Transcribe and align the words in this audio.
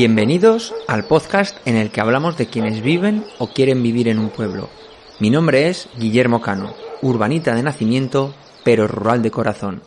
Bienvenidos 0.00 0.72
al 0.88 1.04
podcast 1.04 1.58
en 1.66 1.76
el 1.76 1.90
que 1.90 2.00
hablamos 2.00 2.38
de 2.38 2.46
quienes 2.46 2.80
viven 2.80 3.22
o 3.36 3.48
quieren 3.48 3.82
vivir 3.82 4.08
en 4.08 4.18
un 4.18 4.30
pueblo. 4.30 4.70
Mi 5.18 5.28
nombre 5.28 5.68
es 5.68 5.90
Guillermo 5.98 6.40
Cano, 6.40 6.74
urbanita 7.02 7.54
de 7.54 7.62
nacimiento, 7.62 8.34
pero 8.64 8.88
rural 8.88 9.20
de 9.20 9.30
corazón. 9.30 9.82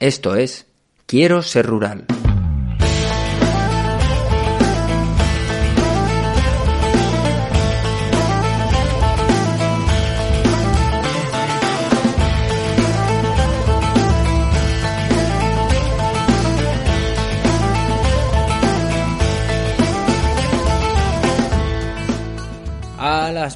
Esto 0.00 0.36
es 0.36 0.64
Quiero 1.04 1.42
ser 1.42 1.66
rural. 1.66 2.06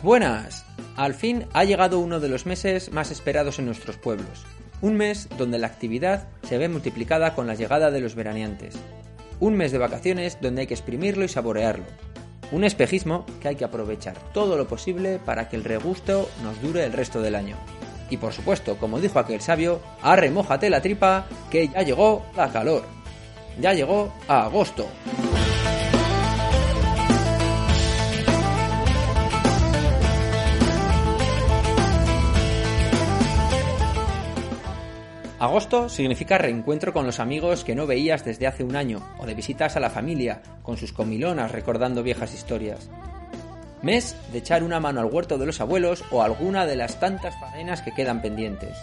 Buenas. 0.03 0.65
Al 0.97 1.15
fin 1.15 1.47
ha 1.53 1.65
llegado 1.65 2.01
uno 2.01 2.21
de 2.21 2.29
los 2.29 2.47
meses 2.47 2.93
más 2.93 3.11
esperados 3.11 3.59
en 3.59 3.67
nuestros 3.67 3.97
pueblos. 3.97 4.45
Un 4.81 4.97
mes 4.97 5.29
donde 5.39 5.59
la 5.59 5.69
actividad 5.69 6.29
se 6.43 6.59
ve 6.59 6.69
multiplicada 6.69 7.35
con 7.35 7.47
la 7.47 7.55
llegada 7.55 7.91
de 7.91 8.01
los 8.01 8.15
veraneantes. 8.15 8.75
Un 9.41 9.55
mes 9.55 9.73
de 9.73 9.79
vacaciones 9.79 10.39
donde 10.41 10.63
hay 10.63 10.67
que 10.67 10.75
exprimirlo 10.75 11.25
y 11.25 11.29
saborearlo. 11.29 11.85
Un 12.51 12.65
espejismo 12.65 13.25
que 13.41 13.49
hay 13.49 13.57
que 13.57 13.65
aprovechar 13.65 14.17
todo 14.35 14.57
lo 14.57 14.69
posible 14.69 15.19
para 15.25 15.49
que 15.49 15.57
el 15.57 15.65
regusto 15.65 16.29
nos 16.43 16.61
dure 16.61 16.85
el 16.85 16.93
resto 16.93 17.23
del 17.23 17.35
año. 17.35 17.57
Y 18.11 18.19
por 18.19 18.33
supuesto, 18.33 18.77
como 18.77 19.01
dijo 19.01 19.19
aquel 19.19 19.41
sabio, 19.41 19.81
arremójate 20.03 20.69
la 20.69 20.83
tripa 20.83 21.27
que 21.51 21.69
ya 21.69 21.83
llegó 21.83 22.27
la 22.37 22.53
calor. 22.53 22.83
Ya 23.59 23.73
llegó 23.73 24.13
a 24.29 24.45
agosto. 24.45 24.87
Agosto 35.43 35.89
significa 35.89 36.39
reencuentro 36.39 36.93
con 36.93 37.05
los 37.05 37.19
amigos 37.19 37.65
que 37.65 37.75
no 37.75 37.85
veías 37.85 38.25
desde 38.25 38.47
hace 38.47 38.63
un 38.63 38.77
año, 38.77 39.05
o 39.19 39.27
de 39.27 39.35
visitas 39.35 39.75
a 39.75 39.81
la 39.81 39.91
familia, 39.91 40.41
con 40.63 40.77
sus 40.77 40.93
comilonas 40.93 41.51
recordando 41.51 42.05
viejas 42.05 42.33
historias. 42.33 42.89
Mes 43.83 44.15
de 44.31 44.39
echar 44.39 44.63
una 44.63 44.79
mano 44.79 45.01
al 45.01 45.13
huerto 45.13 45.39
de 45.39 45.47
los 45.47 45.61
abuelos 45.61 46.05
o 46.13 46.23
alguna 46.23 46.65
de 46.65 46.77
las 46.77 47.01
tantas 47.01 47.35
faenas 47.41 47.83
que 47.83 47.93
quedan 47.93 48.23
pendientes. 48.23 48.79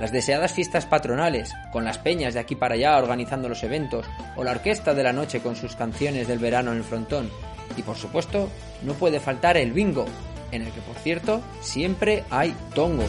Las 0.00 0.10
deseadas 0.10 0.54
fiestas 0.54 0.86
patronales, 0.86 1.52
con 1.70 1.84
las 1.84 1.98
peñas 1.98 2.32
de 2.32 2.40
aquí 2.40 2.54
para 2.54 2.76
allá 2.76 2.96
organizando 2.96 3.50
los 3.50 3.62
eventos, 3.62 4.06
o 4.36 4.42
la 4.42 4.52
orquesta 4.52 4.94
de 4.94 5.02
la 5.02 5.12
noche 5.12 5.40
con 5.40 5.54
sus 5.54 5.76
canciones 5.76 6.26
del 6.26 6.38
verano 6.38 6.72
en 6.72 6.78
el 6.78 6.84
frontón. 6.84 7.28
Y 7.76 7.82
por 7.82 7.96
supuesto, 7.96 8.48
no 8.84 8.94
puede 8.94 9.20
faltar 9.20 9.58
el 9.58 9.72
bingo, 9.72 10.06
en 10.50 10.62
el 10.62 10.72
que 10.72 10.80
por 10.80 10.96
cierto 10.96 11.42
siempre 11.60 12.24
hay 12.30 12.56
tongo. 12.74 13.04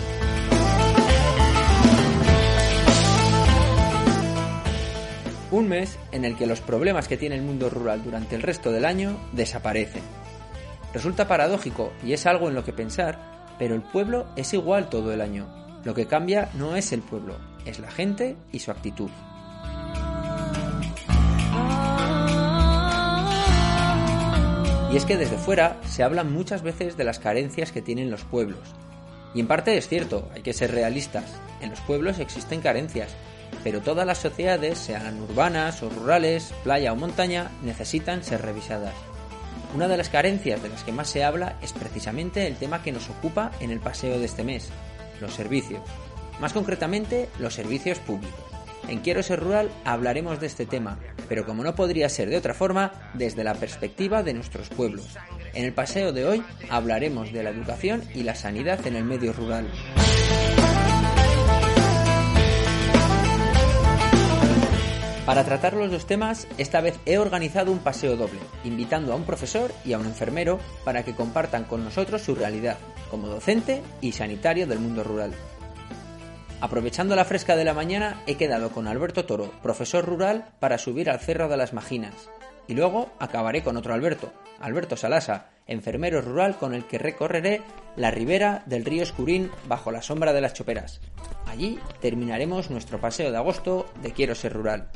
Un 5.55 5.69
mes 5.69 5.97
en 6.11 6.25
el 6.25 6.35
que 6.35 6.47
los 6.47 6.59
problemas 6.59 7.07
que 7.07 7.15
tiene 7.15 7.35
el 7.35 7.41
mundo 7.41 7.69
rural 7.69 8.03
durante 8.03 8.35
el 8.35 8.41
resto 8.41 8.73
del 8.73 8.83
año 8.83 9.17
desaparecen. 9.31 10.03
Resulta 10.93 11.29
paradójico 11.29 11.93
y 12.03 12.11
es 12.11 12.25
algo 12.25 12.49
en 12.49 12.55
lo 12.55 12.65
que 12.65 12.73
pensar, 12.73 13.17
pero 13.57 13.73
el 13.73 13.81
pueblo 13.81 14.27
es 14.35 14.53
igual 14.53 14.89
todo 14.89 15.13
el 15.13 15.21
año. 15.21 15.47
Lo 15.85 15.93
que 15.93 16.07
cambia 16.07 16.49
no 16.55 16.75
es 16.75 16.91
el 16.91 17.01
pueblo, 17.01 17.37
es 17.65 17.79
la 17.79 17.89
gente 17.89 18.35
y 18.51 18.59
su 18.59 18.69
actitud. 18.69 19.09
Y 24.91 24.97
es 24.97 25.05
que 25.05 25.15
desde 25.15 25.37
fuera 25.37 25.79
se 25.85 26.03
habla 26.03 26.25
muchas 26.25 26.63
veces 26.63 26.97
de 26.97 27.05
las 27.05 27.19
carencias 27.19 27.71
que 27.71 27.81
tienen 27.81 28.11
los 28.11 28.25
pueblos. 28.25 28.75
Y 29.33 29.39
en 29.39 29.47
parte 29.47 29.77
es 29.77 29.87
cierto, 29.87 30.27
hay 30.33 30.41
que 30.41 30.51
ser 30.51 30.71
realistas. 30.71 31.39
En 31.61 31.69
los 31.69 31.79
pueblos 31.79 32.19
existen 32.19 32.59
carencias, 32.59 33.15
pero 33.63 33.81
todas 33.81 34.05
las 34.05 34.19
sociedades, 34.19 34.77
sean 34.77 35.21
urbanas 35.21 35.81
o 35.83 35.89
rurales, 35.89 36.53
playa 36.63 36.93
o 36.93 36.95
montaña, 36.95 37.51
necesitan 37.63 38.23
ser 38.23 38.41
revisadas. 38.41 38.93
Una 39.73 39.87
de 39.87 39.97
las 39.97 40.09
carencias 40.09 40.61
de 40.63 40.69
las 40.69 40.83
que 40.83 40.91
más 40.91 41.09
se 41.09 41.23
habla 41.23 41.57
es 41.61 41.73
precisamente 41.73 42.47
el 42.47 42.55
tema 42.55 42.81
que 42.81 42.91
nos 42.91 43.09
ocupa 43.09 43.51
en 43.59 43.71
el 43.71 43.79
paseo 43.79 44.19
de 44.19 44.25
este 44.25 44.43
mes, 44.43 44.69
los 45.19 45.33
servicios. 45.33 45.81
Más 46.39 46.53
concretamente, 46.53 47.29
los 47.39 47.53
servicios 47.53 47.99
públicos. 47.99 48.39
En 48.87 48.99
Quiero 48.99 49.23
ser 49.23 49.39
rural 49.39 49.71
hablaremos 49.83 50.39
de 50.39 50.47
este 50.47 50.65
tema, 50.65 50.99
pero 51.27 51.45
como 51.45 51.63
no 51.63 51.75
podría 51.75 52.07
ser 52.07 52.29
de 52.29 52.37
otra 52.37 52.53
forma, 52.53 53.11
desde 53.15 53.43
la 53.43 53.55
perspectiva 53.55 54.21
de 54.21 54.33
nuestros 54.33 54.69
pueblos. 54.69 55.17
En 55.53 55.65
el 55.65 55.73
paseo 55.73 56.11
de 56.11 56.25
hoy 56.25 56.43
hablaremos 56.69 57.33
de 57.33 57.43
la 57.43 57.49
educación 57.49 58.03
y 58.13 58.23
la 58.23 58.35
sanidad 58.35 58.85
en 58.85 58.95
el 58.95 59.03
medio 59.03 59.33
rural. 59.33 59.67
Para 65.25 65.43
tratar 65.43 65.73
los 65.73 65.89
dos 65.89 66.05
temas, 66.05 66.47
esta 66.59 66.81
vez 66.81 66.99
he 67.07 67.17
organizado 67.17 67.71
un 67.71 67.79
paseo 67.79 68.15
doble, 68.15 68.39
invitando 68.63 69.11
a 69.11 69.15
un 69.15 69.23
profesor 69.23 69.71
y 69.83 69.93
a 69.93 69.97
un 69.97 70.05
enfermero 70.05 70.59
para 70.83 71.03
que 71.03 71.15
compartan 71.15 71.63
con 71.63 71.83
nosotros 71.83 72.21
su 72.21 72.35
realidad, 72.35 72.77
como 73.09 73.27
docente 73.27 73.81
y 74.01 74.11
sanitario 74.11 74.67
del 74.67 74.77
mundo 74.77 75.03
rural. 75.03 75.33
Aprovechando 76.61 77.15
la 77.15 77.25
fresca 77.25 77.55
de 77.55 77.65
la 77.65 77.73
mañana, 77.73 78.21
he 78.27 78.35
quedado 78.35 78.69
con 78.69 78.87
Alberto 78.87 79.25
Toro, 79.25 79.51
profesor 79.63 80.05
rural, 80.05 80.49
para 80.59 80.77
subir 80.77 81.09
al 81.09 81.19
Cerro 81.19 81.49
de 81.49 81.57
las 81.57 81.73
Maginas. 81.73 82.29
Y 82.67 82.75
luego 82.75 83.09
acabaré 83.17 83.63
con 83.63 83.77
otro 83.77 83.95
Alberto, 83.95 84.31
Alberto 84.59 84.95
Salasa, 84.95 85.49
enfermero 85.65 86.21
rural 86.21 86.55
con 86.57 86.75
el 86.75 86.85
que 86.85 86.99
recorreré 86.99 87.61
la 87.95 88.11
ribera 88.11 88.61
del 88.67 88.85
río 88.85 89.01
Escurín 89.01 89.49
bajo 89.67 89.91
la 89.91 90.03
sombra 90.03 90.33
de 90.33 90.41
las 90.41 90.53
choperas. 90.53 91.01
Allí 91.47 91.79
terminaremos 91.99 92.69
nuestro 92.69 92.99
paseo 92.99 93.31
de 93.31 93.37
agosto 93.37 93.87
de 94.03 94.11
Quiero 94.11 94.35
ser 94.35 94.53
rural. 94.53 94.89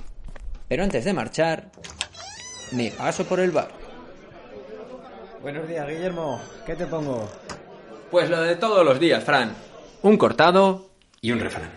Pero 0.69 0.83
antes 0.83 1.03
de 1.03 1.13
marchar, 1.13 1.71
me 2.71 2.91
paso 2.91 3.25
por 3.25 3.39
el 3.39 3.49
bar. 3.49 3.71
Buenos 5.41 5.67
días, 5.67 5.87
Guillermo. 5.87 6.39
¿Qué 6.63 6.75
te 6.75 6.85
pongo? 6.85 7.27
Pues 8.11 8.29
lo 8.29 8.39
de 8.41 8.55
todos 8.55 8.85
los 8.85 8.99
días, 8.99 9.23
Fran. 9.23 9.51
Un 10.03 10.17
cortado 10.17 10.91
y 11.21 11.31
un 11.31 11.39
refrán. 11.39 11.71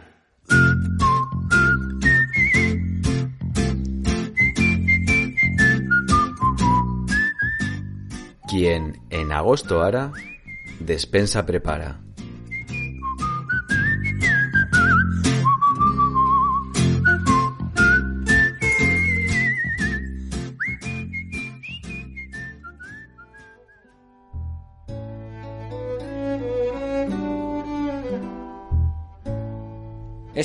Quien 8.47 9.01
en 9.09 9.33
agosto 9.33 9.83
hará, 9.83 10.13
despensa 10.79 11.47
prepara. 11.47 12.02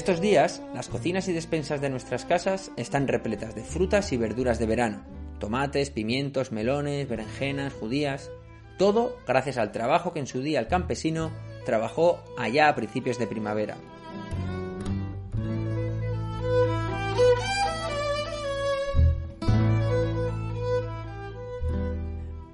Estos 0.07 0.22
días, 0.22 0.62
las 0.73 0.88
cocinas 0.88 1.28
y 1.28 1.34
despensas 1.34 1.81
de 1.81 1.89
nuestras 1.89 2.24
casas 2.24 2.71
están 2.77 3.09
repletas 3.09 3.56
de 3.56 3.62
frutas 3.62 4.13
y 4.13 4.18
verduras 4.18 4.57
de 4.57 4.65
verano. 4.65 5.04
Tomates, 5.38 5.89
pimientos, 5.89 6.54
melones, 6.54 7.09
berenjenas, 7.09 7.74
judías. 7.74 8.31
Todo 8.77 9.18
gracias 9.27 9.57
al 9.57 9.74
trabajo 9.74 10.13
que 10.13 10.19
en 10.19 10.27
su 10.27 10.42
día 10.42 10.62
el 10.62 10.69
campesino 10.69 11.33
trabajó 11.65 12.24
allá 12.38 12.69
a 12.69 12.75
principios 12.75 13.19
de 13.19 13.27
primavera. 13.27 13.75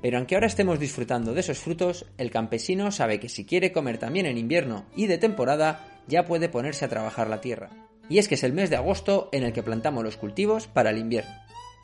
Pero 0.02 0.18
aunque 0.18 0.34
ahora 0.34 0.48
estemos 0.48 0.80
disfrutando 0.80 1.36
de 1.36 1.42
esos 1.42 1.60
frutos, 1.60 2.08
el 2.18 2.32
campesino 2.32 2.92
sabe 2.92 3.20
que 3.20 3.30
si 3.30 3.46
quiere 3.46 3.72
comer 3.72 4.00
también 4.00 4.26
en 4.26 4.40
invierno 4.40 4.86
y 4.96 5.06
de 5.06 5.20
temporada, 5.20 5.93
ya 6.08 6.26
puede 6.26 6.50
ponerse 6.50 6.86
a 6.86 6.90
trabajar 6.90 7.30
la 7.30 7.42
tierra. 7.42 7.70
Y 8.10 8.18
es 8.18 8.28
que 8.28 8.36
es 8.36 8.44
el 8.44 8.54
mes 8.54 8.70
de 8.70 8.76
agosto 8.76 9.30
en 9.32 9.44
el 9.44 9.54
que 9.54 9.64
plantamos 9.64 10.04
los 10.04 10.18
cultivos 10.18 10.68
para 10.68 10.90
el 10.90 10.98
invierno. 10.98 11.32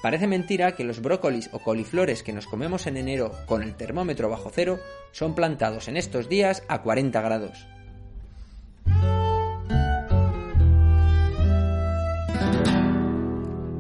Parece 0.02 0.28
mentira 0.28 0.76
que 0.76 0.86
los 0.86 1.02
brócolis 1.02 1.50
o 1.52 1.60
coliflores 1.60 2.24
que 2.24 2.32
nos 2.32 2.48
comemos 2.48 2.88
en 2.88 2.96
enero 2.96 3.34
con 3.46 3.64
el 3.64 3.76
termómetro 3.76 4.30
bajo 4.30 4.50
cero 4.54 4.80
son 5.12 5.36
plantados 5.36 5.90
en 5.90 5.98
estos 5.98 6.30
días 6.30 6.64
a 6.70 6.82
40 6.82 7.22
grados. 7.22 7.68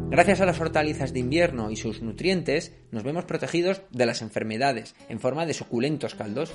Gracias 0.10 0.42
a 0.42 0.46
las 0.46 0.60
hortalizas 0.60 1.14
de 1.14 1.20
invierno 1.20 1.72
y 1.72 1.78
sus 1.78 2.02
nutrientes, 2.02 2.74
nos 2.92 3.04
vemos 3.04 3.24
protegidos 3.24 3.84
de 3.92 4.06
las 4.06 4.22
enfermedades 4.22 4.96
en 5.08 5.22
forma 5.22 5.46
de 5.46 5.54
suculentos 5.54 6.16
caldos. 6.16 6.52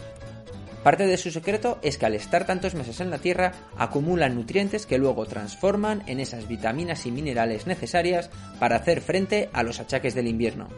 Parte 0.84 1.06
de 1.06 1.16
su 1.16 1.30
secreto 1.30 1.78
es 1.80 1.96
que 1.96 2.04
al 2.04 2.14
estar 2.14 2.44
tantos 2.44 2.74
meses 2.74 3.00
en 3.00 3.08
la 3.08 3.16
tierra 3.16 3.52
acumulan 3.78 4.34
nutrientes 4.34 4.84
que 4.84 4.98
luego 4.98 5.24
transforman 5.24 6.02
en 6.06 6.20
esas 6.20 6.46
vitaminas 6.46 7.06
y 7.06 7.10
minerales 7.10 7.66
necesarias 7.66 8.28
para 8.60 8.76
hacer 8.76 9.00
frente 9.00 9.48
a 9.54 9.62
los 9.62 9.80
achaques 9.80 10.14
del 10.14 10.28
invierno. 10.28 10.68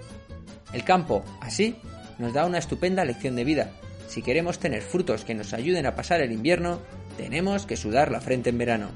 El 0.73 0.85
campo, 0.85 1.25
así, 1.41 1.75
nos 2.19 2.33
da 2.33 2.47
una 2.47 2.59
estupenda 2.59 3.05
lección 3.05 3.35
de 3.35 3.43
vida. 3.43 3.73
Si 4.07 4.23
queremos 4.23 4.61
tener 4.61 4.83
frutos 4.83 5.25
que 5.25 5.35
nos 5.35 5.53
ayuden 5.53 5.87
a 5.87 5.97
pasar 5.97 6.21
el 6.21 6.31
invierno, 6.31 6.79
tenemos 7.17 7.67
que 7.67 7.77
sudar 7.77 8.13
la 8.13 8.21
frente 8.21 8.51
en 8.51 8.59
verano. 8.59 8.91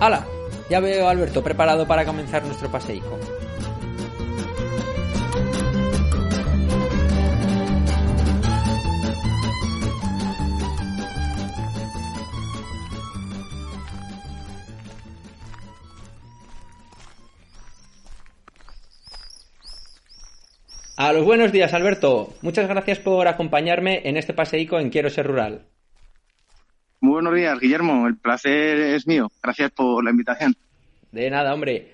¡Hala! 0.00 0.26
Ya 0.68 0.80
veo 0.80 1.06
a 1.06 1.12
Alberto 1.12 1.44
preparado 1.44 1.86
para 1.86 2.04
comenzar 2.04 2.44
nuestro 2.44 2.70
paseico. 2.70 3.18
A 21.00 21.12
los 21.12 21.24
buenos 21.24 21.52
días, 21.52 21.74
Alberto. 21.74 22.34
Muchas 22.42 22.68
gracias 22.68 22.98
por 22.98 23.28
acompañarme 23.28 24.00
en 24.02 24.16
este 24.16 24.34
paseico 24.34 24.80
en 24.80 24.90
Quiero 24.90 25.08
ser 25.10 25.28
rural. 25.28 25.62
Muy 26.98 27.12
buenos 27.12 27.36
días, 27.36 27.60
Guillermo. 27.60 28.08
El 28.08 28.16
placer 28.16 28.80
es 28.80 29.06
mío. 29.06 29.30
Gracias 29.40 29.70
por 29.70 30.02
la 30.02 30.10
invitación. 30.10 30.56
De 31.12 31.30
nada, 31.30 31.54
hombre. 31.54 31.92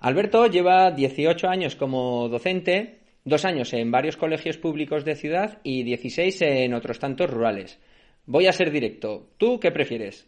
Alberto 0.00 0.46
lleva 0.46 0.90
18 0.90 1.48
años 1.48 1.76
como 1.76 2.30
docente, 2.30 3.00
dos 3.24 3.44
años 3.44 3.74
en 3.74 3.90
varios 3.90 4.16
colegios 4.16 4.56
públicos 4.56 5.04
de 5.04 5.16
ciudad 5.16 5.58
y 5.62 5.82
16 5.82 6.40
en 6.40 6.72
otros 6.72 6.98
tantos 6.98 7.28
rurales. 7.28 7.78
Voy 8.24 8.46
a 8.46 8.54
ser 8.54 8.70
directo. 8.70 9.34
¿Tú 9.36 9.60
qué 9.60 9.70
prefieres? 9.70 10.26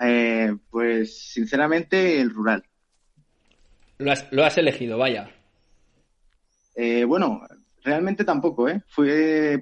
Eh, 0.00 0.56
pues 0.70 1.16
sinceramente 1.16 2.20
el 2.20 2.30
rural. 2.30 2.64
Lo 3.98 4.10
has, 4.10 4.26
lo 4.32 4.44
has 4.44 4.58
elegido, 4.58 4.98
vaya. 4.98 5.37
Eh, 6.80 7.04
bueno, 7.04 7.42
realmente 7.82 8.22
tampoco, 8.22 8.68
¿eh? 8.68 8.80
Fui 8.86 9.10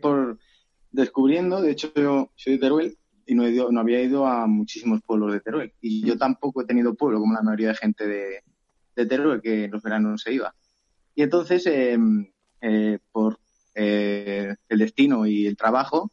por 0.02 0.38
descubriendo, 0.92 1.62
de 1.62 1.70
hecho 1.70 1.90
yo 1.94 2.30
soy 2.36 2.54
de 2.54 2.58
Teruel 2.58 2.98
y 3.24 3.34
no, 3.34 3.44
no 3.70 3.80
había 3.80 4.02
ido 4.02 4.26
a 4.26 4.46
muchísimos 4.46 5.00
pueblos 5.00 5.32
de 5.32 5.40
Teruel. 5.40 5.72
Y 5.80 6.04
yo 6.04 6.18
tampoco 6.18 6.60
he 6.60 6.66
tenido 6.66 6.94
pueblo 6.94 7.18
como 7.18 7.32
la 7.32 7.40
mayoría 7.40 7.68
de 7.68 7.74
gente 7.74 8.06
de, 8.06 9.06
Teruel 9.06 9.40
que 9.40 9.64
en 9.64 9.70
los 9.70 9.82
veranos 9.82 10.20
se 10.20 10.34
iba. 10.34 10.54
Y 11.14 11.22
entonces, 11.22 11.66
em, 11.66 12.30
eh, 12.60 12.98
por 13.10 13.38
eh, 13.74 14.54
el 14.68 14.78
destino 14.78 15.24
y 15.24 15.46
el 15.46 15.56
trabajo, 15.56 16.12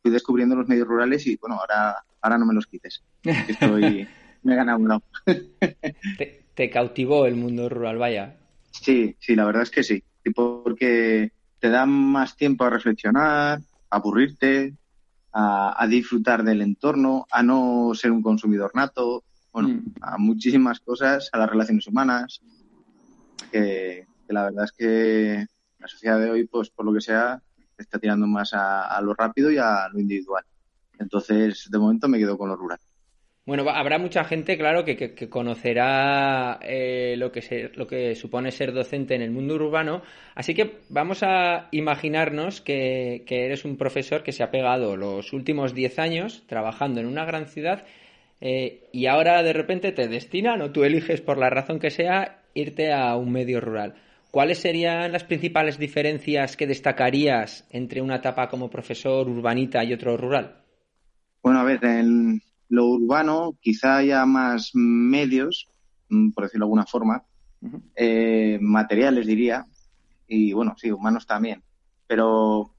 fui 0.00 0.12
descubriendo 0.12 0.54
los 0.54 0.68
medios 0.68 0.86
rurales 0.86 1.26
y 1.26 1.36
bueno, 1.38 1.56
ahora, 1.56 2.04
ahora 2.20 2.38
no 2.38 2.46
me 2.46 2.54
los 2.54 2.68
quites. 2.68 3.02
Estoy, 3.24 4.06
me 4.44 4.52
he 4.52 4.56
ganado 4.56 4.78
uno. 4.78 5.02
te, 6.16 6.44
te 6.54 6.70
cautivó 6.70 7.26
el 7.26 7.34
mundo 7.34 7.68
rural, 7.68 7.98
vaya. 7.98 8.36
Sí, 8.70 9.16
sí, 9.18 9.34
la 9.34 9.44
verdad 9.44 9.64
es 9.64 9.70
que 9.72 9.82
sí 9.82 10.04
porque 10.34 11.32
te 11.58 11.70
da 11.70 11.86
más 11.86 12.36
tiempo 12.36 12.64
a 12.64 12.70
reflexionar, 12.70 13.60
a 13.90 13.96
aburrirte, 13.96 14.74
a, 15.32 15.86
disfrutar 15.88 16.42
del 16.42 16.62
entorno, 16.62 17.26
a 17.30 17.42
no 17.42 17.92
ser 17.94 18.10
un 18.10 18.22
consumidor 18.22 18.72
nato, 18.74 19.24
bueno, 19.52 19.68
mm. 19.68 19.94
a 20.00 20.18
muchísimas 20.18 20.80
cosas, 20.80 21.28
a 21.32 21.38
las 21.38 21.50
relaciones 21.50 21.86
humanas, 21.86 22.40
que, 23.50 24.06
la 24.28 24.44
verdad 24.44 24.64
es 24.64 24.72
que 24.72 25.46
la 25.78 25.88
sociedad 25.88 26.18
de 26.18 26.30
hoy, 26.30 26.46
pues 26.46 26.70
por 26.70 26.84
lo 26.84 26.92
que 26.92 27.00
sea, 27.00 27.42
está 27.78 27.98
tirando 27.98 28.26
más 28.26 28.52
a 28.52 29.00
lo 29.02 29.14
rápido 29.14 29.50
y 29.50 29.58
a 29.58 29.88
lo 29.88 29.98
individual. 29.98 30.44
Entonces, 30.98 31.68
de 31.70 31.78
momento 31.78 32.08
me 32.08 32.18
quedo 32.18 32.36
con 32.36 32.50
lo 32.50 32.56
rural. 32.56 32.78
Bueno, 33.50 33.68
habrá 33.68 33.98
mucha 33.98 34.22
gente, 34.22 34.56
claro, 34.56 34.84
que, 34.84 35.28
conocerá 35.28 36.60
eh, 36.62 37.16
lo, 37.18 37.32
que 37.32 37.72
lo 37.74 37.88
que 37.88 38.14
supone 38.14 38.52
ser 38.52 38.72
docente 38.72 39.16
en 39.16 39.22
el 39.22 39.32
mundo 39.32 39.56
urbano. 39.56 40.02
Así 40.36 40.54
que 40.54 40.76
vamos 40.88 41.24
a 41.24 41.66
imaginarnos 41.72 42.60
que, 42.60 43.24
eres 43.28 43.64
un 43.64 43.76
profesor 43.76 44.22
que 44.22 44.30
se 44.30 44.44
ha 44.44 44.52
pegado 44.52 44.96
los 44.96 45.32
últimos 45.32 45.74
10 45.74 45.98
años 45.98 46.44
trabajando 46.46 47.00
en 47.00 47.06
una 47.06 47.24
gran 47.24 47.48
ciudad 47.48 47.84
eh, 48.40 48.84
y 48.92 49.06
ahora 49.06 49.42
de 49.42 49.52
repente 49.52 49.90
te 49.90 50.06
destinan 50.06 50.62
o 50.62 50.70
tú 50.70 50.84
eliges 50.84 51.20
por 51.20 51.36
la 51.36 51.50
razón 51.50 51.80
que 51.80 51.90
sea 51.90 52.42
irte 52.54 52.92
a 52.92 53.16
un 53.16 53.32
medio 53.32 53.60
rural. 53.60 53.96
¿Cuáles 54.30 54.58
serían 54.58 55.10
las 55.10 55.24
principales 55.24 55.76
diferencias 55.76 56.56
que 56.56 56.68
destacarías 56.68 57.66
entre 57.72 58.00
una 58.00 58.18
etapa 58.18 58.46
como 58.46 58.70
profesor 58.70 59.28
urbanita 59.28 59.82
y 59.82 59.92
otro 59.92 60.16
rural? 60.16 60.58
Bueno, 61.42 61.58
a 61.58 61.64
ver, 61.64 61.84
en, 61.84 62.40
lo 62.70 62.86
urbano 62.86 63.58
quizá 63.60 63.98
haya 63.98 64.24
más 64.24 64.70
medios, 64.74 65.68
mm, 66.08 66.30
por 66.30 66.44
decirlo 66.44 66.64
de 66.64 66.68
alguna 66.68 66.86
forma, 66.86 67.24
eh, 67.94 68.58
materiales 68.62 69.26
diría, 69.26 69.66
y 70.26 70.52
bueno, 70.52 70.74
sí, 70.78 70.90
humanos 70.90 71.26
también, 71.26 71.62
pero 72.06 72.74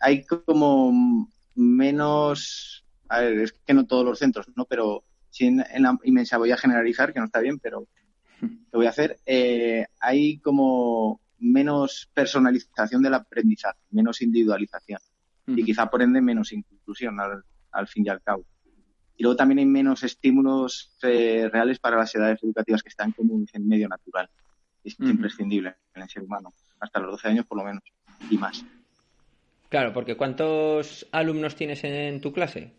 hay 0.00 0.24
como 0.24 1.30
menos, 1.54 2.84
a 3.08 3.20
ver, 3.20 3.38
es 3.38 3.52
que 3.52 3.74
no 3.74 3.86
todos 3.86 4.04
los 4.04 4.18
centros, 4.18 4.48
¿no? 4.56 4.66
Pero 4.66 5.04
sí 5.30 5.46
en, 5.46 5.58
la 5.58 5.96
inmensa 6.02 6.36
voy 6.36 6.50
a 6.50 6.56
generalizar, 6.56 7.12
que 7.12 7.20
no 7.20 7.26
está 7.26 7.40
bien, 7.40 7.60
pero 7.60 7.86
lo 8.42 8.78
voy 8.78 8.86
a 8.86 8.90
hacer, 8.90 9.20
eh, 9.24 9.86
hay 10.00 10.38
como 10.38 11.20
menos 11.38 12.10
personalización 12.12 13.02
del 13.02 13.14
aprendizaje, 13.14 13.78
menos 13.90 14.20
individualización 14.20 15.00
y 15.48 15.62
quizá 15.62 15.88
por 15.88 16.02
ende 16.02 16.20
menos 16.20 16.52
inclusión 16.52 17.18
al 17.70 17.86
fin 17.86 18.04
y 18.04 18.08
al 18.08 18.20
cabo. 18.20 18.44
Y 19.16 19.22
luego 19.22 19.36
también 19.36 19.58
hay 19.58 19.66
menos 19.66 20.02
estímulos 20.02 20.92
eh, 21.02 21.48
reales 21.50 21.78
para 21.78 21.96
las 21.96 22.14
edades 22.14 22.42
educativas 22.42 22.82
que 22.82 22.90
están 22.90 23.12
como 23.12 23.42
en 23.52 23.68
medio 23.68 23.88
natural. 23.88 24.28
Es 24.84 24.96
imprescindible 25.00 25.74
en 25.94 26.02
el 26.02 26.08
ser 26.08 26.22
humano, 26.22 26.52
hasta 26.78 27.00
los 27.00 27.12
12 27.12 27.28
años 27.28 27.46
por 27.46 27.58
lo 27.58 27.64
menos, 27.64 27.82
y 28.30 28.38
más. 28.38 28.64
Claro, 29.68 29.92
porque 29.92 30.16
¿cuántos 30.16 31.06
alumnos 31.10 31.56
tienes 31.56 31.82
en 31.82 32.20
tu 32.20 32.32
clase? 32.32 32.72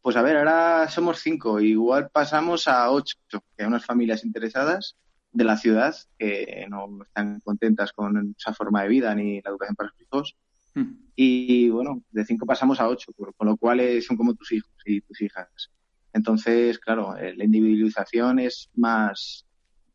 Pues 0.00 0.16
a 0.16 0.22
ver, 0.22 0.38
ahora 0.38 0.88
somos 0.88 1.18
cinco, 1.18 1.60
igual 1.60 2.08
pasamos 2.10 2.66
a 2.66 2.90
ocho, 2.90 3.18
que 3.28 3.38
hay 3.62 3.66
unas 3.66 3.84
familias 3.84 4.24
interesadas 4.24 4.96
de 5.32 5.44
la 5.44 5.58
ciudad 5.58 5.94
que 6.18 6.66
no 6.70 7.02
están 7.04 7.40
contentas 7.40 7.92
con 7.92 8.34
esa 8.38 8.54
forma 8.54 8.82
de 8.82 8.88
vida 8.88 9.14
ni 9.14 9.42
la 9.42 9.50
educación 9.50 9.76
para 9.76 9.90
sus 9.90 10.00
hijos 10.00 10.36
Hmm. 10.74 10.94
Y 11.16 11.68
bueno, 11.68 12.02
de 12.10 12.24
cinco 12.24 12.46
pasamos 12.46 12.80
a 12.80 12.88
ocho, 12.88 13.12
con 13.12 13.46
lo 13.46 13.56
cual 13.56 13.80
son 14.02 14.16
como 14.16 14.34
tus 14.34 14.52
hijos 14.52 14.72
y 14.86 15.00
tus 15.02 15.20
hijas. 15.20 15.70
Entonces, 16.12 16.78
claro, 16.78 17.16
eh, 17.16 17.34
la 17.36 17.44
individualización 17.44 18.38
es 18.38 18.70
más, 18.74 19.46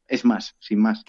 es 0.07 0.23
más, 0.23 0.55
sin 0.59 0.79
más. 0.79 1.03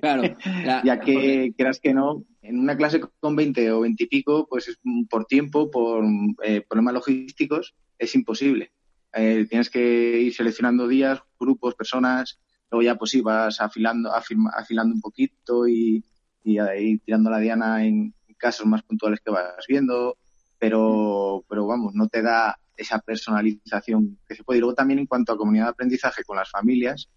Claro. 0.00 0.22
ya 0.84 1.00
que 1.00 1.54
creas 1.56 1.80
que 1.80 1.94
no, 1.94 2.24
en 2.42 2.58
una 2.58 2.76
clase 2.76 3.00
con 3.20 3.36
20 3.36 3.72
o 3.72 3.80
20 3.80 4.04
y 4.04 4.06
pico, 4.06 4.46
pues 4.48 4.68
es 4.68 4.78
por 5.08 5.24
tiempo, 5.24 5.70
por 5.70 6.04
eh, 6.42 6.62
problemas 6.68 6.94
logísticos, 6.94 7.74
es 7.98 8.14
imposible. 8.14 8.72
Eh, 9.12 9.46
tienes 9.48 9.70
que 9.70 10.20
ir 10.20 10.34
seleccionando 10.34 10.88
días, 10.88 11.20
grupos, 11.38 11.74
personas, 11.74 12.38
luego 12.70 12.82
ya 12.82 12.96
pues 12.96 13.20
vas 13.22 13.60
afilando, 13.60 14.12
afilando 14.12 14.94
un 14.94 15.00
poquito 15.00 15.68
y, 15.68 16.04
y 16.42 16.58
ahí 16.58 16.98
tirando 16.98 17.30
la 17.30 17.38
diana 17.38 17.84
en, 17.84 18.12
casos 18.44 18.66
más 18.66 18.82
puntuales 18.82 19.20
que 19.24 19.30
vas 19.30 19.64
viendo, 19.66 20.18
pero, 20.58 21.42
pero 21.48 21.66
vamos, 21.66 21.94
no 21.94 22.08
te 22.08 22.20
da 22.20 22.58
esa 22.76 22.98
personalización 22.98 24.18
que 24.28 24.34
se 24.34 24.44
puede. 24.44 24.58
Y 24.58 24.60
luego 24.60 24.74
también 24.74 24.98
en 24.98 25.06
cuanto 25.06 25.32
a 25.32 25.38
comunidad 25.38 25.64
de 25.64 25.70
aprendizaje 25.70 26.24
con 26.24 26.36
las 26.36 26.50
familias, 26.50 27.08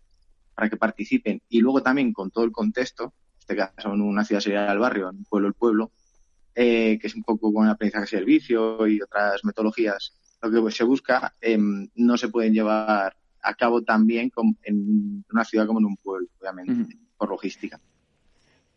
para 0.55 0.69
que 0.69 0.77
participen, 0.77 1.41
y 1.49 1.59
luego 1.59 1.83
también 1.83 2.13
con 2.13 2.31
todo 2.31 2.45
el 2.45 2.53
contexto, 2.53 3.03
en 3.03 3.39
este 3.39 3.55
caso 3.57 3.93
en 3.93 4.01
una 4.01 4.23
ciudad 4.23 4.39
sería 4.39 4.71
el 4.71 4.79
barrio, 4.79 5.09
en 5.09 5.17
un 5.17 5.25
pueblo 5.25 5.49
el 5.49 5.53
pueblo, 5.53 5.91
eh, 6.55 6.97
que 6.99 7.07
es 7.07 7.15
un 7.15 7.23
poco 7.23 7.51
con 7.51 7.67
aprendizaje 7.67 8.05
de 8.05 8.19
servicio 8.19 8.87
y 8.87 9.01
otras 9.01 9.43
metodologías, 9.43 10.13
lo 10.41 10.65
que 10.65 10.71
se 10.71 10.85
busca, 10.85 11.33
em, 11.41 11.89
no 11.95 12.15
se 12.15 12.29
pueden 12.29 12.53
llevar 12.53 13.17
a 13.41 13.53
cabo 13.53 13.81
también 13.81 14.31
en 14.63 15.25
una 15.29 15.43
ciudad 15.43 15.67
como 15.67 15.79
en 15.79 15.87
un 15.87 15.97
pueblo, 15.97 16.27
obviamente, 16.39 16.97
por 17.17 17.29
logística. 17.29 17.79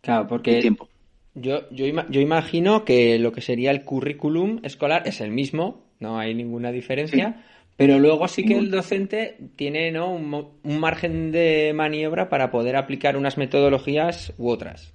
Claro, 0.00 0.26
porque 0.26 0.60
tiempo. 0.60 0.88
Yo, 1.34 1.70
yo, 1.70 1.86
yo, 2.08 2.20
imagino 2.20 2.84
que 2.84 3.18
lo 3.18 3.32
que 3.32 3.40
sería 3.40 3.70
el 3.70 3.84
currículum 3.84 4.60
escolar 4.64 5.06
es 5.06 5.20
el 5.20 5.30
mismo, 5.30 5.86
no 6.00 6.18
hay 6.18 6.34
ninguna 6.34 6.72
diferencia, 6.72 7.44
pero 7.76 7.98
luego 7.98 8.26
sí 8.26 8.44
que 8.44 8.58
el 8.58 8.70
docente 8.70 9.38
tiene 9.56 9.92
¿no? 9.92 10.12
un, 10.12 10.80
margen 10.80 11.30
de 11.30 11.72
maniobra 11.74 12.28
para 12.28 12.50
poder 12.50 12.76
aplicar 12.76 13.16
unas 13.16 13.38
metodologías 13.38 14.34
u 14.38 14.48
otras. 14.48 14.92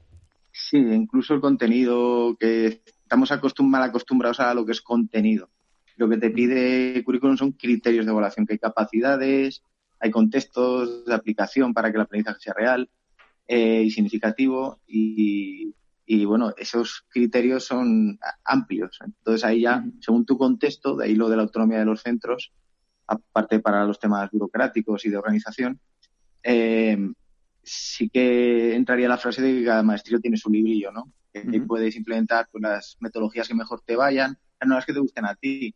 Sí, 0.51 0.77
incluso 0.77 1.33
el 1.33 1.41
contenido, 1.41 2.35
que 2.39 2.81
estamos 3.01 3.31
mal 3.59 3.83
acostumbrados 3.83 4.39
a 4.39 4.53
lo 4.53 4.65
que 4.65 4.73
es 4.73 4.81
contenido. 4.81 5.49
Lo 5.95 6.09
que 6.09 6.17
te 6.17 6.29
pide 6.29 6.97
el 6.97 7.03
currículum 7.03 7.37
son 7.37 7.53
criterios 7.53 8.05
de 8.05 8.11
evaluación, 8.11 8.45
que 8.45 8.53
hay 8.53 8.59
capacidades, 8.59 9.63
hay 9.99 10.11
contextos 10.11 11.05
de 11.05 11.13
aplicación 11.15 11.73
para 11.73 11.89
que 11.89 11.97
el 11.97 12.03
aprendizaje 12.03 12.39
sea 12.39 12.53
real 12.53 12.89
eh, 13.47 13.83
y 13.85 13.89
significativo 13.89 14.79
y, 14.87 15.73
y 16.05 16.25
bueno, 16.25 16.53
esos 16.57 17.05
criterios 17.09 17.65
son 17.65 18.19
amplios. 18.43 18.99
Entonces 19.03 19.43
ahí 19.43 19.61
ya, 19.61 19.83
según 19.99 20.25
tu 20.25 20.37
contexto, 20.37 20.95
de 20.95 21.05
ahí 21.05 21.15
lo 21.15 21.29
de 21.29 21.37
la 21.37 21.43
autonomía 21.43 21.79
de 21.79 21.85
los 21.85 22.01
centros, 22.01 22.51
aparte 23.07 23.59
para 23.59 23.85
los 23.85 23.99
temas 23.99 24.29
burocráticos 24.31 25.05
y 25.05 25.09
de 25.09 25.17
organización, 25.17 25.79
eh, 26.43 26.97
sí 27.63 28.09
que 28.09 28.75
entraría 28.75 29.09
la 29.09 29.17
frase 29.17 29.41
de 29.41 29.59
que 29.59 29.65
cada 29.65 29.83
maestrillo 29.83 30.19
tiene 30.19 30.37
su 30.37 30.49
librillo, 30.49 30.91
¿no? 30.91 31.11
Que 31.33 31.61
puedes 31.61 31.95
implementar 31.97 32.47
pues, 32.49 32.61
las 32.61 32.97
metodologías 32.99 33.47
que 33.47 33.55
mejor 33.55 33.81
te 33.81 33.95
vayan, 33.95 34.37
no 34.65 34.75
las 34.75 34.85
que 34.85 34.93
te 34.93 34.99
gusten 34.99 35.25
a 35.25 35.35
ti. 35.35 35.75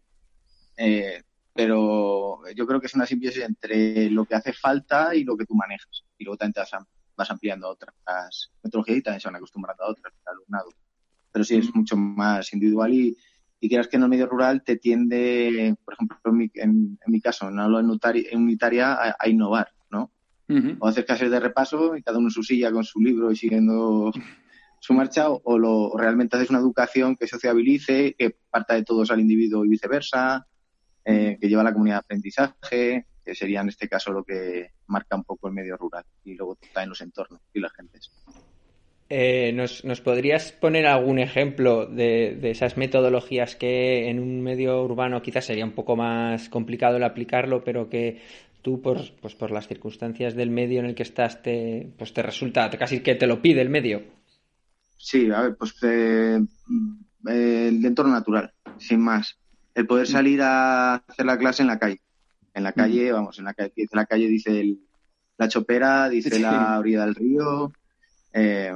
Eh, 0.78 1.22
pero 1.54 2.42
yo 2.56 2.66
creo 2.66 2.80
que 2.80 2.88
es 2.88 2.96
una 2.96 3.06
simbiosis 3.06 3.44
entre 3.44 4.10
lo 4.10 4.24
que 4.24 4.36
hace 4.36 4.54
falta 4.54 5.14
y 5.14 5.26
lo 5.26 5.36
que 5.36 5.46
tú 5.46 5.56
manejas. 5.56 6.06
Y 6.18 6.24
luego 6.24 6.38
también 6.38 6.54
te 6.54 6.62
vas, 7.20 7.32
ampliando 7.32 7.68
a 7.68 7.72
otras 7.72 7.94
metodologías 8.64 8.98
y 8.98 9.02
también 9.02 9.22
se 9.22 9.28
van 9.28 9.36
acostumbrando 9.36 9.84
a 9.84 9.92
otras, 9.92 10.14
al 10.26 10.34
alumnado. 10.34 10.70
Pero 11.32 11.46
sí, 11.46 11.58
es 11.58 11.76
mucho 11.76 11.96
más 11.96 12.52
individual 12.54 12.94
y, 12.94 13.18
y 13.60 13.70
quieras 13.70 13.88
que 13.88 13.98
en 13.98 14.04
el 14.04 14.10
medio 14.10 14.28
rural 14.28 14.64
te 14.64 14.78
tiende, 14.78 15.76
por 15.84 15.94
ejemplo, 15.94 16.18
en 16.56 16.98
mi, 17.06 17.22
caso, 17.22 17.50
en 17.50 17.60
aula 17.60 17.80
unitaria, 18.34 18.94
a, 18.94 19.16
a 19.20 19.30
innovar, 19.30 19.72
¿no? 19.90 20.12
O 20.80 20.88
hacer 20.88 21.06
clases 21.06 21.30
de 21.30 21.40
repaso 21.40 21.96
y 21.96 22.02
cada 22.02 22.18
uno 22.18 22.28
en 22.28 22.32
su 22.32 22.42
silla 22.42 22.72
con 22.72 22.84
su 22.84 23.00
libro 23.00 23.32
y 23.32 23.36
siguiendo 23.36 24.12
su 24.80 24.94
marcha, 24.94 25.30
o, 25.30 25.58
lo, 25.58 25.96
realmente 25.98 26.38
haces 26.38 26.50
una 26.50 26.60
educación 26.60 27.16
que 27.16 27.28
sociabilice, 27.28 28.16
que 28.18 28.36
parta 28.50 28.76
de 28.76 28.84
todos 28.84 29.12
al 29.12 29.20
individuo 29.20 29.66
y 29.66 29.70
viceversa, 29.70 30.48
eh, 31.06 31.38
que 31.40 31.48
lleva 31.48 31.62
a 31.62 31.66
la 31.66 31.74
comunidad 31.74 31.98
de 31.98 32.00
aprendizaje, 32.00 33.06
que 33.30 33.36
sería 33.36 33.62
en 33.62 33.70
este 33.70 33.88
caso 33.88 34.12
lo 34.12 34.24
que 34.24 34.72
marca 34.88 35.16
un 35.16 35.24
poco 35.24 35.48
el 35.48 35.54
medio 35.54 35.78
rural 35.78 36.04
y 36.26 36.34
luego 36.34 36.58
también 36.74 36.90
los 36.90 37.02
entornos 37.02 37.40
y 37.54 37.60
las 37.60 37.72
gentes. 37.74 38.12
Eh, 39.08 39.54
¿nos, 39.54 40.02
podrías 40.02 40.52
poner 40.52 40.88
algún 40.88 41.20
ejemplo 41.20 41.86
de, 41.86 42.40
esas 42.50 42.76
metodologías 42.76 43.56
que 43.56 44.10
en 44.10 44.20
un 44.20 44.42
medio 44.42 44.84
urbano 44.84 45.22
quizás 45.22 45.46
sería 45.46 45.64
un 45.64 45.74
poco 45.74 45.96
más 45.96 46.50
complicado 46.50 46.98
el 46.98 47.04
aplicarlo, 47.04 47.64
pero 47.64 47.88
que 47.88 48.20
tú, 48.64 48.82
por, 48.82 48.98
pues 49.22 49.36
por 49.36 49.52
las 49.52 49.68
circunstancias 49.68 50.34
del 50.34 50.50
medio 50.50 50.80
en 50.80 50.88
el 50.88 50.96
que 50.96 51.04
estás, 51.04 51.44
te, 51.44 51.94
pues 52.00 52.14
te 52.14 52.24
resulta 52.24 52.68
casi 52.72 53.02
que 53.02 53.14
te 53.14 53.28
lo 53.28 53.44
pide 53.44 53.62
el 53.62 53.70
medio? 53.70 54.02
Sí, 54.98 55.30
a 55.32 55.42
ver, 55.42 55.56
pues 55.56 55.76
eh, 55.84 56.40
el 57.28 57.86
entorno 57.86 58.12
natural, 58.12 58.52
sin 58.80 59.02
más 59.02 59.38
el 59.76 59.86
poder 59.86 60.08
mm. 60.08 60.12
salir 60.12 60.42
a 60.42 60.96
hacer 60.96 61.28
la 61.28 61.38
clase 61.38 61.62
en 61.62 61.68
la 61.68 61.78
calle. 61.78 62.02
En 62.54 62.64
la 62.64 62.74
calle, 62.74 63.12
mm. 63.12 63.16
vamos, 63.16 63.40
en 63.40 63.46
la 63.46 63.54
calle, 63.54 63.74
la 63.92 64.06
calle 64.06 64.28
dice 64.28 64.78
la 65.38 65.48
chopera, 65.48 66.10
dice 66.10 66.40
la 66.40 66.78
orilla 66.80 67.06
del 67.06 67.16
río, 67.16 67.72
eh, 68.34 68.74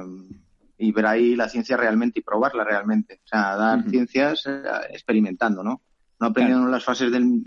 y 0.78 0.92
ver 0.92 1.06
ahí 1.06 1.36
la 1.36 1.48
ciencia 1.48 1.76
realmente 1.76 2.20
y 2.20 2.22
probarla 2.22 2.64
realmente. 2.64 3.20
O 3.24 3.28
sea, 3.28 3.56
dar 3.56 3.88
ciencias 3.88 4.44
eh, 4.46 4.62
experimentando, 4.90 5.62
¿no? 5.62 5.82
No 6.20 6.26
aprendiendo 6.28 6.68
las 6.68 6.84
fases 6.84 7.10
del 7.12 7.42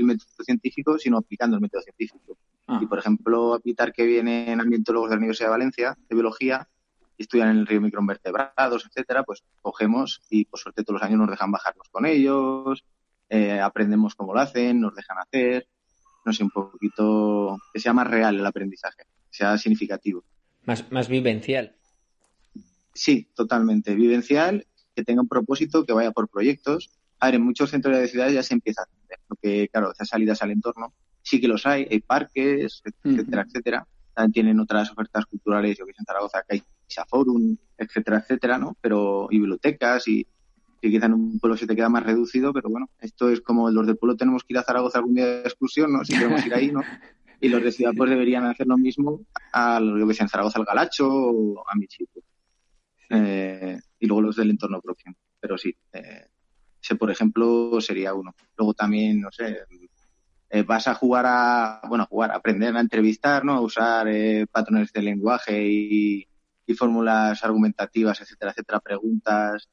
método 0.00 0.44
científico, 0.44 0.98
sino 0.98 1.18
aplicando 1.18 1.56
el 1.56 1.62
método 1.62 1.82
científico. 1.82 2.36
Ah. 2.66 2.80
Y, 2.82 2.86
por 2.86 2.98
ejemplo, 2.98 3.54
aplicar 3.54 3.92
que 3.92 4.04
vienen 4.04 4.60
ambientólogos 4.60 5.08
de 5.10 5.16
la 5.16 5.18
Universidad 5.18 5.48
de 5.48 5.52
Valencia, 5.52 5.98
de 6.08 6.14
biología, 6.14 6.68
estudian 7.16 7.48
en 7.48 7.58
el 7.58 7.66
río 7.66 7.80
microinvertebrados, 7.80 8.86
etcétera, 8.86 9.24
pues 9.24 9.42
cogemos 9.60 10.22
y 10.30 10.44
por 10.44 10.60
suerte 10.60 10.84
todos 10.84 11.00
los 11.00 11.08
años 11.08 11.18
nos 11.18 11.30
dejan 11.30 11.50
bajarnos 11.50 11.88
con 11.90 12.06
ellos, 12.06 12.84
eh, 13.28 13.60
aprendemos 13.60 14.14
cómo 14.14 14.34
lo 14.34 14.40
hacen, 14.40 14.80
nos 14.80 14.94
dejan 14.94 15.18
hacer, 15.18 15.66
no 16.24 16.32
sé, 16.32 16.44
un 16.44 16.50
poquito 16.50 17.58
que 17.72 17.80
sea 17.80 17.92
más 17.92 18.06
real 18.06 18.38
el 18.38 18.46
aprendizaje, 18.46 19.04
que 19.30 19.36
sea 19.36 19.56
significativo. 19.58 20.24
Más, 20.64 20.90
más 20.90 21.08
vivencial. 21.08 21.76
Sí, 22.94 23.28
totalmente. 23.34 23.94
Vivencial, 23.94 24.66
que 24.94 25.04
tenga 25.04 25.22
un 25.22 25.28
propósito, 25.28 25.84
que 25.84 25.92
vaya 25.92 26.10
por 26.10 26.28
proyectos. 26.28 26.90
A 27.20 27.26
ver, 27.26 27.36
en 27.36 27.42
muchos 27.42 27.70
centros 27.70 27.96
de 27.96 28.08
ciudades 28.08 28.34
ya 28.34 28.42
se 28.42 28.54
empieza 28.54 28.82
a 28.82 28.84
hacer, 28.84 29.18
porque 29.26 29.68
claro, 29.68 29.92
esas 29.92 30.08
salidas 30.08 30.42
al 30.42 30.50
entorno 30.50 30.92
sí 31.22 31.40
que 31.40 31.48
los 31.48 31.66
hay, 31.66 31.86
hay 31.90 32.00
parques, 32.00 32.82
etcétera, 33.04 33.44
etcétera. 33.46 33.86
También 34.14 34.32
tienen 34.32 34.60
otras 34.60 34.90
ofertas 34.90 35.26
culturales, 35.26 35.76
yo 35.78 35.86
que 35.86 35.92
sé, 35.92 36.00
en 36.00 36.06
Zaragoza, 36.06 36.42
que 36.48 36.56
hay 36.56 36.62
Forum, 37.08 37.56
etcétera, 37.76 38.18
etcétera, 38.18 38.58
¿no? 38.58 38.76
Pero, 38.80 39.28
y 39.30 39.38
bibliotecas 39.38 40.08
y, 40.08 40.26
que 40.80 40.90
quizá 40.90 41.06
en 41.06 41.14
un 41.14 41.38
pueblo 41.38 41.56
se 41.56 41.66
te 41.66 41.74
queda 41.74 41.88
más 41.88 42.04
reducido, 42.04 42.52
pero 42.52 42.68
bueno, 42.68 42.88
esto 43.00 43.30
es 43.30 43.40
como 43.40 43.70
los 43.70 43.86
del 43.86 43.96
pueblo 43.96 44.16
tenemos 44.16 44.44
que 44.44 44.54
ir 44.54 44.58
a 44.58 44.62
Zaragoza 44.62 44.98
algún 44.98 45.14
día 45.14 45.26
de 45.26 45.40
excursión, 45.40 45.92
¿no? 45.92 46.04
Si 46.04 46.12
queremos 46.12 46.44
ir 46.46 46.54
ahí, 46.54 46.70
¿no? 46.70 46.80
Y 47.40 47.48
los 47.50 47.62
de 47.62 47.70
ciudad 47.70 47.92
pues 47.96 48.10
deberían 48.10 48.46
hacer 48.46 48.66
lo 48.66 48.76
mismo 48.76 49.20
a 49.52 49.78
lo 49.78 50.08
que 50.08 50.14
sea 50.14 50.24
en 50.24 50.28
Zaragoza 50.28 50.58
al 50.58 50.64
Galacho 50.64 51.08
o 51.08 51.64
a 51.68 51.76
Michipo. 51.76 52.20
Eh, 53.10 53.78
y 54.00 54.06
luego 54.08 54.22
los 54.22 54.34
del 54.34 54.50
entorno 54.50 54.80
próximo. 54.80 55.14
Pero 55.38 55.56
sí, 55.56 55.72
eh, 55.92 56.26
ese 56.82 56.96
por 56.96 57.12
ejemplo 57.12 57.80
sería 57.80 58.12
uno. 58.12 58.34
Luego 58.56 58.74
también, 58.74 59.20
no 59.20 59.30
sé, 59.30 59.56
eh, 60.50 60.62
vas 60.62 60.88
a 60.88 60.94
jugar 60.94 61.26
a, 61.28 61.80
bueno, 61.88 62.04
a 62.04 62.06
jugar, 62.06 62.32
a 62.32 62.36
aprender 62.36 62.76
a 62.76 62.80
entrevistar, 62.80 63.44
¿no? 63.44 63.54
A 63.54 63.60
usar 63.60 64.08
eh, 64.08 64.46
patrones 64.50 64.92
de 64.92 65.02
lenguaje 65.02 65.64
y, 65.64 66.26
y 66.66 66.74
fórmulas 66.74 67.44
argumentativas, 67.44 68.20
etcétera, 68.20 68.50
etcétera, 68.50 68.80
preguntas, 68.80 69.68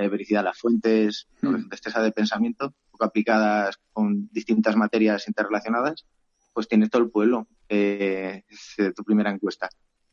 eh, 0.00 0.08
vericidad 0.08 0.40
de 0.40 0.44
las 0.44 0.58
fuentes, 0.58 1.28
mm. 1.42 1.68
destreza 1.68 2.02
de 2.02 2.12
pensamiento, 2.12 2.74
poco 2.90 3.04
aplicadas 3.04 3.78
con 3.92 4.28
distintas 4.32 4.76
materias 4.76 5.28
interrelacionadas, 5.28 6.06
pues 6.52 6.68
tienes 6.68 6.90
todo 6.90 7.02
el 7.02 7.10
pueblo, 7.10 7.46
eh, 7.68 8.44
es 8.48 8.94
tu 8.94 9.04
primera 9.04 9.30
encuesta. 9.30 9.68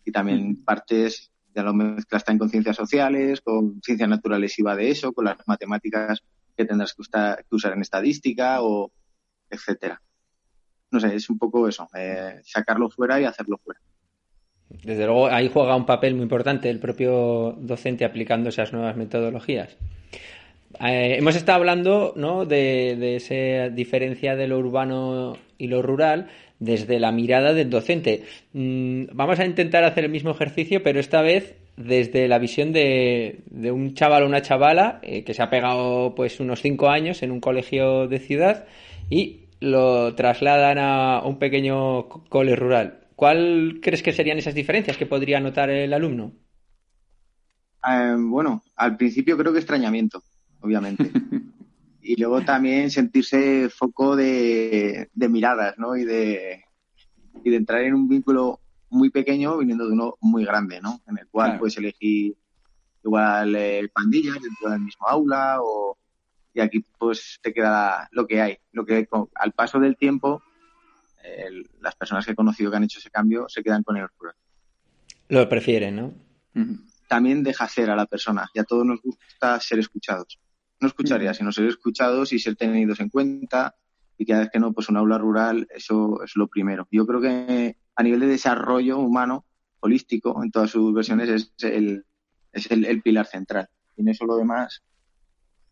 Y 0.05 0.11
también 0.11 0.51
mm. 0.51 0.63
partes, 0.63 1.31
ya 1.53 1.63
lo 1.63 1.73
mezclas 1.73 2.23
también 2.23 2.39
con 2.39 2.49
ciencias 2.49 2.75
sociales, 2.75 3.41
con 3.41 3.81
ciencias 3.81 4.09
naturales 4.09 4.57
y 4.59 4.61
va 4.61 4.75
de 4.75 4.91
eso, 4.91 5.13
con 5.13 5.25
las 5.25 5.37
matemáticas 5.47 6.21
que 6.55 6.65
tendrás 6.65 6.93
que, 6.93 7.03
usar 7.55 7.73
en 7.73 7.81
estadística 7.81 8.61
o 8.61 8.91
etcétera. 9.49 10.01
No 10.91 10.99
sé, 10.99 11.15
es 11.15 11.29
un 11.29 11.37
poco 11.37 11.67
eso, 11.67 11.87
eh, 11.95 12.41
sacarlo 12.43 12.89
fuera 12.89 13.19
y 13.19 13.25
hacerlo 13.25 13.57
fuera. 13.63 13.79
Desde 14.69 15.05
luego 15.05 15.27
ahí 15.27 15.49
juega 15.51 15.75
un 15.75 15.85
papel 15.85 16.15
muy 16.15 16.23
importante 16.23 16.69
el 16.69 16.79
propio 16.79 17.55
docente 17.59 18.05
aplicando 18.05 18.49
esas 18.49 18.73
nuevas 18.73 18.97
metodologías. 18.97 19.77
Eh, 20.79 21.15
hemos 21.17 21.35
estado 21.35 21.57
hablando 21.57 22.13
¿no? 22.15 22.45
de, 22.45 23.15
esa 23.15 23.69
diferencia 23.69 24.35
de 24.35 24.47
lo 24.47 24.59
urbano 24.59 25.37
y 25.57 25.67
lo 25.67 25.81
rural 25.81 26.27
desde 26.59 26.99
la 26.99 27.11
mirada 27.11 27.53
del 27.53 27.69
docente. 27.69 28.23
Mm, 28.53 29.05
vamos 29.13 29.39
a 29.39 29.45
intentar 29.45 29.83
hacer 29.83 30.05
el 30.05 30.11
mismo 30.11 30.31
ejercicio, 30.31 30.83
pero 30.83 30.99
esta 30.99 31.21
vez 31.21 31.55
desde 31.77 32.27
la 32.27 32.39
visión 32.39 32.73
de, 32.73 33.39
un 33.71 33.93
chaval 33.93 34.23
o 34.23 34.25
una 34.25 34.41
chavala 34.41 34.99
eh, 35.03 35.23
que 35.23 35.33
se 35.33 35.43
ha 35.43 35.49
pegado 35.49 36.13
pues 36.15 36.39
unos 36.39 36.61
cinco 36.61 36.89
años 36.89 37.23
en 37.23 37.31
un 37.31 37.39
colegio 37.39 38.07
de 38.07 38.19
ciudad 38.19 38.65
y 39.09 39.41
lo 39.59 40.13
trasladan 40.15 40.77
a 40.79 41.21
un 41.23 41.37
pequeño 41.37 42.09
cole 42.29 42.55
rural. 42.55 43.06
¿Cuál 43.17 43.79
crees 43.81 44.03
que 44.03 44.13
serían 44.13 44.37
esas 44.37 44.53
diferencias 44.53 44.95
que 44.95 45.07
podría 45.07 45.39
notar 45.39 45.71
el 45.71 45.91
alumno? 45.91 46.33
Eh, 47.89 48.15
bueno, 48.15 48.61
al 48.75 48.95
principio 48.95 49.35
creo 49.35 49.51
que 49.51 49.57
extrañamiento, 49.57 50.21
obviamente. 50.61 51.09
y 52.03 52.15
luego 52.21 52.43
también 52.43 52.91
sentirse 52.91 53.69
foco 53.69 54.15
de, 54.15 55.09
miradas, 55.15 55.79
¿no? 55.79 55.97
Y 55.97 56.05
de, 56.05 56.63
y 57.43 57.49
de 57.49 57.55
entrar 57.55 57.81
en 57.81 57.95
un 57.95 58.07
vínculo 58.07 58.59
muy 58.91 59.09
pequeño 59.09 59.57
viniendo 59.57 59.87
de 59.87 59.93
uno 59.93 60.13
muy 60.21 60.45
grande, 60.45 60.79
¿no? 60.79 61.01
En 61.07 61.17
el 61.17 61.27
cual 61.27 61.57
puedes 61.57 61.75
elegir 61.79 62.35
igual 63.03 63.55
eh, 63.55 63.89
pandillas 63.91 64.39
dentro 64.39 64.69
del 64.69 64.81
mismo 64.81 65.07
aula 65.07 65.57
o 65.59 65.97
y 66.53 66.59
aquí 66.59 66.85
pues 66.99 67.39
te 67.41 67.51
queda 67.51 68.09
lo 68.11 68.27
que 68.27 68.41
hay, 68.41 68.57
lo 68.73 68.85
que 68.85 69.07
al 69.33 69.53
paso 69.53 69.79
del 69.79 69.97
tiempo 69.97 70.43
las 71.79 71.95
personas 71.95 72.25
que 72.25 72.31
he 72.31 72.35
conocido 72.35 72.71
que 72.71 72.77
han 72.77 72.83
hecho 72.83 72.99
ese 72.99 73.09
cambio 73.09 73.47
se 73.49 73.63
quedan 73.63 73.83
con 73.83 73.97
el 73.97 74.07
rural. 74.17 74.35
Lo 75.29 75.47
prefieren, 75.49 75.95
¿no? 75.95 76.13
También 77.07 77.43
deja 77.43 77.67
ser 77.67 77.89
a 77.89 77.95
la 77.95 78.05
persona 78.05 78.49
y 78.53 78.59
a 78.59 78.63
todos 78.63 78.85
nos 78.85 79.01
gusta 79.01 79.59
ser 79.59 79.79
escuchados. 79.79 80.39
No 80.79 80.87
escucharía, 80.87 81.33
sino 81.33 81.51
ser 81.51 81.65
escuchados 81.65 82.33
y 82.33 82.39
ser 82.39 82.55
tenidos 82.55 82.99
en 82.99 83.09
cuenta 83.09 83.75
y 84.17 84.25
cada 84.25 84.41
vez 84.41 84.49
que 84.51 84.59
no, 84.59 84.73
pues 84.73 84.89
un 84.89 84.97
aula 84.97 85.17
rural, 85.17 85.67
eso 85.69 86.23
es 86.23 86.35
lo 86.35 86.47
primero. 86.47 86.87
Yo 86.91 87.05
creo 87.05 87.21
que 87.21 87.77
a 87.95 88.03
nivel 88.03 88.19
de 88.21 88.27
desarrollo 88.27 88.97
humano, 88.97 89.45
holístico, 89.79 90.43
en 90.43 90.51
todas 90.51 90.71
sus 90.71 90.93
versiones, 90.93 91.29
es 91.29 91.53
el, 91.63 92.05
es 92.51 92.69
el, 92.71 93.01
pilar 93.01 93.27
central. 93.27 93.69
Y 93.95 94.01
en 94.01 94.09
eso 94.09 94.25
lo 94.25 94.37
demás 94.37 94.83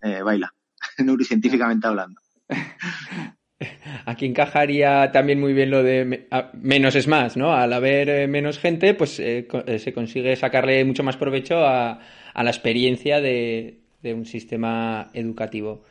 eh, 0.01 0.21
baila, 0.21 0.53
neurocientíficamente 0.99 1.87
hablando. 1.87 2.21
Aquí 4.05 4.25
encajaría 4.25 5.11
también 5.11 5.39
muy 5.39 5.53
bien 5.53 5.69
lo 5.69 5.83
de 5.83 6.27
menos 6.53 6.95
es 6.95 7.07
más, 7.07 7.37
¿no? 7.37 7.53
Al 7.53 7.71
haber 7.73 8.09
eh, 8.09 8.27
menos 8.27 8.59
gente, 8.59 8.93
pues 8.93 9.19
eh, 9.19 9.47
eh, 9.65 9.79
se 9.79 9.93
consigue 9.93 10.35
sacarle 10.35 10.83
mucho 10.83 11.03
más 11.03 11.17
provecho 11.17 11.65
a, 11.65 11.99
la 12.35 12.49
experiencia 12.49 13.21
de, 13.21 13.79
un 14.03 14.25
sistema 14.25 15.09
educativo. 15.13 15.83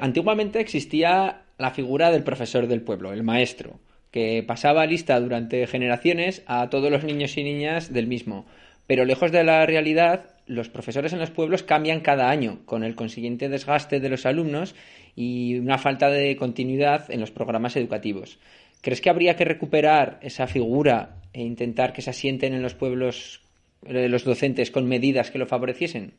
antiguamente 0.00 0.60
existía 0.60 1.42
la 1.58 1.70
figura 1.70 2.10
del 2.10 2.24
profesor 2.24 2.66
del 2.66 2.80
pueblo, 2.80 3.12
el 3.12 3.22
maestro, 3.22 3.78
que 4.10 4.42
pasaba 4.44 4.86
lista 4.86 5.20
durante 5.20 5.66
generaciones 5.66 6.42
a 6.46 6.70
todos 6.70 6.90
los 6.90 7.04
niños 7.04 7.36
y 7.36 7.44
niñas 7.44 7.92
del 7.92 8.06
mismo. 8.06 8.46
Pero 8.86 9.04
lejos 9.04 9.30
de 9.30 9.44
la 9.44 9.64
realidad, 9.66 10.34
los 10.46 10.68
profesores 10.68 11.12
en 11.12 11.20
los 11.20 11.30
pueblos 11.30 11.62
cambian 11.62 12.00
cada 12.00 12.28
año, 12.28 12.60
con 12.64 12.82
el 12.82 12.96
consiguiente 12.96 13.48
desgaste 13.48 14.00
de 14.00 14.08
los 14.08 14.26
alumnos 14.26 14.74
y 15.14 15.58
una 15.58 15.78
falta 15.78 16.08
de 16.08 16.36
continuidad 16.36 17.10
en 17.10 17.20
los 17.20 17.30
programas 17.30 17.76
educativos. 17.76 18.38
¿Crees 18.80 19.00
que 19.00 19.10
habría 19.10 19.36
que 19.36 19.44
recuperar 19.44 20.18
esa 20.22 20.46
figura 20.46 21.16
e 21.32 21.42
intentar 21.42 21.92
que 21.92 22.02
se 22.02 22.10
asienten 22.10 22.54
en 22.54 22.62
los 22.62 22.74
pueblos 22.74 23.42
eh, 23.82 24.08
los 24.08 24.24
docentes 24.24 24.70
con 24.70 24.88
medidas 24.88 25.30
que 25.30 25.38
lo 25.38 25.46
favoreciesen? 25.46 26.14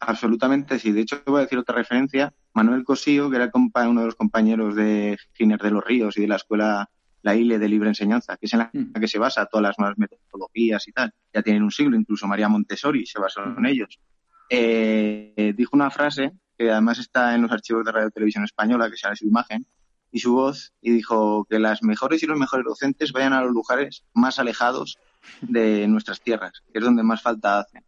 Absolutamente 0.00 0.78
sí. 0.78 0.92
De 0.92 1.02
hecho, 1.02 1.22
voy 1.26 1.38
a 1.38 1.42
decir 1.42 1.58
otra 1.58 1.76
referencia. 1.76 2.32
Manuel 2.52 2.84
Cosío, 2.84 3.30
que 3.30 3.36
era 3.36 3.50
uno 3.54 4.00
de 4.00 4.06
los 4.06 4.14
compañeros 4.14 4.74
de 4.76 5.16
Giner 5.32 5.60
de 5.60 5.70
los 5.70 5.84
Ríos 5.84 6.16
y 6.18 6.22
de 6.22 6.28
la 6.28 6.36
escuela 6.36 6.90
La 7.22 7.34
ILE 7.34 7.58
de 7.58 7.68
Libre 7.68 7.88
Enseñanza, 7.88 8.36
que 8.36 8.46
es 8.46 8.52
en 8.52 8.58
la 8.60 8.70
mm. 8.72 8.92
que 9.00 9.08
se 9.08 9.18
basa 9.18 9.46
todas 9.46 9.62
las 9.62 9.78
nuevas 9.78 9.96
metodologías 9.96 10.86
y 10.88 10.92
tal. 10.92 11.12
Ya 11.32 11.42
tienen 11.42 11.62
un 11.62 11.70
siglo, 11.70 11.96
incluso 11.96 12.26
María 12.26 12.48
Montessori 12.48 13.06
se 13.06 13.18
basó 13.18 13.42
en 13.42 13.62
mm. 13.62 13.66
ellos. 13.66 13.98
Eh, 14.50 15.54
dijo 15.56 15.74
una 15.74 15.90
frase 15.90 16.32
además 16.70 16.98
está 16.98 17.34
en 17.34 17.42
los 17.42 17.52
archivos 17.52 17.84
de 17.84 17.92
Radio 17.92 18.10
Televisión 18.10 18.44
Española, 18.44 18.90
que 18.90 18.96
sale 18.96 19.16
su 19.16 19.26
imagen 19.26 19.66
y 20.10 20.20
su 20.20 20.34
voz, 20.34 20.72
y 20.80 20.92
dijo 20.92 21.44
que 21.48 21.58
las 21.58 21.82
mejores 21.82 22.22
y 22.22 22.26
los 22.26 22.38
mejores 22.38 22.64
docentes 22.64 23.12
vayan 23.12 23.32
a 23.32 23.42
los 23.42 23.52
lugares 23.52 24.04
más 24.12 24.38
alejados 24.38 24.98
de 25.40 25.88
nuestras 25.88 26.20
tierras, 26.20 26.62
que 26.72 26.78
es 26.78 26.84
donde 26.84 27.02
más 27.02 27.22
falta 27.22 27.60
hacen. 27.60 27.84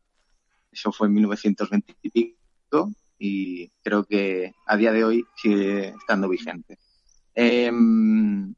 Eso 0.73 0.93
fue 0.93 1.07
en 1.07 1.15
1920 1.15 1.97
y 2.03 2.11
pico 2.11 2.91
y 3.19 3.69
creo 3.83 4.05
que 4.05 4.53
a 4.67 4.77
día 4.77 4.93
de 4.93 5.05
hoy 5.05 5.25
sigue 5.37 5.89
estando 5.89 6.29
vigente. 6.29 6.79
Em, 7.35 8.55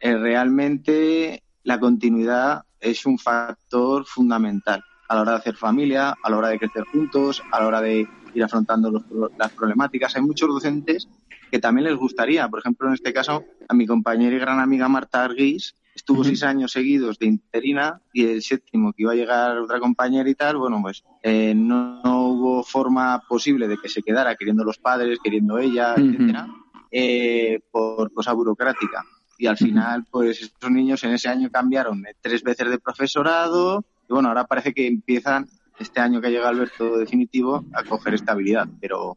eh, 0.00 0.16
realmente 0.16 1.42
la 1.64 1.78
continuidad 1.78 2.62
es 2.80 3.06
un 3.06 3.18
factor 3.18 4.04
fundamental 4.06 4.82
a 5.12 5.14
la 5.14 5.20
hora 5.20 5.32
de 5.32 5.38
hacer 5.38 5.56
familia, 5.56 6.14
a 6.22 6.30
la 6.30 6.38
hora 6.38 6.48
de 6.48 6.58
crecer 6.58 6.84
juntos, 6.84 7.42
a 7.52 7.60
la 7.60 7.66
hora 7.66 7.82
de 7.82 8.08
ir 8.32 8.42
afrontando 8.42 9.04
las 9.36 9.52
problemáticas. 9.52 10.16
Hay 10.16 10.22
muchos 10.22 10.48
docentes 10.48 11.06
que 11.50 11.58
también 11.58 11.86
les 11.86 11.98
gustaría. 11.98 12.48
Por 12.48 12.60
ejemplo, 12.60 12.88
en 12.88 12.94
este 12.94 13.12
caso, 13.12 13.44
a 13.68 13.74
mi 13.74 13.86
compañera 13.86 14.34
y 14.34 14.38
gran 14.38 14.58
amiga 14.58 14.88
Marta 14.88 15.22
Arguís 15.22 15.76
estuvo 15.94 16.24
seis 16.24 16.42
años 16.42 16.72
seguidos 16.72 17.18
de 17.18 17.26
interina 17.26 18.00
y 18.14 18.24
el 18.24 18.40
séptimo 18.40 18.94
que 18.94 19.02
iba 19.02 19.12
a 19.12 19.14
llegar 19.14 19.58
otra 19.58 19.80
compañera 19.80 20.30
y 20.30 20.34
tal, 20.34 20.56
bueno, 20.56 20.80
pues 20.80 21.04
eh, 21.22 21.52
no, 21.54 22.00
hubo 22.04 22.62
forma 22.62 23.20
posible 23.28 23.68
de 23.68 23.76
que 23.76 23.90
se 23.90 24.02
quedara 24.02 24.34
queriendo 24.36 24.64
los 24.64 24.78
padres, 24.78 25.18
queriendo 25.22 25.58
ella, 25.58 25.92
etcétera, 25.94 26.48
eh, 26.90 27.60
por 27.70 28.10
cosa 28.14 28.32
burocrática. 28.32 29.04
Y 29.36 29.46
al 29.46 29.58
final, 29.58 30.06
pues 30.10 30.40
estos 30.40 30.70
niños 30.70 31.04
en 31.04 31.12
ese 31.12 31.28
año 31.28 31.50
cambiaron 31.50 32.02
tres 32.22 32.42
veces 32.42 32.70
de 32.70 32.78
profesorado 32.78 33.84
y 34.08 34.12
bueno, 34.12 34.28
ahora 34.28 34.44
parece 34.44 34.72
que 34.72 34.86
empiezan 34.86 35.46
este 35.78 36.00
año 36.00 36.20
que 36.20 36.28
ha 36.28 36.30
llegado 36.30 36.50
Alberto 36.50 36.98
definitivo 36.98 37.64
a 37.72 37.82
coger 37.82 38.14
estabilidad, 38.14 38.68
pero 38.80 39.16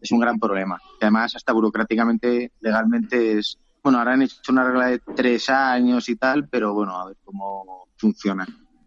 es 0.00 0.12
un 0.12 0.20
gran 0.20 0.38
problema. 0.38 0.80
Y 1.00 1.04
además, 1.04 1.34
hasta 1.36 1.52
burocráticamente, 1.52 2.52
legalmente 2.60 3.38
es 3.38 3.58
bueno, 3.82 3.98
ahora 3.98 4.12
han 4.12 4.22
hecho 4.22 4.52
una 4.52 4.64
regla 4.64 4.86
de 4.86 4.98
tres 4.98 5.48
años 5.48 6.08
y 6.08 6.16
tal, 6.16 6.48
pero 6.48 6.74
bueno, 6.74 6.98
a 7.00 7.06
ver 7.06 7.16
cómo 7.24 7.88
funciona. 7.96 8.46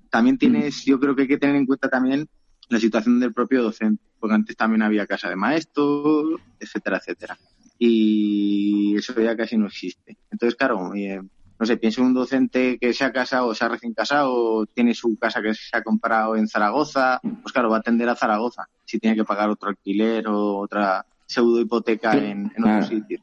También 0.10 0.38
tienes, 0.38 0.86
yo 0.86 1.00
creo 1.00 1.16
que 1.16 1.24
hay 1.24 1.28
que 1.28 1.38
tener 1.38 1.56
en 1.56 1.66
cuenta 1.66 1.90
también 1.90 2.28
la 2.70 2.80
situación 2.80 3.20
del 3.20 3.34
propio 3.34 3.64
docente, 3.64 4.04
porque 4.20 4.36
antes 4.36 4.56
también 4.56 4.84
había 4.84 5.08
casa 5.08 5.30
de 5.30 5.36
maestros, 5.36 6.40
etcétera, 6.60 6.98
etcétera. 6.98 7.38
Y 7.80 8.96
eso 8.96 9.20
ya 9.20 9.36
casi 9.36 9.58
no 9.58 9.66
existe. 9.66 10.18
Entonces, 10.32 10.56
claro, 10.56 10.94
eh, 10.94 11.22
no 11.64 11.68
sé, 11.68 11.78
pienso 11.78 12.02
en 12.02 12.08
un 12.08 12.14
docente 12.14 12.78
que 12.78 12.94
se 12.94 13.06
ha 13.06 13.14
casado, 13.14 13.48
o 13.48 13.56
se 13.56 13.64
ha 13.64 13.70
recién 13.70 13.94
casado, 13.94 14.66
tiene 14.66 14.94
su 14.94 15.18
casa 15.18 15.42
que 15.42 15.54
se 15.54 15.78
ha 15.78 15.82
comprado 15.82 16.36
en 16.36 16.48
Zaragoza, 16.48 17.22
pues 17.22 17.54
claro, 17.54 17.70
va 17.70 17.78
a 17.78 17.80
atender 17.80 18.10
a 18.10 18.16
Zaragoza, 18.16 18.68
si 18.86 19.00
tiene 19.00 19.16
que 19.16 19.24
pagar 19.24 19.50
otro 19.50 19.70
alquiler 19.70 20.28
o 20.28 20.58
otra 20.58 21.06
pseudo 21.26 21.62
hipoteca 21.62 22.14
en, 22.14 22.52
en 22.56 22.64
otro 22.64 22.84
sitio 22.84 23.22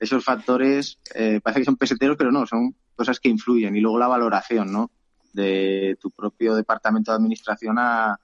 esos 0.00 0.24
factores 0.24 0.98
eh, 1.14 1.40
parece 1.42 1.60
que 1.60 1.66
son 1.66 1.76
peseteros, 1.76 2.16
pero 2.16 2.32
no, 2.32 2.46
son 2.46 2.74
cosas 2.94 3.20
que 3.20 3.28
influyen. 3.28 3.76
Y 3.76 3.80
luego 3.80 3.98
la 3.98 4.08
valoración, 4.08 4.72
¿no? 4.72 4.90
De 5.32 5.96
tu 6.00 6.10
propio 6.10 6.54
departamento 6.54 7.10
de 7.10 7.16
administración 7.16 7.78
a, 7.78 8.18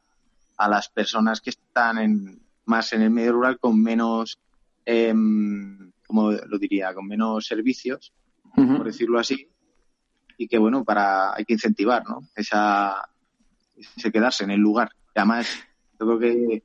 las 0.69 0.89
personas 0.89 1.41
que 1.41 1.51
están 1.51 1.99
en, 1.99 2.41
más 2.65 2.93
en 2.93 3.03
el 3.03 3.11
medio 3.11 3.33
rural 3.33 3.59
con 3.61 3.81
menos, 3.81 4.41
eh, 4.85 5.15
como 6.05 6.33
lo 6.33 6.59
diría, 6.59 6.93
con 6.93 7.07
menos 7.07 7.47
servicios, 7.47 8.13
por 8.55 8.85
decirlo 8.85 9.19
así, 9.19 9.49
y 10.37 10.49
que 10.49 10.59
bueno, 10.59 10.85
para 10.85 11.35
hay 11.35 11.45
que 11.45 11.55
incentivar, 11.55 12.05
¿no? 12.09 12.29
Esa, 12.35 13.09
ese 13.77 14.13
quedarse 14.13 14.45
en 14.45 14.51
el 14.51 14.61
lugar. 14.61 14.91
además, 15.15 15.49
yo 15.99 16.07
creo 16.07 16.19
que 16.19 16.63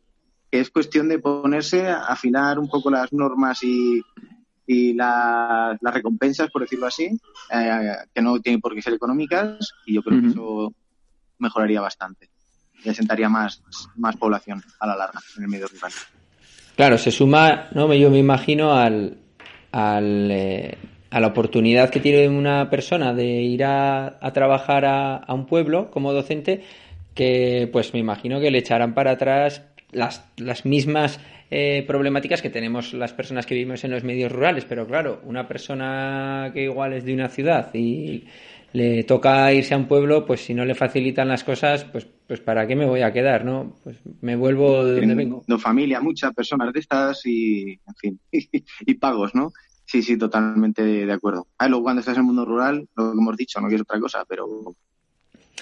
que 0.53 0.59
es 0.59 0.69
cuestión 0.69 1.09
de 1.09 1.17
ponerse 1.17 1.87
a 1.87 2.01
afinar 2.01 2.59
un 2.59 2.69
poco 2.69 2.91
las 2.91 3.11
normas 3.11 3.63
y, 3.63 3.99
y 4.67 4.93
las 4.93 5.79
recompensas, 5.81 6.51
por 6.51 6.61
decirlo 6.61 6.85
así, 6.85 7.09
eh, 7.51 7.95
que 8.13 8.21
no 8.21 8.39
tienen 8.39 8.61
por 8.61 8.75
qué 8.75 8.83
ser 8.83 8.93
económicas, 8.93 9.71
y 9.87 9.95
yo 9.95 10.03
creo 10.03 10.21
que 10.21 10.27
eso 10.27 10.71
mejoraría 11.39 11.81
bastante 11.81 12.29
y 12.83 12.87
asentaría 12.87 13.29
más, 13.29 13.63
más 13.95 14.15
población 14.15 14.61
a 14.79 14.85
la 14.85 14.95
larga 14.95 15.19
en 15.37 15.43
el 15.43 15.49
medio 15.49 15.67
rural. 15.69 15.91
Claro, 16.75 16.99
se 16.99 17.09
suma, 17.09 17.69
no 17.73 17.91
yo 17.91 18.11
me 18.11 18.19
imagino 18.19 18.73
al, 18.73 19.17
al 19.71 20.29
eh, 20.29 20.77
a 21.13 21.19
la 21.19 21.27
oportunidad 21.27 21.91
que 21.91 21.99
tiene 21.99 22.27
una 22.27 22.71
persona 22.71 23.13
de 23.13 23.25
ir 23.43 23.63
a, 23.63 24.17
a 24.19 24.33
trabajar 24.33 24.83
a, 24.83 25.17
a, 25.17 25.33
un 25.35 25.45
pueblo 25.45 25.91
como 25.91 26.11
docente, 26.11 26.63
que 27.13 27.69
pues 27.71 27.93
me 27.93 27.99
imagino 27.99 28.39
que 28.39 28.49
le 28.49 28.57
echarán 28.57 28.95
para 28.95 29.11
atrás 29.11 29.61
las, 29.91 30.25
las 30.37 30.65
mismas 30.65 31.19
eh, 31.51 31.83
problemáticas 31.85 32.41
que 32.41 32.49
tenemos 32.49 32.95
las 32.95 33.13
personas 33.13 33.45
que 33.45 33.53
vivimos 33.53 33.83
en 33.83 33.91
los 33.91 34.03
medios 34.03 34.31
rurales, 34.31 34.65
pero 34.65 34.87
claro, 34.87 35.21
una 35.23 35.47
persona 35.47 36.49
que 36.51 36.63
igual 36.63 36.93
es 36.93 37.05
de 37.05 37.13
una 37.13 37.29
ciudad 37.29 37.69
y 37.75 38.23
le 38.71 39.03
toca 39.03 39.53
irse 39.53 39.75
a 39.75 39.77
un 39.77 39.85
pueblo, 39.85 40.25
pues 40.25 40.43
si 40.43 40.55
no 40.55 40.65
le 40.65 40.73
facilitan 40.73 41.27
las 41.27 41.43
cosas, 41.43 41.83
pues, 41.83 42.07
pues 42.25 42.39
para 42.39 42.65
qué 42.65 42.75
me 42.75 42.87
voy 42.87 43.01
a 43.01 43.13
quedar, 43.13 43.45
¿no? 43.45 43.77
Pues 43.83 43.97
me 44.21 44.35
vuelvo 44.35 44.83
de 44.83 44.99
donde 44.99 45.13
vengo. 45.13 45.43
No, 45.45 45.59
familia, 45.59 46.01
muchas 46.01 46.33
personas 46.33 46.73
de 46.73 46.79
estas 46.79 47.23
y, 47.27 47.73
en 47.73 47.95
fin, 48.01 48.19
y 48.79 48.93
pagos, 48.95 49.35
¿no? 49.35 49.53
Sí, 49.93 50.01
sí, 50.01 50.17
totalmente 50.17 50.81
de, 50.81 51.13
acuerdo. 51.13 51.45
Ah, 51.55 51.67
luego 51.67 51.83
cuando 51.83 51.99
estás 51.99 52.15
en 52.15 52.21
el 52.21 52.25
mundo 52.25 52.45
rural, 52.45 52.89
lo 52.95 53.11
que 53.11 53.17
hemos 53.19 53.37
dicho, 53.37 53.61
no 53.61 53.67
es 53.67 53.79
otra 53.79 53.99
cosa, 53.99 54.25
pero... 54.27 54.75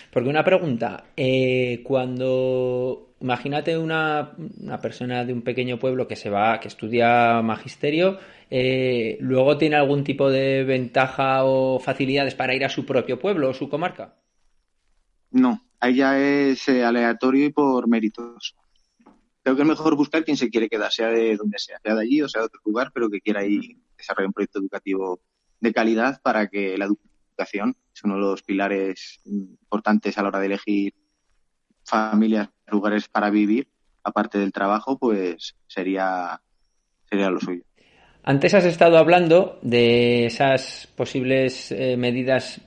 Porque 0.10 0.30
una 0.30 0.46
pregunta, 0.46 1.04
eh, 1.17 1.82
cuando 1.84 3.10
imagínate 3.20 3.78
una, 3.78 4.38
persona 4.82 5.26
de 5.26 5.34
un 5.34 5.41
pequeño 5.41 5.78
pueblo 5.78 6.08
que 6.08 6.15
se 6.15 6.30
va, 6.30 6.62
que 6.62 6.70
estudia 6.70 7.41
magisterio, 7.41 8.20
eh, 8.50 9.17
luego 9.20 9.58
tiene 9.58 9.76
algún 9.76 10.06
tipo 10.06 10.30
de 10.30 10.63
ventaja 10.63 11.44
o 11.44 11.78
facilidades 11.80 12.34
para 12.34 12.56
ir 12.56 12.63
a 12.63 12.70
su 12.70 12.86
propio 12.86 13.20
pueblo 13.20 13.50
o 13.50 13.54
su 13.54 13.67
comarca. 13.67 14.15
No, 15.32 15.62
ahí 15.82 15.96
ya 15.96 16.17
es 16.17 16.70
eh, 16.70 16.86
aleatorio 16.86 17.48
y 17.48 17.52
por 17.52 17.86
méritos. 17.89 18.56
Creo 19.44 19.58
que 19.58 19.63
es 19.63 19.67
mejor 19.67 19.98
buscar 19.98 20.24
quien 20.24 20.38
se 20.38 20.50
quiere 20.50 20.70
quedar, 20.70 20.89
sea 20.89 21.10
de 21.10 21.36
donde 21.36 21.60
sea, 21.60 21.78
sea 21.84 21.96
de 21.96 22.02
allí 22.04 22.22
o 22.22 22.30
sea 22.30 22.44
de 22.44 22.46
otro 22.46 22.62
lugar, 22.63 22.91
pero 22.94 23.10
que 23.10 23.20
quiera 23.20 23.44
ir 23.46 23.76
desarrollar 24.02 24.28
un 24.28 24.34
proyecto 24.34 24.60
educativo 24.60 25.22
de 25.60 25.74
calidad 25.74 26.22
para 26.22 26.48
que 26.48 26.78
la 26.78 26.86
educación 26.86 27.76
es 27.94 28.04
uno 28.04 28.16
de 28.16 28.22
los 28.22 28.44
pilares 28.44 29.20
importantes 29.26 30.18
a 30.18 30.24
la 30.24 30.30
hora 30.30 30.40
de 30.40 30.48
elegir 30.48 30.94
familias, 31.84 32.50
lugares 32.68 33.08
para 33.08 33.30
vivir, 33.30 33.68
aparte 34.04 34.38
del 34.38 34.52
trabajo, 34.52 34.98
pues 34.98 35.56
sería, 35.68 36.42
sería 37.10 37.30
lo 37.30 37.40
suyo. 37.40 37.64
Antes 38.24 38.54
has 38.54 38.66
estado 38.66 39.00
hablando 39.00 39.58
de 39.64 40.28
esas 40.28 40.88
posibles 40.96 41.72
eh, 41.72 41.98
medidas 41.98 42.62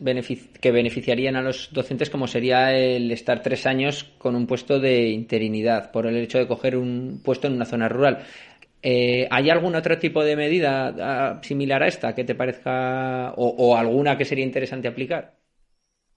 que 0.61 0.73
beneficiarían 0.73 1.37
a 1.37 1.43
los 1.43 1.73
docentes, 1.73 2.11
como 2.11 2.27
sería 2.27 2.77
el 2.77 3.09
estar 3.13 3.41
tres 3.41 3.65
años 3.65 4.03
con 4.19 4.35
un 4.35 4.49
puesto 4.49 4.81
de 4.81 5.11
interinidad 5.11 5.93
por 5.93 6.07
el 6.07 6.17
hecho 6.17 6.39
de 6.39 6.49
coger 6.49 6.77
un 6.77 7.21
puesto 7.25 7.47
en 7.47 7.53
una 7.53 7.67
zona 7.67 7.89
rural. 7.89 8.25
Eh, 8.87 9.27
¿Hay 9.31 9.49
algún 9.49 9.75
otro 9.75 9.99
tipo 9.99 10.23
de 10.23 10.37
medida 10.37 10.95
ah, 11.01 11.41
similar 11.43 11.83
a 11.83 11.89
esta 11.89 12.15
que 12.15 12.25
te 12.25 12.35
parezca 12.35 13.33
o 13.37 13.77
alguna 13.77 14.19
que 14.19 14.27
sería 14.27 14.45
interesante 14.45 14.89
aplicar? 14.89 15.39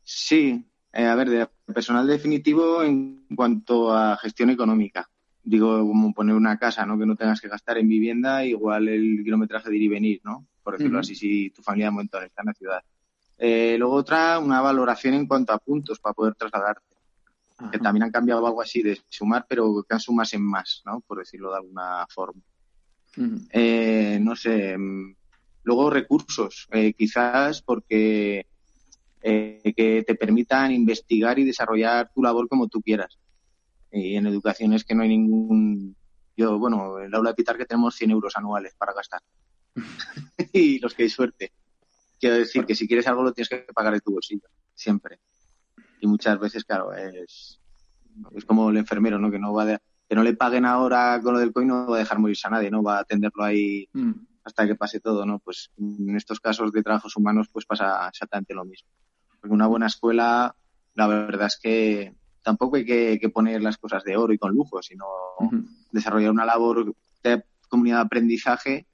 Sí, 0.04 0.66
eh, 0.94 1.06
a 1.06 1.16
ver, 1.16 1.30
de 1.30 1.48
personal 1.74 2.08
definitivo 2.08 2.82
en 2.82 3.26
cuanto 3.36 3.94
a 3.94 4.18
gestión 4.18 4.50
económica. 4.50 5.10
Digo, 5.44 5.80
como 5.80 6.14
poner 6.14 6.34
una 6.36 6.58
casa, 6.58 6.86
¿no? 6.86 6.98
Que 6.98 7.06
no 7.06 7.16
tengas 7.16 7.40
que 7.40 7.48
gastar 7.48 7.78
en 7.78 7.88
vivienda, 7.88 8.44
igual 8.44 8.88
el 8.88 9.22
kilometraje 9.24 9.70
de 9.70 9.76
ir 9.76 9.84
y 9.84 9.88
venir, 9.88 10.22
¿no? 10.24 10.48
Por 10.64 10.78
decirlo 10.78 11.00
así, 11.00 11.14
si 11.14 11.50
tu 11.52 11.62
familia 11.62 11.88
de 11.88 11.92
momento 11.92 12.22
está 12.22 12.42
en 12.42 12.48
la 12.48 12.54
ciudad. 12.54 12.82
Eh, 13.38 13.76
luego 13.78 13.96
otra, 13.96 14.40
una 14.40 14.60
valoración 14.60 15.14
en 15.14 15.28
cuanto 15.28 15.54
a 15.54 15.60
puntos 15.60 16.00
para 16.00 16.14
poder 16.14 16.36
trasladarte. 16.36 16.96
Que 17.72 17.80
también 17.80 18.04
han 18.04 18.12
cambiado 18.12 18.46
algo 18.46 18.62
así 18.62 18.82
de 18.82 19.00
sumar, 19.08 19.46
pero 19.48 19.84
que 19.88 19.94
han 19.94 20.00
sumas 20.00 20.34
en 20.34 20.44
más, 20.44 20.82
¿no? 20.86 21.02
Por 21.02 21.20
decirlo 21.20 21.52
de 21.52 21.58
alguna 21.58 22.06
forma. 22.10 22.42
Eh, 23.52 24.20
no 24.22 24.36
sé. 24.36 24.78
Mm, 24.78 25.16
luego 25.64 25.90
recursos. 25.90 26.68
quizás 26.98 27.62
porque 27.62 28.46
eh, 29.22 29.74
que 29.76 30.04
te 30.06 30.16
permitan 30.16 30.72
investigar 30.72 31.40
y 31.40 31.44
desarrollar 31.44 32.12
tu 32.14 32.22
labor 32.22 32.48
como 32.48 32.68
tú 32.68 32.82
quieras. 32.82 33.18
Y 33.92 34.16
en 34.16 34.28
educación 34.28 34.74
es 34.74 34.84
que 34.84 34.96
no 34.96 35.04
hay 35.04 35.10
ningún... 35.10 35.96
Yo, 36.36 36.60
bueno, 36.60 37.00
en 37.00 37.08
el 37.08 37.16
aula 37.16 37.32
de 37.32 37.36
Pitar 37.36 37.58
que 37.58 37.66
tenemos 37.66 37.96
100 37.96 38.12
euros 38.12 38.38
anuales 38.38 38.76
para 38.78 38.94
gastar. 38.94 39.22
y 40.54 40.80
los 40.80 40.94
que 40.94 41.04
hay 41.04 41.10
suerte. 41.10 41.52
Quiero 42.20 42.36
decir 42.36 42.66
que 42.66 42.76
si 42.76 42.88
quieres 42.88 43.08
algo 43.08 43.24
lo 43.24 43.34
tienes 43.34 43.50
que 43.50 43.58
pagar 43.74 43.94
de 43.94 44.02
tu 44.02 44.12
bolsillo, 44.12 44.48
siempre. 44.74 45.20
Y 46.00 46.08
muchas 46.08 46.40
veces, 46.40 46.64
claro, 46.64 46.94
es, 46.94 47.60
es 48.36 48.46
como 48.46 48.70
el 48.70 48.78
enfermero, 48.78 49.20
¿no? 49.20 49.32
Que 49.32 49.40
no 49.40 49.54
va 49.54 49.66
de, 49.66 49.80
que 50.08 50.16
no 50.16 50.24
le 50.24 50.36
paguen 50.36 50.66
ahora 50.66 51.20
con 51.22 51.34
lo 51.34 51.40
del 51.40 51.52
coin 51.52 51.68
no 51.68 51.88
va 51.88 51.98
a 51.98 52.00
dejar 52.00 52.20
morirse 52.20 52.48
a 52.48 52.52
nadie, 52.52 52.72
no 52.72 52.82
va 52.84 52.98
a 52.98 53.02
atenderlo 53.02 53.44
ahí 53.44 53.90
mm. 53.94 54.12
hasta 54.44 54.66
que 54.66 54.76
pase 54.76 55.00
todo, 55.00 55.26
¿no? 55.26 55.40
Pues 55.40 55.72
en 55.78 56.16
estos 56.16 56.40
casos 56.40 56.72
de 56.72 56.84
trabajos 56.84 57.16
humanos 57.18 57.50
pues 57.52 57.66
pasa 57.66 58.08
exactamente 58.08 58.54
lo 58.54 58.64
mismo. 58.64 58.90
Porque 59.40 59.54
una 59.54 59.68
buena 59.68 59.88
escuela, 59.88 60.56
la 60.96 61.08
verdad 61.08 61.48
es 61.48 61.60
que 61.62 62.16
tampoco 62.42 62.78
hay 62.78 62.86
que, 62.86 63.30
poner 63.34 63.62
las 63.62 63.78
cosas 63.78 64.04
de 64.04 64.16
oro 64.16 64.32
y 64.32 64.38
con 64.38 64.54
lujo, 64.54 64.82
sino 64.82 65.06
desarrollar 65.92 66.32
una 66.32 66.46
labor 66.46 66.96
de 67.22 67.44
comunidad 67.68 67.98
de 67.98 68.04
aprendizaje 68.04 68.88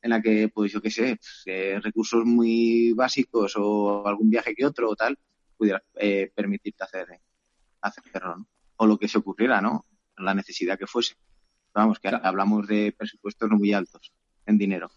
en 0.00 0.10
la 0.10 0.22
que, 0.22 0.48
pues 0.48 0.72
yo 0.72 0.80
qué 0.80 0.90
sé, 0.90 1.16
pues, 1.16 1.42
eh, 1.46 1.78
recursos 1.82 2.24
muy 2.24 2.92
básicos 2.94 3.54
o 3.56 4.06
algún 4.06 4.30
viaje 4.30 4.54
que 4.54 4.64
otro 4.64 4.88
o 4.88 4.96
tal, 4.96 5.18
pudiera 5.56 5.82
eh, 5.96 6.30
permitirte 6.34 6.84
hacer, 6.84 7.06
hacerlo, 7.80 8.36
¿no? 8.36 8.48
O 8.76 8.86
lo 8.86 8.98
que 8.98 9.08
se 9.08 9.18
ocurriera, 9.18 9.60
¿no? 9.60 9.84
La 10.18 10.34
necesidad 10.34 10.78
que 10.78 10.86
fuese. 10.86 11.14
Vamos, 11.74 11.98
que 11.98 12.08
hablamos 12.08 12.66
de 12.66 12.94
presupuestos 12.96 13.50
no 13.50 13.58
muy 13.58 13.72
altos 13.72 14.12
en 14.46 14.56
dinero. 14.56 14.90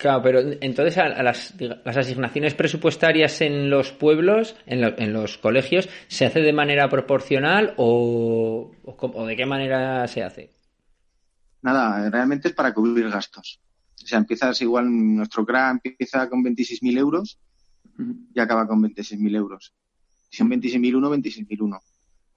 Claro, 0.00 0.22
pero 0.22 0.40
entonces 0.62 0.96
a, 0.96 1.22
las, 1.22 1.54
asignaciones 1.84 2.54
presupuestarias 2.54 3.42
en 3.42 3.68
los 3.68 3.92
pueblos, 3.92 4.56
en, 4.64 5.12
los 5.12 5.36
colegios, 5.36 5.90
¿se 6.08 6.24
hace 6.24 6.40
de 6.40 6.54
manera 6.54 6.88
proporcional 6.88 7.74
o, 7.76 8.72
o, 8.82 9.26
de 9.26 9.36
qué 9.36 9.44
manera 9.44 10.08
se 10.08 10.22
hace? 10.22 10.50
Nada, 11.60 12.08
realmente 12.08 12.48
es 12.48 12.54
para 12.54 12.72
cubrir 12.72 13.10
gastos. 13.10 13.60
O 14.02 14.06
sea, 14.06 14.16
empiezas 14.16 14.62
igual, 14.62 14.86
nuestro 14.88 15.44
CRA 15.44 15.70
empieza 15.70 16.30
con 16.30 16.42
26.000 16.42 16.98
euros 16.98 17.38
y 18.34 18.40
acaba 18.40 18.66
con 18.66 18.82
26.000 18.82 19.36
euros. 19.36 19.74
Si 20.30 20.38
son 20.38 20.48
26.001, 20.48 21.46
26.001. 21.46 21.80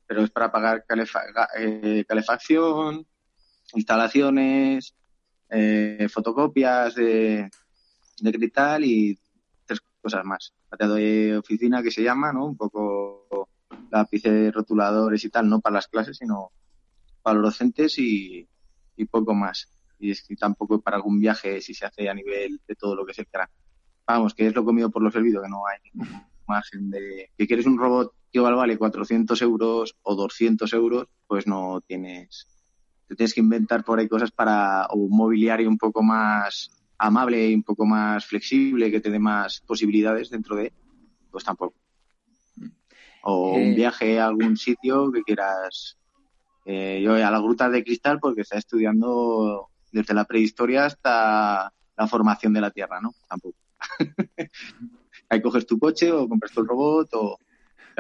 Pero 0.06 0.24
es 0.24 0.30
para 0.30 0.52
pagar 0.52 0.86
eh, 1.58 2.06
calefacción, 2.08 3.06
instalaciones, 3.74 4.96
eh, 5.50 6.08
fotocopias 6.12 6.96
de, 6.96 7.50
de 8.20 8.34
cristal 8.34 8.84
y 8.84 9.20
tres 9.66 9.82
cosas 10.02 10.26
más. 10.26 10.54
Pateado 10.70 10.96
de 10.96 11.38
oficina 11.38 11.82
que 11.82 11.92
se 11.92 12.04
llama, 12.04 12.34
¿no? 12.34 12.46
Un 12.46 12.58
poco 12.58 13.50
lápices, 13.92 14.54
rotuladores 14.54 15.24
y 15.24 15.30
tal, 15.30 15.50
no 15.50 15.62
para 15.62 15.76
las 15.76 15.88
clases, 15.88 16.18
sino 16.18 16.52
para 17.22 17.36
los 17.40 17.54
docentes 17.54 17.98
y, 18.00 18.48
y 18.98 19.06
poco 19.06 19.34
más 19.34 19.70
y 20.04 20.12
es 20.12 20.22
que 20.22 20.36
tampoco 20.36 20.82
para 20.82 20.98
algún 20.98 21.20
viaje 21.20 21.62
si 21.62 21.74
se 21.74 21.86
hace 21.86 22.10
a 22.10 22.14
nivel 22.14 22.60
de 22.68 22.76
todo 22.76 22.94
lo 22.94 23.06
que 23.06 23.14
el 23.18 23.28
CRA. 23.28 23.50
Vamos, 24.06 24.34
que 24.34 24.48
es 24.48 24.54
lo 24.54 24.66
comido 24.66 24.90
por 24.90 25.02
lo 25.02 25.10
servido, 25.10 25.42
que 25.42 25.48
no 25.48 25.66
hay 25.66 25.78
ningún 25.86 26.24
margen 26.46 26.90
de... 26.90 27.32
Que 27.38 27.48
quieres 27.48 27.66
un 27.66 27.78
robot 27.78 28.14
que 28.34 28.40
vale 28.40 28.78
400 28.78 29.42
euros 29.44 29.96
o 30.02 30.16
200 30.16 30.74
euros, 30.74 31.08
pues 31.28 31.48
no 31.48 31.82
tienes... 31.86 32.48
Te 33.08 33.16
tienes 33.16 33.34
que 33.34 33.42
inventar 33.42 33.84
por 33.84 34.00
ahí 34.00 34.08
cosas 34.08 34.32
para 34.32 34.88
o 34.88 34.96
un 34.96 35.16
mobiliario 35.16 35.70
un 35.70 35.78
poco 35.78 36.02
más 36.02 36.72
amable 36.98 37.50
y 37.50 37.54
un 37.54 37.64
poco 37.64 37.86
más 37.86 38.26
flexible, 38.26 38.90
que 38.90 39.02
te 39.02 39.12
dé 39.12 39.20
más 39.20 39.62
posibilidades 39.62 40.30
dentro 40.30 40.56
de, 40.56 40.74
pues 41.30 41.44
tampoco. 41.44 41.76
O 43.24 43.54
un 43.54 43.62
eh. 43.62 43.76
viaje 43.76 44.20
a 44.20 44.28
algún 44.28 44.58
sitio 44.58 45.12
que 45.12 45.22
quieras. 45.22 45.98
Eh, 46.66 47.02
yo 47.04 47.14
a 47.14 47.30
la 47.30 47.40
gruta 47.40 47.70
de 47.70 47.84
cristal 47.84 48.20
porque 48.20 48.42
está 48.42 48.58
estudiando 48.58 49.70
desde 49.92 50.14
la 50.14 50.26
prehistoria 50.26 50.86
hasta 50.86 51.72
la 51.96 52.08
formación 52.08 52.54
de 52.54 52.62
la 52.62 52.72
Tierra, 52.72 53.00
¿no? 53.00 53.14
Tampoco. 53.28 53.58
Ahí 55.30 55.42
coges 55.42 55.68
tu 55.68 55.78
coche 55.78 56.12
o 56.12 56.28
compras 56.28 56.52
tu 56.52 56.64
robot 56.64 57.10
o, 57.14 57.38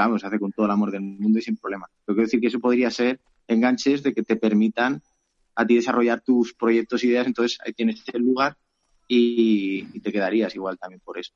vamos, 0.01 0.21
se 0.21 0.27
hace 0.27 0.39
con 0.39 0.51
todo 0.51 0.65
el 0.65 0.71
amor 0.71 0.91
del 0.91 1.01
mundo 1.01 1.39
y 1.39 1.41
sin 1.41 1.58
problema. 1.58 1.88
Pero 2.06 2.15
quiero 2.15 2.25
decir 2.25 2.39
que 2.39 2.47
eso 2.47 2.60
podría 2.60 2.89
ser 2.89 3.19
enganches 3.47 4.03
de 4.03 4.13
que 4.13 4.23
te 4.23 4.36
permitan 4.36 5.01
a 5.56 5.65
ti 5.65 5.75
desarrollar 5.75 6.21
tus 6.21 6.53
proyectos 6.53 7.03
e 7.03 7.08
ideas, 7.08 7.27
entonces 7.27 7.60
ahí 7.65 7.73
tienes 7.73 8.03
el 8.12 8.21
lugar 8.21 8.58
y, 9.08 9.99
te 9.99 10.12
quedarías 10.12 10.56
igual 10.56 10.77
también 10.77 11.01
por 11.03 11.17
eso. 11.17 11.34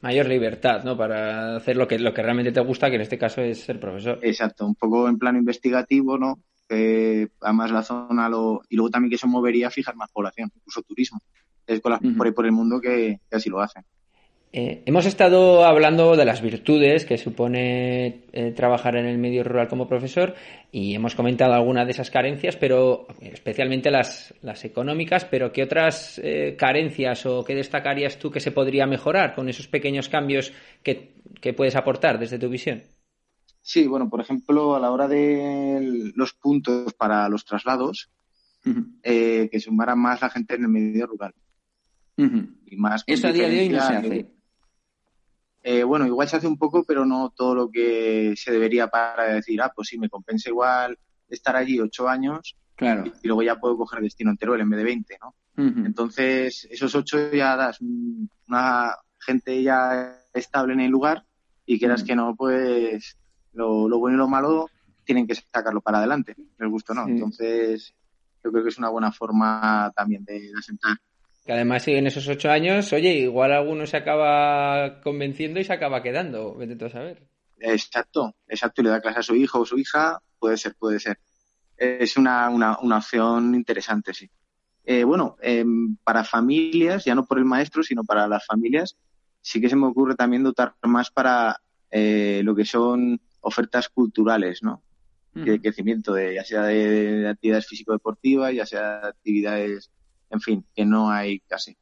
Mayor 0.00 0.26
libertad, 0.26 0.84
¿no? 0.84 0.96
Para 0.96 1.56
hacer 1.56 1.76
lo 1.76 1.86
que, 1.88 1.98
lo 1.98 2.12
que 2.12 2.22
realmente 2.22 2.52
te 2.52 2.60
gusta, 2.60 2.88
que 2.90 2.96
en 2.96 3.02
este 3.02 3.18
caso 3.18 3.40
es 3.40 3.60
ser 3.60 3.80
profesor. 3.80 4.18
Exacto, 4.22 4.66
un 4.66 4.74
poco 4.74 5.08
en 5.08 5.18
plano 5.18 5.38
investigativo, 5.38 6.18
¿no? 6.18 6.40
además 6.68 7.70
la 7.70 7.84
zona 7.84 8.28
lo, 8.28 8.60
y 8.68 8.74
luego 8.74 8.90
también 8.90 9.10
que 9.10 9.14
eso 9.14 9.28
movería 9.28 9.68
a 9.68 9.70
fijar 9.70 9.94
más 9.94 10.10
población, 10.10 10.50
incluso 10.52 10.82
turismo. 10.82 11.20
Es 11.64 11.80
con 11.80 11.92
las 11.92 12.00
por 12.16 12.26
ahí 12.26 12.32
por 12.32 12.46
el 12.46 12.52
mundo 12.52 12.80
que, 12.80 13.20
así 13.30 13.48
lo 13.48 13.60
hacen. 13.60 13.84
Eh, 14.52 14.82
hemos 14.86 15.04
estado 15.04 15.64
hablando 15.64 16.16
de 16.16 16.24
las 16.24 16.40
virtudes 16.40 17.04
que 17.04 17.18
supone 17.18 18.22
eh, 18.32 18.52
trabajar 18.52 18.96
en 18.96 19.04
el 19.04 19.18
medio 19.18 19.44
rural 19.44 19.68
como 19.68 19.88
profesor 19.88 20.34
y 20.72 20.94
hemos 20.94 21.14
comentado 21.14 21.52
algunas 21.52 21.84
de 21.84 21.92
esas 21.92 22.10
carencias, 22.10 22.56
pero 22.56 23.06
especialmente 23.20 23.90
las, 23.90 24.32
las 24.42 24.64
económicas, 24.64 25.24
pero 25.24 25.52
¿qué 25.52 25.62
otras 25.62 26.18
eh, 26.22 26.56
carencias 26.58 27.26
o 27.26 27.44
qué 27.44 27.54
destacarías 27.54 28.18
tú 28.18 28.30
que 28.30 28.40
se 28.40 28.52
podría 28.52 28.86
mejorar 28.86 29.34
con 29.34 29.48
esos 29.48 29.68
pequeños 29.68 30.08
cambios 30.08 30.52
que, 30.82 31.14
que 31.40 31.52
puedes 31.52 31.76
aportar 31.76 32.18
desde 32.18 32.38
tu 32.38 32.48
visión? 32.48 32.82
Sí, 33.60 33.86
bueno, 33.86 34.08
por 34.08 34.20
ejemplo, 34.20 34.76
a 34.76 34.80
la 34.80 34.92
hora 34.92 35.08
de 35.08 36.12
los 36.14 36.32
puntos 36.34 36.94
para 36.94 37.28
los 37.28 37.44
traslados, 37.44 38.10
eh, 39.02 39.48
que 39.50 39.60
sumara 39.60 39.96
más 39.96 40.22
la 40.22 40.30
gente 40.30 40.54
en 40.54 40.62
el 40.62 40.68
medio 40.68 41.06
rural. 41.06 41.34
y 42.16 42.76
más 42.76 43.02
Eso 43.06 43.28
a 43.28 43.32
día 43.32 43.48
de 43.48 43.60
hoy 43.60 43.68
no 43.68 43.80
se 43.80 43.96
hace. 43.96 44.35
Eh, 45.68 45.82
bueno, 45.82 46.06
igual 46.06 46.28
se 46.28 46.36
hace 46.36 46.46
un 46.46 46.58
poco, 46.58 46.84
pero 46.84 47.04
no 47.04 47.32
todo 47.34 47.52
lo 47.56 47.68
que 47.68 48.34
se 48.36 48.52
debería 48.52 48.86
para 48.86 49.34
decir, 49.34 49.60
ah, 49.60 49.72
pues 49.74 49.88
sí, 49.88 49.98
me 49.98 50.08
compensa 50.08 50.48
igual 50.48 50.96
estar 51.28 51.56
allí 51.56 51.80
ocho 51.80 52.08
años 52.08 52.56
claro. 52.76 53.02
y, 53.20 53.26
luego 53.26 53.42
ya 53.42 53.58
puedo 53.58 53.76
coger 53.76 54.00
destino 54.00 54.30
entero 54.30 54.54
en 54.54 54.70
vez 54.70 54.78
de 54.78 54.84
20, 54.84 55.18
¿no? 55.20 55.34
Entonces, 55.84 56.68
esos 56.70 56.94
ocho 56.94 57.32
ya 57.32 57.56
das 57.56 57.80
una 57.80 58.94
gente 59.18 59.60
ya 59.60 60.16
estable 60.32 60.74
en 60.74 60.82
el 60.82 60.90
lugar 60.92 61.24
y 61.64 61.80
quieras 61.80 62.04
que 62.04 62.14
no, 62.14 62.36
pues 62.36 63.16
lo, 63.52 63.88
bueno 63.98 64.14
y 64.14 64.18
lo 64.18 64.28
malo 64.28 64.68
tienen 65.02 65.26
que 65.26 65.34
sacarlo 65.34 65.80
para 65.80 65.98
adelante, 65.98 66.36
les 66.58 66.70
gusta 66.70 66.94
no. 66.94 67.08
Entonces, 67.08 67.92
yo 68.44 68.52
creo 68.52 68.62
que 68.62 68.68
es 68.68 68.78
una 68.78 68.90
buena 68.90 69.10
forma 69.10 69.92
también 69.96 70.24
de, 70.24 70.52
asentar. 70.56 70.96
Que 71.46 71.52
además 71.52 71.86
en 71.86 72.08
esos 72.08 72.26
ocho 72.26 72.50
años, 72.50 72.92
oye, 72.92 73.14
igual 73.14 73.52
alguno 73.52 73.86
se 73.86 73.96
acaba 73.96 75.00
convenciendo 75.00 75.60
y 75.60 75.64
se 75.64 75.72
acaba 75.72 76.02
quedando, 76.02 76.56
vete 76.56 76.74
tú 76.74 76.86
a 76.86 76.90
saber. 76.90 77.22
Exacto, 77.58 78.34
exacto, 78.48 78.80
y 78.80 78.84
le 78.84 78.90
da 78.90 79.00
clase 79.00 79.20
a 79.20 79.22
su 79.22 79.36
hijo 79.36 79.60
o 79.60 79.66
su 79.66 79.78
hija, 79.78 80.20
puede 80.40 80.56
ser, 80.56 80.74
puede 80.74 80.98
ser. 80.98 81.20
Es 81.76 82.16
una, 82.16 82.48
una, 82.50 82.78
una 82.80 82.98
opción 82.98 83.54
interesante, 83.54 84.12
sí. 84.12 84.28
Eh, 84.84 85.04
bueno, 85.04 85.36
em, 85.40 85.96
para 86.04 86.24
familias, 86.24 87.04
ya 87.04 87.14
no 87.14 87.26
por 87.26 87.38
el 87.38 87.44
maestro, 87.44 87.82
sino 87.82 88.04
para 88.04 88.28
las 88.28 88.44
familias, 88.44 88.96
sí 89.40 89.60
que 89.60 89.68
se 89.68 89.76
me 89.76 89.86
ocurre 89.86 90.14
también 90.14 90.44
dotar 90.44 90.74
más 90.82 91.10
para 91.10 91.60
eh, 91.90 92.40
lo 92.44 92.54
que 92.54 92.64
son 92.64 93.20
ofertas 93.40 93.88
culturales, 93.88 94.62
¿no? 94.62 94.82
De 95.34 95.60
crecimiento, 95.60 96.14
de, 96.14 96.34
ya 96.34 96.44
sea 96.44 96.62
de, 96.62 97.28
actividades 97.28 97.66
físico-deportivas, 97.66 98.54
ya 98.54 98.64
sea 98.64 99.00
de 99.00 99.08
actividades, 99.08 99.90
en 100.30 100.40
fin, 100.40 100.66
que 100.74 100.84
no 100.84 101.10
hay 101.10 101.40
casi. 101.40 101.76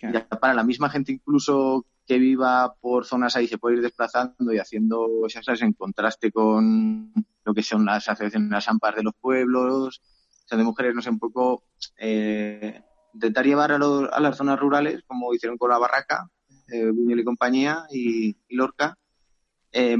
Ya 0.00 0.28
para 0.28 0.54
la 0.54 0.64
misma 0.64 0.90
gente 0.90 1.12
incluso 1.12 1.86
que 2.06 2.18
viva 2.18 2.74
por 2.80 3.06
zonas 3.06 3.36
ahí 3.36 3.48
se 3.48 3.58
puede 3.58 3.76
ir 3.76 3.82
desplazando 3.82 4.52
y 4.52 4.58
haciendo 4.58 5.24
esas 5.26 5.62
en 5.62 5.72
contraste 5.72 6.30
con 6.30 7.12
lo 7.44 7.54
que 7.54 7.62
son 7.62 7.86
las 7.86 8.08
asociaciones, 8.08 8.50
las 8.50 8.68
AMPAs 8.68 8.96
de 8.96 9.02
los 9.02 9.14
pueblos, 9.18 10.02
o 10.44 10.48
sea, 10.48 10.58
de 10.58 10.64
mujeres, 10.64 10.94
no 10.94 11.00
sé, 11.00 11.08
un 11.08 11.18
poco 11.18 11.64
eh, 11.96 12.82
intentar 13.14 13.46
llevar 13.46 13.72
a, 13.72 13.76
a, 13.76 14.20
las 14.20 14.36
zonas 14.36 14.58
rurales, 14.58 15.02
como 15.06 15.32
hicieron 15.32 15.56
con 15.56 15.70
la 15.70 15.78
Barraca, 15.78 16.28
eh, 16.68 16.90
Buñuel 16.90 17.20
y 17.20 17.24
compañía 17.24 17.84
y, 17.90 18.36
y 18.48 18.56
Lorca, 18.56 18.98
eh, 19.72 19.96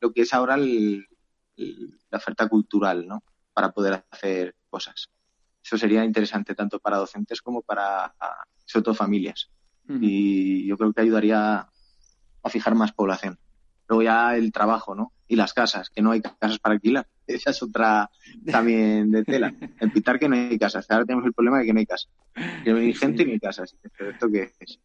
lo 0.00 0.12
que 0.12 0.22
es 0.22 0.32
ahora 0.32 0.56
la 0.56 2.18
oferta 2.18 2.48
cultural, 2.48 3.06
¿no? 3.06 3.22
Para 3.52 3.72
poder 3.72 4.04
hacer 4.10 4.54
cosas. 4.70 5.10
Eso 5.68 5.76
sería 5.76 6.02
interesante 6.02 6.54
tanto 6.54 6.78
para 6.78 6.96
docentes 6.96 7.42
como 7.42 7.60
para, 7.60 8.14
sobre 8.64 8.84
todo, 8.84 8.94
familias. 8.94 9.50
Y 9.86 10.66
yo 10.66 10.78
creo 10.78 10.94
que 10.94 11.02
ayudaría 11.02 11.68
a 12.42 12.48
fijar 12.48 12.74
más 12.74 12.92
población. 12.92 13.38
Luego 13.86 14.02
ya 14.02 14.34
el 14.34 14.50
trabajo, 14.50 14.94
¿no? 14.94 15.12
Y 15.26 15.36
las 15.36 15.52
casas, 15.52 15.90
que 15.90 16.00
no 16.00 16.12
hay 16.12 16.22
casas 16.22 16.58
para 16.58 16.76
alquilar. 16.76 17.06
Esa 17.26 17.50
es 17.50 17.62
otra 17.62 18.08
también 18.50 19.10
de 19.10 19.24
tela. 19.24 19.52
En 19.78 19.90
Pitar 19.90 20.18
que 20.18 20.26
no 20.26 20.36
hay 20.36 20.58
casas. 20.58 20.90
Ahora 20.90 21.04
tenemos 21.04 21.26
el 21.26 21.34
problema 21.34 21.58
de 21.58 21.66
que 21.66 21.74
no 21.74 21.80
hay 21.80 21.86
casas. 21.86 22.08
Que 22.64 22.72
no 22.72 22.78
hay 22.78 22.94
gente 22.94 23.26
ni 23.26 23.38
casas. 23.38 23.76
¿Esto 23.98 24.30
qué 24.30 24.54
es? 24.60 24.80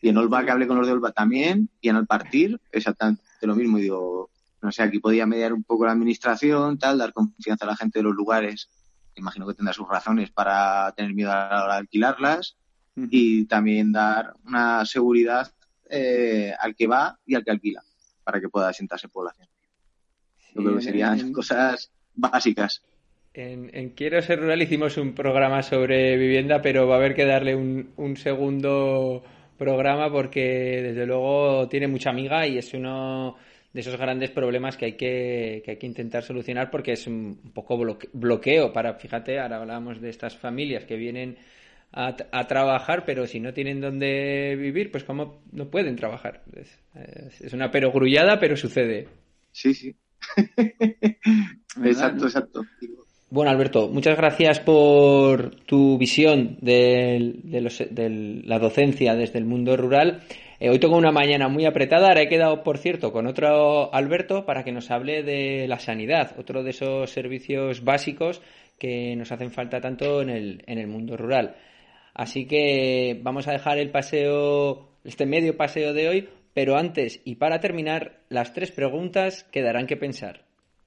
Y 0.00 0.10
en 0.10 0.16
Olva 0.16 0.44
que 0.44 0.52
hablé 0.52 0.68
con 0.68 0.76
los 0.76 0.86
de 0.86 0.92
Olva 0.92 1.10
también. 1.10 1.70
Y 1.80 1.88
en 1.88 1.96
el 1.96 2.06
partir, 2.06 2.60
exactamente 2.70 3.24
lo 3.42 3.56
mismo. 3.56 3.80
Y 3.80 3.82
digo, 3.82 4.30
no 4.62 4.70
sé, 4.70 4.84
aquí 4.84 5.00
podía 5.00 5.26
mediar 5.26 5.52
un 5.52 5.64
poco 5.64 5.86
la 5.86 5.92
administración, 5.92 6.78
tal, 6.78 6.98
dar 6.98 7.12
confianza 7.12 7.64
a 7.64 7.68
la 7.70 7.76
gente 7.76 7.98
de 7.98 8.04
los 8.04 8.14
lugares. 8.14 8.68
Imagino 9.20 9.46
que 9.46 9.54
tendrá 9.54 9.72
sus 9.72 9.88
razones 9.88 10.30
para 10.30 10.92
tener 10.96 11.14
miedo 11.14 11.30
a 11.30 11.48
la 11.48 11.64
hora 11.64 11.74
de 11.74 11.80
alquilarlas 11.80 12.56
y 12.96 13.46
también 13.46 13.92
dar 13.92 14.34
una 14.44 14.84
seguridad 14.84 15.52
eh, 15.88 16.52
al 16.58 16.74
que 16.74 16.86
va 16.86 17.18
y 17.24 17.34
al 17.34 17.44
que 17.44 17.50
alquila 17.50 17.82
para 18.24 18.40
que 18.40 18.48
pueda 18.48 18.68
asentarse 18.68 19.08
población. 19.08 19.48
Yo 20.54 20.62
creo 20.62 20.76
que 20.76 20.82
serían 20.82 21.32
cosas 21.32 21.90
básicas. 22.14 22.82
En, 23.32 23.90
Quiero 23.90 24.20
ser 24.22 24.40
rural 24.40 24.60
hicimos 24.62 24.96
un 24.96 25.14
programa 25.14 25.62
sobre 25.62 26.16
vivienda, 26.16 26.60
pero 26.60 26.88
va 26.88 26.96
a 26.96 26.98
haber 26.98 27.14
que 27.14 27.24
darle 27.24 27.54
un, 27.54 27.92
un 27.96 28.16
segundo 28.16 29.22
programa 29.56 30.10
porque 30.10 30.80
desde 30.82 31.06
luego 31.06 31.68
tiene 31.68 31.86
mucha 31.86 32.10
amiga 32.10 32.46
y 32.46 32.58
es 32.58 32.74
uno 32.74 33.36
de 33.72 33.80
esos 33.80 33.96
grandes 33.96 34.30
problemas 34.30 34.76
que 34.76 34.86
hay 34.86 34.92
que, 34.94 35.62
que 35.64 35.72
hay 35.72 35.76
que 35.76 35.86
intentar 35.86 36.22
solucionar 36.22 36.70
porque 36.70 36.92
es 36.92 37.06
un, 37.06 37.52
poco 37.54 37.78
bloqueo 38.12 38.72
para, 38.72 38.94
fíjate, 38.94 39.38
ahora 39.38 39.58
hablábamos 39.58 40.00
de 40.00 40.10
estas 40.10 40.36
familias 40.36 40.84
que 40.84 40.96
vienen 40.96 41.36
a, 41.92 42.16
a, 42.32 42.46
trabajar, 42.46 43.04
pero 43.04 43.26
si 43.26 43.40
no 43.40 43.52
tienen 43.52 43.80
dónde 43.80 44.56
vivir, 44.56 44.90
pues 44.90 45.04
cómo 45.04 45.42
no 45.52 45.70
pueden 45.70 45.96
trabajar. 45.96 46.42
Es, 46.54 47.40
es 47.40 47.52
una 47.52 47.70
perogrullada, 47.70 48.38
pero 48.38 48.56
sucede. 48.56 49.08
Sí, 49.52 49.74
sí. 49.74 49.94
exacto, 51.84 52.26
exacto. 52.26 52.62
Bueno, 53.30 53.52
Alberto, 53.52 53.88
muchas 53.88 54.16
gracias 54.16 54.58
por 54.58 55.54
tu 55.64 55.96
visión 55.98 56.58
de, 56.60 57.40
de, 57.44 58.42
la 58.44 58.58
docencia 58.58 59.14
desde 59.14 59.38
el 59.38 59.44
mundo 59.44 59.76
rural. 59.76 60.22
Eh, 60.60 60.68
hoy 60.68 60.78
tengo 60.78 60.98
una 60.98 61.10
mañana 61.10 61.48
muy 61.48 61.64
apretada. 61.64 62.08
Ahora 62.08 62.20
he 62.20 62.28
quedado, 62.28 62.62
por 62.62 62.76
cierto, 62.76 63.12
con 63.12 63.26
otro 63.26 63.92
Alberto 63.94 64.44
para 64.44 64.62
que 64.62 64.72
nos 64.72 64.90
hable 64.90 65.22
de 65.22 65.66
la 65.66 65.78
sanidad, 65.78 66.38
otro 66.38 66.62
de 66.62 66.70
esos 66.70 67.10
servicios 67.10 67.82
básicos 67.82 68.42
que 68.78 69.16
nos 69.16 69.32
hacen 69.32 69.50
falta 69.50 69.80
tanto 69.80 70.20
en 70.20 70.28
el, 70.28 70.62
en 70.66 70.78
el 70.78 70.86
mundo 70.86 71.16
rural. 71.16 71.56
Así 72.12 72.46
que 72.46 73.18
vamos 73.22 73.48
a 73.48 73.52
dejar 73.52 73.78
el 73.78 73.90
paseo, 73.90 74.90
este 75.02 75.24
medio 75.24 75.56
paseo 75.56 75.94
de 75.94 76.08
hoy, 76.08 76.28
pero 76.52 76.76
antes 76.76 77.22
y 77.24 77.36
para 77.36 77.60
terminar, 77.60 78.20
las 78.28 78.52
tres 78.52 78.70
preguntas 78.70 79.44
que 79.44 79.62
darán 79.62 79.86
que 79.86 79.96
pensar. 79.96 80.44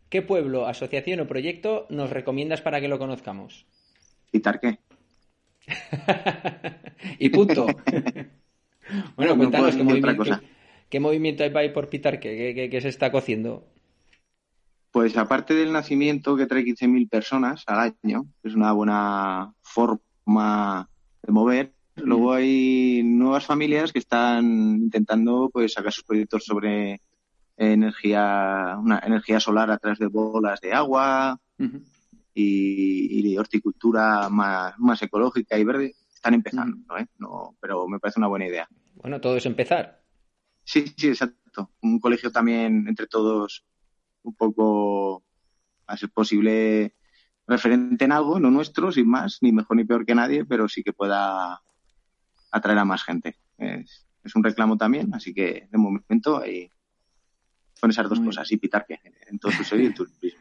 ¿Qué 0.09 0.21
pueblo, 0.21 0.67
asociación 0.67 1.21
o 1.21 1.27
proyecto 1.27 1.87
nos 1.89 2.11
recomiendas 2.11 2.61
para 2.61 2.79
que 2.79 2.87
lo 2.87 2.99
conozcamos? 2.99 3.65
Pitarqué. 4.29 4.77
y 7.17 7.29
punto. 7.29 7.65
bueno, 9.15 9.37
cuéntanos 9.37 9.75
qué 10.89 10.99
movimiento, 10.99 11.43
hay 11.43 11.69
por 11.69 11.89
Pitarqué, 11.89 12.53
¿Qué, 12.53 12.69
qué, 12.69 12.81
se 12.81 12.89
está 12.89 13.11
cociendo. 13.11 13.65
Pues 14.91 15.17
aparte 15.17 15.55
del 15.55 15.73
nacimiento 15.73 16.35
que 16.35 16.45
trae 16.45 16.63
15.000 16.63 17.09
personas 17.09 17.63
al 17.65 17.95
año, 18.03 18.27
es 18.43 18.53
una 18.53 18.71
buena 18.73 19.53
forma 19.61 20.87
de 21.23 21.31
mover, 21.31 21.73
luego 21.95 22.33
hay 22.33 23.01
nuevas 23.03 23.45
familias 23.45 23.91
que 23.91 23.99
están 23.99 24.45
intentando 24.45 25.49
pues 25.51 25.73
sacar 25.73 25.91
sus 25.91 26.03
proyectos 26.03 26.45
sobre 26.45 27.01
energía, 27.57 28.77
una 28.79 28.99
energía 28.99 29.39
solar 29.39 29.71
a 29.71 29.77
través 29.77 29.99
de 29.99 30.07
bolas 30.07 30.59
de 30.61 30.73
agua 30.73 31.39
y, 32.33 33.37
horticultura 33.37 34.29
más, 34.29 34.77
más 34.79 35.01
ecológica 35.01 35.57
y 35.57 35.63
verde. 35.63 35.95
Están 36.23 36.35
empezando, 36.35 36.97
¿eh? 36.97 37.05
¿no? 37.17 37.57
Pero 37.59 37.85
me 37.85 37.99
parece 37.99 38.17
una 38.17 38.29
buena 38.29 38.47
idea. 38.47 38.65
Bueno, 38.95 39.19
todo 39.19 39.35
es 39.35 39.45
empezar. 39.45 40.01
Sí, 40.63 40.85
sí, 40.95 41.09
exacto. 41.09 41.71
Un 41.81 41.99
colegio 41.99 42.31
también 42.31 42.87
entre 42.87 43.07
todos 43.07 43.65
un 44.21 44.33
poco, 44.33 45.21
a 45.85 45.97
ser 45.97 46.11
posible, 46.11 46.95
referente 47.45 48.05
en 48.05 48.13
algo, 48.13 48.39
no 48.39 48.51
nuestro, 48.51 48.89
sin 48.89 49.09
más, 49.09 49.39
ni 49.41 49.51
mejor 49.51 49.75
ni 49.75 49.83
peor 49.83 50.05
que 50.05 50.15
nadie, 50.15 50.45
pero 50.45 50.69
sí 50.69 50.81
que 50.81 50.93
pueda 50.93 51.61
atraer 52.51 52.79
a 52.79 52.85
más 52.85 53.03
gente. 53.03 53.37
Es, 53.57 54.07
es 54.23 54.33
un 54.33 54.45
reclamo 54.45 54.77
también, 54.77 55.13
así 55.13 55.33
que 55.33 55.67
de 55.69 55.77
momento 55.77 56.41
hay, 56.41 56.71
con 57.81 57.89
esas 57.89 58.07
dos 58.07 58.21
cosas 58.21 58.49
y 58.49 58.55
Pitarque 58.55 59.01
en 59.27 59.39
todo 59.39 59.51
su 59.51 59.75
y 59.75 59.93
turismo. 59.93 60.39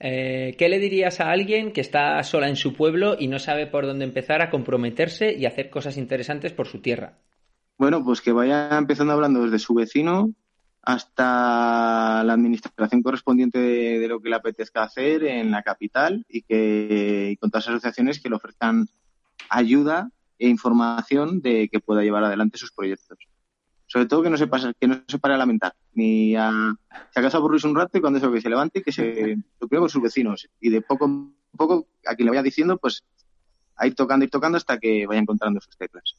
Eh, 0.00 0.54
¿Qué 0.56 0.68
le 0.68 0.78
dirías 0.78 1.20
a 1.20 1.30
alguien 1.30 1.72
que 1.72 1.80
está 1.80 2.22
sola 2.22 2.48
en 2.48 2.56
su 2.56 2.74
pueblo 2.74 3.16
y 3.18 3.26
no 3.26 3.38
sabe 3.38 3.66
por 3.66 3.84
dónde 3.84 4.04
empezar 4.04 4.42
a 4.42 4.50
comprometerse 4.50 5.34
y 5.34 5.46
hacer 5.46 5.70
cosas 5.70 5.96
interesantes 5.96 6.52
por 6.52 6.68
su 6.68 6.80
tierra? 6.80 7.18
Bueno, 7.78 8.04
pues 8.04 8.20
que 8.20 8.32
vaya 8.32 8.76
empezando 8.76 9.12
hablando 9.12 9.42
desde 9.42 9.58
su 9.58 9.74
vecino 9.74 10.32
hasta 10.82 12.22
la 12.24 12.32
administración 12.32 13.02
correspondiente 13.02 13.58
de, 13.58 14.08
lo 14.08 14.20
que 14.20 14.30
le 14.30 14.36
apetezca 14.36 14.84
hacer 14.84 15.24
en 15.24 15.50
la 15.50 15.62
capital 15.62 16.24
y 16.28 16.42
que 16.42 17.30
y 17.32 17.36
con 17.36 17.50
todas 17.50 17.66
las 17.66 17.74
asociaciones 17.74 18.20
que 18.20 18.28
le 18.28 18.36
ofrezcan 18.36 18.88
ayuda 19.50 20.10
e 20.38 20.48
información 20.48 21.40
de 21.40 21.68
que 21.68 21.80
pueda 21.80 22.02
llevar 22.02 22.24
adelante 22.24 22.58
sus 22.58 22.72
proyectos 22.72 23.18
sobre 23.88 24.06
todo 24.06 24.22
que 24.22 24.30
no 24.30 24.36
se 24.36 24.46
pase, 24.46 24.72
que 24.78 24.86
no 24.86 25.02
se 25.08 25.18
pare 25.18 25.34
a 25.34 25.38
lamentar, 25.38 25.74
ni 25.94 26.36
a, 26.36 26.50
si 27.10 27.18
acaso 27.18 27.38
aburrirse 27.38 27.66
un 27.66 27.74
rato 27.74 27.98
y 27.98 28.00
cuando 28.00 28.18
eso 28.18 28.30
que 28.30 28.40
se 28.40 28.48
levante 28.48 28.78
y 28.78 28.82
que 28.82 28.92
se 28.92 29.36
lo 29.60 29.68
con 29.68 29.88
sus 29.88 30.02
vecinos 30.02 30.48
y 30.60 30.70
de 30.70 30.82
poco 30.82 31.06
a 31.06 31.56
poco 31.56 31.88
a 32.06 32.14
quien 32.14 32.26
le 32.26 32.30
vaya 32.30 32.42
diciendo 32.42 32.76
pues 32.76 33.02
a 33.76 33.86
ir 33.86 33.94
tocando 33.94 34.24
y 34.24 34.28
tocando 34.28 34.58
hasta 34.58 34.78
que 34.78 35.06
vaya 35.06 35.20
encontrando 35.20 35.60
sus 35.60 35.76
teclas. 35.76 36.14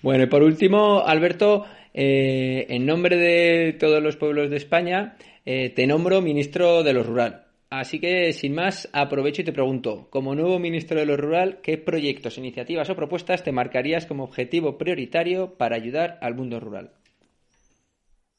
Bueno, 0.00 0.24
y 0.24 0.26
por 0.26 0.42
último, 0.42 1.02
Alberto, 1.04 1.64
eh, 1.92 2.66
en 2.68 2.86
nombre 2.86 3.16
de 3.16 3.72
todos 3.72 4.02
los 4.02 4.16
pueblos 4.16 4.48
de 4.48 4.56
España, 4.56 5.16
eh, 5.44 5.70
te 5.70 5.86
nombro 5.86 6.22
ministro 6.22 6.84
de 6.84 6.92
lo 6.92 7.02
rural. 7.02 7.47
Así 7.70 8.00
que, 8.00 8.32
sin 8.32 8.54
más, 8.54 8.88
aprovecho 8.94 9.42
y 9.42 9.44
te 9.44 9.52
pregunto, 9.52 10.08
como 10.10 10.34
nuevo 10.34 10.58
ministro 10.58 10.98
de 10.98 11.04
lo 11.04 11.18
rural, 11.18 11.60
¿qué 11.62 11.76
proyectos, 11.76 12.38
iniciativas 12.38 12.88
o 12.88 12.96
propuestas 12.96 13.44
te 13.44 13.52
marcarías 13.52 14.06
como 14.06 14.24
objetivo 14.24 14.78
prioritario 14.78 15.54
para 15.58 15.76
ayudar 15.76 16.18
al 16.22 16.34
mundo 16.34 16.60
rural? 16.60 16.92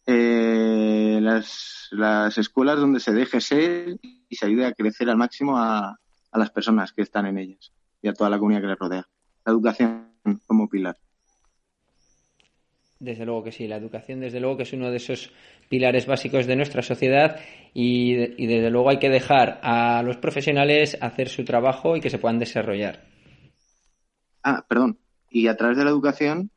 Eh, 0.08 1.20
las, 1.22 2.38
escuelas 2.38 2.80
donde 2.80 3.00
se 3.00 3.14
deje 3.14 3.40
ser 3.40 3.98
y 4.02 4.36
se 4.36 4.48
ayude 4.48 4.66
a 4.66 4.74
crecer 4.74 5.08
al 5.12 5.18
máximo 5.18 5.58
a, 5.58 6.00
a 6.32 6.40
las 6.40 6.50
personas 6.50 6.92
que 6.92 7.04
están 7.04 7.28
en 7.28 7.38
ellas 7.38 7.72
y 8.02 8.08
a 8.08 8.14
toda 8.14 8.32
la 8.32 8.40
comunidad 8.40 8.62
que 8.62 8.68
les 8.68 8.80
rodea. 8.80 9.08
La 9.46 9.52
educación 9.52 10.10
como 10.48 10.68
pilar. 10.68 10.98
Desde 13.00 13.26
luego 13.26 13.46
que 13.46 13.54
sí, 13.54 13.66
la 13.66 13.78
educación 13.78 14.20
desde 14.20 14.42
luego 14.42 14.58
que 14.58 14.64
es 14.64 14.74
uno 14.74 14.92
de 14.92 14.98
esos 14.98 15.32
pilares 15.70 16.06
básicos 16.06 16.46
de 16.46 16.58
nuestra 16.58 16.82
sociedad 16.82 17.40
y, 17.74 18.14
desde 18.14 18.70
luego 18.70 18.90
hay 18.90 19.00
que 19.00 19.10
dejar 19.10 19.62
a 19.64 20.04
los 20.04 20.18
profesionales 20.18 20.98
hacer 21.00 21.30
su 21.30 21.46
trabajo 21.46 21.96
y 21.96 22.02
que 22.02 22.10
se 22.10 22.18
puedan 22.18 22.40
desarrollar. 22.40 23.06
Ah, 24.44 24.66
perdón. 24.68 25.00
Y 25.30 25.48
a 25.48 25.56
través 25.56 25.78
de 25.78 25.86
la 25.86 25.92
educación 25.92 26.52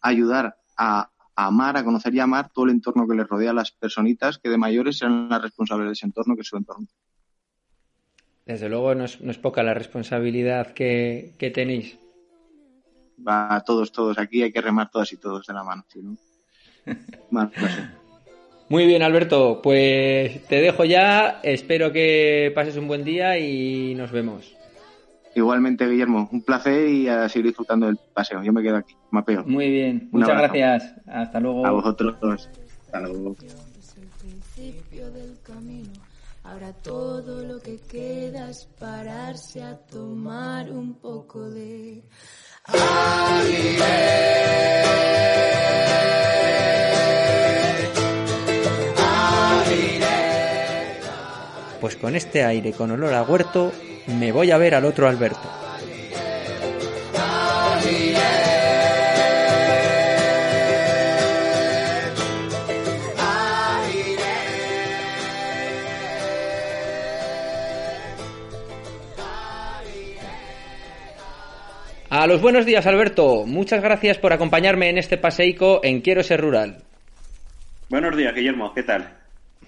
ayudar 0.00 0.56
a, 0.76 1.10
amar, 1.36 1.76
a 1.76 1.84
conocer 1.84 2.12
y 2.12 2.18
amar 2.18 2.50
todo 2.52 2.64
el 2.64 2.72
entorno 2.72 3.06
que 3.06 3.14
les 3.14 3.28
rodea 3.28 3.50
a 3.50 3.54
las 3.54 3.70
personitas 3.70 4.38
que 4.38 4.48
de 4.48 4.58
mayores 4.58 4.98
sean 4.98 5.28
las 5.28 5.42
responsables 5.42 5.86
de 5.86 5.92
ese 5.92 6.06
entorno 6.06 6.34
que 6.34 6.40
es 6.40 6.48
su 6.48 6.56
entorno. 6.56 6.88
Desde 8.46 8.68
luego 8.68 8.96
no 8.96 9.04
es, 9.04 9.38
poca 9.38 9.62
la 9.62 9.74
responsabilidad 9.74 10.72
que 10.72 11.52
tenéis 11.54 11.98
va 13.26 13.62
todos, 13.64 13.92
todos. 13.92 14.18
Aquí 14.18 14.42
hay 14.42 14.52
que 14.52 14.60
remar 14.60 14.90
todas 14.90 15.12
y 15.12 15.16
todos 15.16 15.46
de 15.46 15.54
la 15.54 15.64
mano, 15.64 15.84
Muy 18.70 18.86
bien, 18.86 19.02
Alberto. 19.02 19.60
Pues 19.62 20.44
te 20.46 20.60
dejo 20.60 20.84
ya. 20.84 21.40
Espero 21.42 21.92
que 21.92 22.52
pases 22.54 22.76
un 22.76 22.86
buen 22.86 23.04
día 23.04 23.38
y 23.38 23.94
nos 23.94 24.10
vemos. 24.10 24.54
Igualmente, 25.34 25.88
Guillermo. 25.88 26.28
Un 26.32 26.42
placer 26.42 26.88
y 26.88 27.08
a 27.08 27.28
seguir 27.28 27.46
disfrutando 27.46 27.86
del 27.86 27.98
paseo. 28.12 28.42
Yo 28.42 28.52
me 28.52 28.62
quedo 28.62 28.76
aquí. 28.76 28.94
Mapeo. 29.10 29.44
Muy 29.44 29.70
bien. 29.70 30.08
Muchas 30.12 30.36
gracias. 30.36 30.94
Hasta 31.06 31.40
luego. 31.40 31.66
A 31.66 31.70
vosotros. 31.70 32.50
Hasta 32.86 33.00
luego. 33.00 33.36
Ahora 36.44 36.72
todo 36.72 37.44
lo 37.44 37.60
que 37.60 37.78
queda 37.80 38.50
es 38.50 38.66
pararse 38.78 39.62
a 39.62 39.76
tomar 39.76 40.70
un 40.70 40.94
poco 40.94 41.48
de 41.50 42.02
pues 51.80 51.96
con 51.96 52.16
este 52.16 52.44
aire 52.44 52.72
con 52.72 52.90
olor 52.90 53.14
a 53.14 53.22
huerto 53.22 53.72
me 54.06 54.32
voy 54.32 54.50
a 54.50 54.58
ver 54.58 54.74
al 54.74 54.84
otro 54.84 55.08
Alberto. 55.08 55.67
A 72.18 72.26
los 72.26 72.42
buenos 72.42 72.66
días, 72.66 72.84
Alberto. 72.88 73.46
Muchas 73.46 73.80
gracias 73.80 74.18
por 74.18 74.32
acompañarme 74.32 74.88
en 74.90 74.98
este 74.98 75.18
paseico 75.18 75.78
en 75.84 76.00
Quiero 76.00 76.24
ser 76.24 76.40
rural. 76.40 76.78
Buenos 77.90 78.16
días, 78.16 78.34
Guillermo. 78.34 78.74
¿Qué 78.74 78.82
tal? 78.82 79.18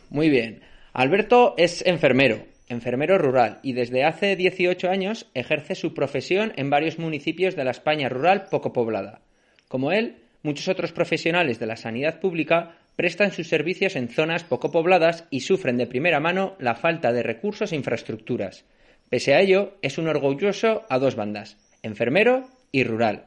Muy 0.09 0.29
bien. 0.31 0.61
Alberto 0.93 1.55
es 1.57 1.87
enfermero, 1.87 2.45
enfermero 2.69 3.19
rural, 3.19 3.61
y 3.63 3.75
desde 3.75 4.03
hace 4.03 4.35
18 4.35 4.91
años 4.91 5.31
ejerce 5.35 5.77
su 5.77 5.95
profesión 5.95 6.53
en 6.57 6.71
varios 6.71 6.99
municipios 6.99 7.55
de 7.55 7.63
la 7.63 7.71
España 7.71 8.09
rural 8.09 8.49
poco 8.51 8.73
poblada. 8.73 9.21
Como 9.69 9.93
él, 9.93 10.17
muchos 10.43 10.67
otros 10.67 10.91
profesionales 10.91 11.61
de 11.61 11.67
la 11.67 11.77
sanidad 11.77 12.19
pública 12.19 12.79
prestan 12.97 13.31
sus 13.31 13.47
servicios 13.47 13.95
en 13.95 14.09
zonas 14.09 14.43
poco 14.43 14.73
pobladas 14.73 15.25
y 15.31 15.43
sufren 15.43 15.77
de 15.77 15.87
primera 15.87 16.19
mano 16.19 16.57
la 16.59 16.75
falta 16.75 17.13
de 17.13 17.23
recursos 17.23 17.71
e 17.71 17.77
infraestructuras. 17.77 18.65
Pese 19.09 19.35
a 19.35 19.41
ello, 19.41 19.77
es 19.83 19.99
un 19.99 20.09
orgulloso 20.09 20.83
a 20.89 20.99
dos 20.99 21.15
bandas, 21.15 21.57
enfermero 21.83 22.49
y 22.73 22.85
rural. 22.85 23.27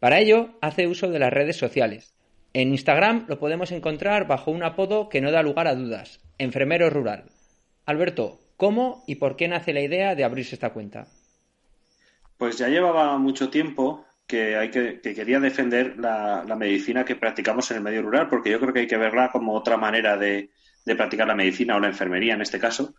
Para 0.00 0.18
ello, 0.18 0.50
hace 0.60 0.86
uso 0.86 1.10
de 1.10 1.18
las 1.18 1.32
redes 1.32 1.56
sociales. 1.56 2.14
En 2.54 2.68
Instagram 2.68 3.26
lo 3.28 3.38
podemos 3.38 3.72
encontrar 3.72 4.26
bajo 4.26 4.50
un 4.50 4.62
apodo 4.62 5.08
que 5.08 5.20
no 5.20 5.30
da 5.30 5.42
lugar 5.42 5.66
a 5.66 5.74
dudas, 5.74 6.20
enfermero 6.38 6.90
rural. 6.90 7.24
Alberto, 7.86 8.40
¿cómo 8.56 9.04
y 9.06 9.16
por 9.16 9.36
qué 9.36 9.48
nace 9.48 9.72
la 9.72 9.80
idea 9.80 10.14
de 10.14 10.24
abrirse 10.24 10.54
esta 10.54 10.70
cuenta? 10.70 11.06
Pues 12.36 12.58
ya 12.58 12.68
llevaba 12.68 13.16
mucho 13.18 13.48
tiempo 13.50 14.04
que, 14.26 15.00
quería 15.02 15.40
defender 15.40 15.98
la, 15.98 16.44
medicina 16.56 17.04
que 17.04 17.16
practicamos 17.16 17.70
en 17.70 17.78
el 17.78 17.82
medio 17.82 18.02
rural, 18.02 18.28
porque 18.28 18.50
yo 18.50 18.60
creo 18.60 18.72
que 18.72 18.80
hay 18.80 18.86
que 18.86 18.96
verla 18.96 19.30
como 19.30 19.54
otra 19.54 19.76
manera 19.76 20.16
de, 20.16 20.50
practicar 20.84 21.26
la 21.26 21.34
medicina 21.34 21.76
o 21.76 21.80
la 21.80 21.88
enfermería 21.88 22.34
en 22.34 22.40
este 22.40 22.58
caso, 22.58 22.94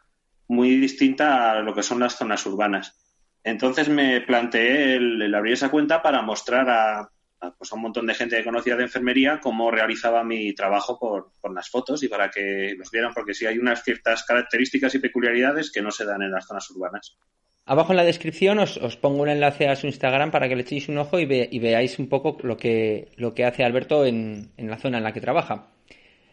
muy 0.47 0.77
distinta 0.77 1.51
a 1.51 1.61
lo 1.61 1.73
que 1.73 1.83
son 1.83 1.99
las 1.99 2.15
zonas 2.15 2.45
urbanas. 2.45 2.97
Entonces 3.43 3.89
me 3.89 4.21
planteé 4.21 4.95
el 4.95 5.35
abrir 5.35 5.53
esa 5.53 5.69
cuenta 5.69 6.01
para 6.01 6.21
mostrar 6.21 6.69
a, 6.69 7.09
pues 7.57 7.71
a 7.71 7.75
un 7.75 7.81
montón 7.81 8.07
de 8.07 8.13
gente 8.13 8.37
que 8.37 8.43
conocía 8.43 8.75
de 8.75 8.83
enfermería 8.83 9.39
cómo 9.41 9.71
realizaba 9.71 10.23
mi 10.23 10.53
trabajo 10.53 10.97
por, 10.99 11.53
las 11.53 11.69
fotos 11.69 12.03
y 12.03 12.07
para 12.07 12.29
que 12.29 12.73
los 12.77 12.89
vieran, 12.91 13.13
porque 13.13 13.33
sí 13.33 13.45
hay 13.45 13.57
unas 13.57 13.83
ciertas 13.83 14.23
características 14.23 14.95
y 14.95 14.99
peculiaridades 14.99 15.71
que 15.71 15.81
no 15.81 15.91
se 15.91 16.05
dan 16.05 16.21
en 16.21 16.31
las 16.31 16.47
zonas 16.47 16.69
urbanas. 16.71 17.17
Abajo 17.65 17.93
en 17.93 17.97
la 17.97 18.03
descripción 18.03 18.59
os, 18.59 18.97
pongo 18.97 19.21
un 19.21 19.29
enlace 19.29 19.69
a 19.69 19.75
su 19.75 19.87
Instagram 19.87 20.31
para 20.31 20.49
que 20.49 20.55
le 20.55 20.63
echéis 20.63 20.89
un 20.89 20.97
ojo 20.97 21.19
y, 21.19 21.25
veáis 21.25 21.97
un 21.99 22.09
poco 22.09 22.37
lo 22.43 22.57
que, 22.57 23.11
lo 23.15 23.33
que 23.33 23.45
hace 23.45 23.63
Alberto 23.63 24.05
en, 24.05 24.51
la 24.57 24.77
zona 24.77 24.97
en 24.97 25.03
la 25.03 25.13
que 25.13 25.21
trabaja. 25.21 25.67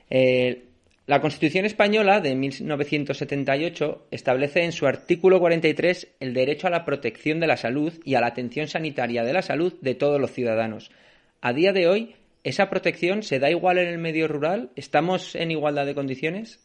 Eh, 0.09 0.70
la 1.11 1.21
Constitución 1.21 1.65
española 1.65 2.21
de 2.21 2.37
1978 2.37 4.07
establece 4.13 4.63
en 4.63 4.71
su 4.71 4.87
artículo 4.87 5.41
43 5.41 6.07
el 6.21 6.33
derecho 6.33 6.69
a 6.69 6.71
la 6.71 6.85
protección 6.85 7.41
de 7.41 7.49
la 7.49 7.57
salud 7.57 7.93
y 8.05 8.15
a 8.15 8.21
la 8.21 8.29
atención 8.29 8.69
sanitaria 8.69 9.25
de 9.25 9.33
la 9.33 9.43
salud 9.43 9.75
de 9.81 9.97
todos 9.97 10.21
los 10.21 10.31
ciudadanos. 10.31 10.93
A 11.41 11.53
día 11.53 11.73
de 11.73 11.89
hoy, 11.89 12.15
¿esa 12.45 12.71
protección 12.71 13.25
se 13.25 13.41
da 13.41 13.51
igual 13.51 13.79
en 13.79 13.89
el 13.89 13.99
medio 13.99 14.29
rural? 14.29 14.71
¿Estamos 14.77 15.35
en 15.35 15.51
igualdad 15.51 15.85
de 15.85 15.97
condiciones? 15.97 16.61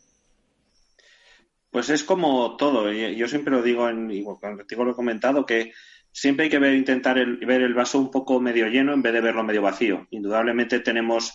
Pues 1.71 1.89
es 1.89 2.03
como 2.03 2.55
todo. 2.55 2.91
Yo 2.91 3.27
siempre 3.27 3.51
lo 3.51 3.63
digo, 3.63 3.89
en, 3.89 4.09
lo 4.09 4.91
he 4.91 4.93
comentado, 4.93 5.47
que 5.47 5.73
siempre 6.11 6.43
hay 6.43 6.51
que 6.51 6.75
intentar 6.75 7.15
ver 7.15 7.63
el 7.63 7.73
vaso 7.73 7.97
un 7.97 8.11
poco 8.11 8.39
medio 8.39 8.67
lleno 8.67 8.93
en 8.93 9.01
vez 9.01 9.13
de 9.13 9.21
verlo 9.21 9.43
medio 9.43 9.63
vacío. 9.63 10.05
Indudablemente 10.11 10.81
tenemos 10.81 11.33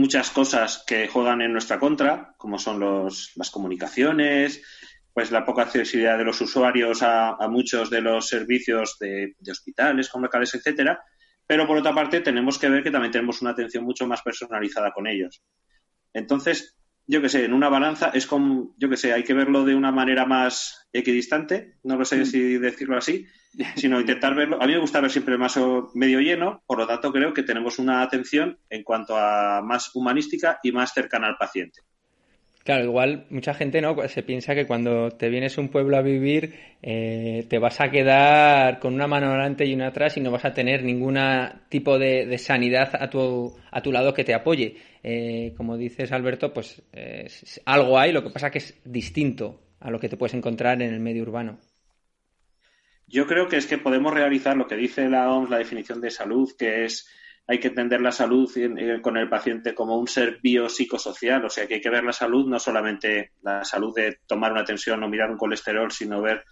muchas 0.00 0.30
cosas 0.30 0.82
que 0.86 1.06
juegan 1.06 1.42
en 1.42 1.52
nuestra 1.52 1.78
contra, 1.78 2.34
como 2.38 2.58
son 2.58 2.80
las 2.80 3.50
comunicaciones, 3.50 4.62
pues 5.12 5.30
la 5.30 5.44
poca 5.44 5.62
accesibilidad 5.62 6.16
de 6.16 6.24
los 6.24 6.40
usuarios 6.40 7.02
a, 7.02 7.36
muchos 7.48 7.90
de 7.90 8.00
los 8.00 8.26
servicios 8.26 8.96
de, 8.98 9.34
hospitales, 9.50 10.08
comarcales, 10.08 10.54
etcétera. 10.54 11.02
Pero 11.46 11.66
por 11.66 11.76
otra 11.76 11.94
parte, 11.94 12.20
tenemos 12.20 12.58
que 12.58 12.70
ver 12.70 12.82
que 12.82 12.90
también 12.90 13.12
tenemos 13.12 13.42
una 13.42 13.50
atención 13.50 13.84
mucho 13.84 14.06
más 14.06 14.22
personalizada 14.22 14.92
con 14.92 15.06
ellos. 15.06 15.42
Entonces, 16.14 16.76
yo 17.06 17.20
que 17.20 17.28
sé, 17.28 17.44
en 17.44 17.52
una 17.52 17.68
balanza 17.68 18.10
es 18.14 18.26
como, 18.26 18.74
yo 18.78 18.88
que 18.88 18.96
sé, 18.96 19.12
hay 19.12 19.24
que 19.24 19.34
verlo 19.34 19.64
de 19.64 19.74
una 19.74 19.92
manera 19.92 20.26
más 20.26 20.88
equidistante, 20.92 21.74
no 21.82 21.96
lo 21.96 22.04
sé 22.04 22.18
mm. 22.18 22.26
si 22.26 22.58
decirlo 22.58 22.96
así, 22.96 23.26
sino 23.76 24.00
intentar 24.00 24.34
verlo. 24.34 24.62
A 24.62 24.66
mí 24.66 24.72
me 24.72 24.80
gusta 24.80 25.00
ver 25.00 25.10
siempre 25.10 25.34
el 25.34 25.40
vaso 25.40 25.90
medio 25.94 26.20
lleno, 26.20 26.62
por 26.66 26.78
lo 26.78 26.86
tanto 26.86 27.12
creo 27.12 27.34
que 27.34 27.42
tenemos 27.42 27.78
una 27.78 28.02
atención 28.02 28.58
en 28.68 28.84
cuanto 28.84 29.16
a 29.16 29.62
más 29.62 29.94
humanística 29.94 30.60
y 30.62 30.72
más 30.72 30.92
cercana 30.92 31.26
al 31.26 31.36
paciente. 31.36 31.80
Claro, 32.64 32.84
igual 32.84 33.26
mucha 33.30 33.54
gente 33.54 33.80
no 33.80 33.96
se 34.08 34.22
piensa 34.22 34.54
que 34.54 34.66
cuando 34.66 35.10
te 35.10 35.30
vienes 35.30 35.56
a 35.56 35.60
un 35.62 35.70
pueblo 35.70 35.96
a 35.96 36.02
vivir 36.02 36.54
eh, 36.82 37.46
te 37.48 37.58
vas 37.58 37.80
a 37.80 37.90
quedar 37.90 38.78
con 38.78 38.94
una 38.94 39.06
mano 39.06 39.28
adelante 39.28 39.64
y 39.64 39.74
una 39.74 39.88
atrás 39.88 40.16
y 40.18 40.20
no 40.20 40.30
vas 40.30 40.44
a 40.44 40.52
tener 40.52 40.84
ningún 40.84 41.18
tipo 41.70 41.98
de, 41.98 42.36
sanidad 42.38 42.90
a 43.00 43.08
tu, 43.08 43.56
a 43.70 43.80
tu 43.80 43.90
lado 43.90 44.12
que 44.12 44.24
te 44.24 44.34
apoye. 44.34 44.76
Eh, 45.02 45.54
como 45.56 45.78
dices 45.78 46.12
Alberto, 46.12 46.52
pues 46.52 46.82
algo 47.64 47.98
hay, 47.98 48.12
lo 48.12 48.22
que 48.22 48.30
pasa 48.30 48.50
que 48.50 48.58
es 48.58 48.78
distinto 48.84 49.60
a 49.80 49.90
lo 49.90 49.98
que 49.98 50.08
te 50.08 50.16
puedes 50.16 50.34
encontrar 50.34 50.82
en 50.82 50.92
el 50.92 51.00
medio 51.00 51.22
urbano. 51.22 51.58
Yo 53.06 53.26
creo 53.26 53.48
que 53.48 53.56
es 53.56 53.66
que 53.66 53.78
podemos 53.78 54.14
realizar 54.14 54.56
lo 54.56 54.68
que 54.68 54.76
dice 54.76 55.08
la 55.08 55.32
OMS, 55.32 55.50
la 55.50 55.58
definición 55.58 56.00
de 56.00 56.10
salud, 56.10 56.48
que 56.56 56.84
es 56.84 57.08
hay 57.50 57.58
que 57.58 57.66
entender 57.66 58.00
la 58.00 58.12
salud 58.12 58.48
con 59.02 59.16
el 59.16 59.28
paciente 59.28 59.74
como 59.74 59.98
un 59.98 60.06
ser 60.06 60.38
biopsicosocial, 60.40 61.44
o 61.44 61.50
sea 61.50 61.66
que 61.66 61.74
hay 61.74 61.80
que 61.80 61.90
ver 61.90 62.04
la 62.04 62.12
salud, 62.12 62.46
no 62.46 62.60
solamente 62.60 63.32
la 63.42 63.64
salud 63.64 63.92
de 63.92 64.20
tomar 64.24 64.52
una 64.52 64.64
tensión 64.64 65.02
o 65.02 65.08
mirar 65.08 65.32
un 65.32 65.36
colesterol, 65.36 65.90
sino 65.90 66.22
ver 66.22 66.44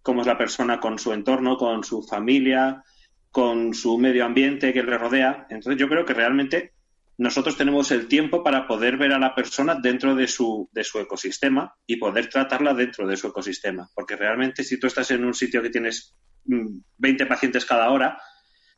cómo 0.00 0.22
es 0.22 0.26
la 0.26 0.38
persona 0.38 0.80
con 0.80 0.98
su 0.98 1.12
entorno, 1.12 1.58
con 1.58 1.84
su 1.84 2.02
familia, 2.02 2.82
con 3.30 3.74
su 3.74 3.98
medio 3.98 4.24
ambiente 4.24 4.72
que 4.72 4.82
le 4.82 4.96
rodea. 4.96 5.46
Entonces 5.50 5.78
yo 5.78 5.90
creo 5.90 6.06
que 6.06 6.14
realmente 6.14 6.72
nosotros 7.18 7.58
tenemos 7.58 7.90
el 7.90 8.08
tiempo 8.08 8.42
para 8.42 8.66
poder 8.66 8.96
ver 8.96 9.12
a 9.12 9.18
la 9.18 9.34
persona 9.34 9.74
dentro 9.74 10.14
de 10.14 10.26
su, 10.26 10.70
de 10.72 10.84
su 10.84 10.98
ecosistema 11.00 11.74
y 11.86 11.96
poder 11.96 12.30
tratarla 12.30 12.72
dentro 12.72 13.06
de 13.06 13.18
su 13.18 13.26
ecosistema. 13.26 13.90
Porque 13.94 14.16
realmente 14.16 14.64
si 14.64 14.80
tú 14.80 14.86
estás 14.86 15.10
en 15.10 15.22
un 15.22 15.34
sitio 15.34 15.60
que 15.60 15.68
tienes 15.68 16.16
20 16.46 17.24
mm, 17.24 17.28
pacientes 17.28 17.66
cada 17.66 17.90
hora, 17.90 18.18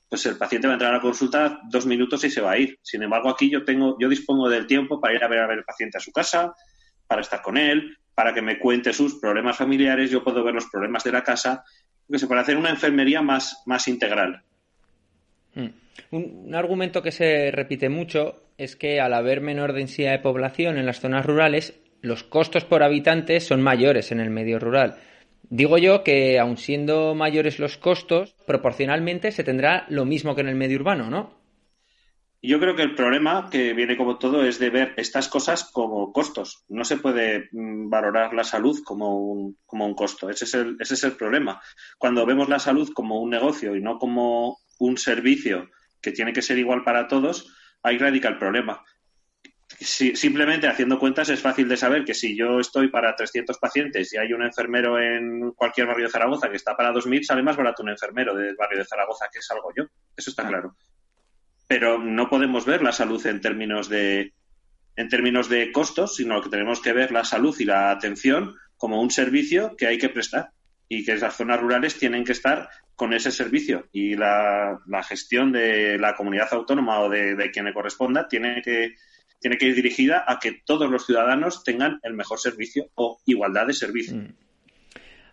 pues 0.09 0.25
el 0.27 0.37
paciente 0.37 0.67
va 0.67 0.75
a 0.75 0.77
entrar 0.77 0.93
a 0.93 0.97
la 0.97 1.03
consulta 1.03 1.61
dos 1.71 1.87
minutos 1.87 2.25
y 2.25 2.31
se 2.31 2.41
va 2.41 2.53
a 2.53 2.59
ir. 2.59 2.79
Sin 2.83 3.03
embargo, 3.03 3.29
aquí 3.29 3.51
yo 3.51 3.65
tengo, 3.65 3.97
yo 4.01 4.09
dispongo 4.09 4.49
del 4.49 4.67
tiempo 4.67 5.01
para 5.01 5.15
ir 5.15 5.23
a 5.23 5.29
ver 5.29 5.41
a 5.41 5.47
ver 5.47 5.59
al 5.59 5.65
paciente 5.65 5.99
a 5.99 6.01
su 6.01 6.13
casa, 6.13 6.55
para 7.07 7.21
estar 7.21 7.43
con 7.43 7.57
él, 7.57 7.97
para 8.15 8.35
que 8.35 8.43
me 8.43 8.59
cuente 8.59 8.93
sus 8.93 9.17
problemas 9.17 9.57
familiares, 9.57 10.11
yo 10.11 10.25
puedo 10.25 10.43
ver 10.43 10.55
los 10.55 10.67
problemas 10.67 11.05
de 11.05 11.13
la 11.13 11.23
casa, 11.23 11.65
que 12.11 12.19
se 12.19 12.27
puede 12.27 12.41
hacer 12.41 12.57
una 12.57 12.71
enfermería 12.71 13.23
más, 13.23 13.63
más 13.67 13.87
integral. 13.87 14.43
Mm. 15.55 15.67
Un, 16.11 16.55
argumento 16.55 17.03
que 17.03 17.13
se 17.13 17.51
repite 17.51 17.89
mucho 17.89 18.43
es 18.57 18.77
que 18.77 19.01
al 19.01 19.15
haber 19.15 19.41
menor 19.41 19.73
densidad 19.73 20.13
de 20.13 20.19
población 20.19 20.79
en 20.79 20.87
las 20.87 21.01
zonas 21.01 21.27
rurales, 21.27 21.81
los 22.01 22.25
costos 22.25 22.65
por 22.65 22.83
habitante 22.83 23.41
son 23.41 23.63
mayores 23.63 24.11
en 24.11 24.21
el 24.21 24.31
medio 24.31 24.59
rural. 24.59 24.97
Digo 25.51 25.79
yo 25.79 26.05
que, 26.05 26.39
aun 26.39 26.57
siendo 26.57 27.15
mayores 27.15 27.59
los 27.59 27.79
costos, 27.79 28.35
proporcionalmente 28.47 29.33
se 29.33 29.45
tendrá 29.45 29.87
lo 29.89 30.05
mismo 30.05 30.35
que 30.35 30.43
en 30.43 30.49
el 30.49 30.57
medio 30.57 30.79
urbano, 30.79 31.11
¿no? 31.11 31.39
Yo 32.41 32.61
creo 32.61 32.77
que 32.77 32.83
el 32.83 32.95
problema 32.95 33.49
que 33.51 33.73
viene 33.73 33.97
como 33.97 34.19
todo 34.19 34.45
es 34.45 34.61
de 34.61 34.71
ver 34.71 34.95
estas 34.97 35.29
cosas 35.29 35.71
como 35.73 36.13
costos. 36.13 36.65
No 36.69 36.85
se 36.85 36.99
puede 36.99 37.49
mm, 37.51 37.89
valorar 37.89 38.33
la 38.33 38.45
salud 38.45 38.79
como 38.85 39.19
un, 39.19 39.57
como 39.67 39.87
un 39.87 39.95
costo. 39.95 40.31
Ese 40.31 40.45
es, 40.45 40.55
el, 40.55 40.77
ese 40.79 40.95
es 40.95 41.03
el 41.03 41.13
problema. 41.13 41.61
Cuando 41.99 42.25
vemos 42.27 42.49
la 42.49 42.61
salud 42.61 42.93
como 42.93 43.21
un 43.21 43.31
negocio 43.31 43.75
y 43.75 43.81
no 43.81 43.99
como 43.99 44.59
un 44.79 44.99
servicio 44.99 45.69
que 46.01 46.13
tiene 46.13 46.33
que 46.33 46.43
ser 46.43 46.59
igual 46.59 46.85
para 46.85 47.09
todos, 47.09 47.53
ahí 47.83 47.99
radica 47.99 48.29
el 48.29 48.39
problema. 48.39 48.85
Simplemente 49.81 50.67
haciendo 50.67 50.99
cuentas 50.99 51.29
es 51.29 51.41
fácil 51.41 51.69
de 51.69 51.77
saber 51.77 52.05
que 52.05 52.15
si 52.15 52.37
yo 52.37 52.59
estoy 52.59 52.89
para 52.89 53.15
300 53.15 53.59
pacientes 53.59 54.13
y 54.13 54.17
hay 54.17 54.33
un 54.33 54.43
enfermero 54.43 55.01
en 55.01 55.53
cualquier 55.53 55.87
barrio 55.87 56.07
de 56.07 56.13
Zaragoza 56.13 56.51
que 56.51 56.57
está 56.57 56.77
para 56.77 56.93
2.000, 56.93 57.23
sale 57.23 57.43
más 57.43 57.57
barato 57.57 57.83
un 57.83 57.91
enfermero 57.91 58.35
del 58.35 58.57
barrio 58.57 58.79
de 58.79 58.85
Zaragoza 58.85 59.27
que 59.33 59.41
salgo 59.41 59.73
yo. 59.77 59.85
Eso 60.17 60.31
está 60.31 60.47
claro. 60.47 60.75
Pero 61.67 61.99
no 61.99 62.29
podemos 62.29 62.65
ver 62.65 62.83
la 62.83 62.93
salud 62.93 63.25
en 63.27 63.41
términos 63.41 63.89
de 63.89 64.33
en 64.97 65.09
términos 65.09 65.49
de 65.49 65.71
costos, 65.71 66.17
sino 66.17 66.43
que 66.43 66.51
tenemos 66.51 66.81
que 66.81 66.93
ver 66.93 67.13
la 67.13 67.25
salud 67.25 67.55
y 67.61 67.65
la 67.65 67.93
atención 67.93 68.57
como 68.77 69.01
un 69.01 69.13
servicio 69.13 69.77
que 69.77 69.87
hay 69.87 69.97
que 69.97 70.09
prestar 70.09 70.51
y 70.89 71.05
que 71.05 71.17
las 71.17 71.37
zonas 71.37 71.61
rurales 71.61 71.97
tienen 71.97 72.25
que 72.25 72.33
estar 72.33 72.69
con 72.97 73.13
ese 73.13 73.31
servicio 73.31 73.87
y 73.93 74.17
la, 74.17 74.81
gestión 75.09 75.53
de 75.53 75.99
la 75.99 76.17
comunidad 76.17 76.49
autónoma 76.53 77.01
o 77.01 77.09
de, 77.09 77.51
quien 77.53 77.67
le 77.67 77.73
corresponda 77.73 78.27
tiene 78.27 78.61
que, 78.61 78.97
tiene 79.41 79.57
que 79.57 79.67
ir 79.67 79.75
dirigida 79.75 80.25
a 80.27 80.39
que 80.39 80.61
todos 80.65 80.91
los 80.91 81.07
ciudadanos 81.07 81.63
tengan 81.65 82.01
el 82.03 82.15
mejor 82.15 82.39
servicio 82.39 82.91
o 82.95 83.21
igualdad 83.27 83.67
de 83.67 83.75
servicio. 83.75 84.17
Mm. 84.17 84.35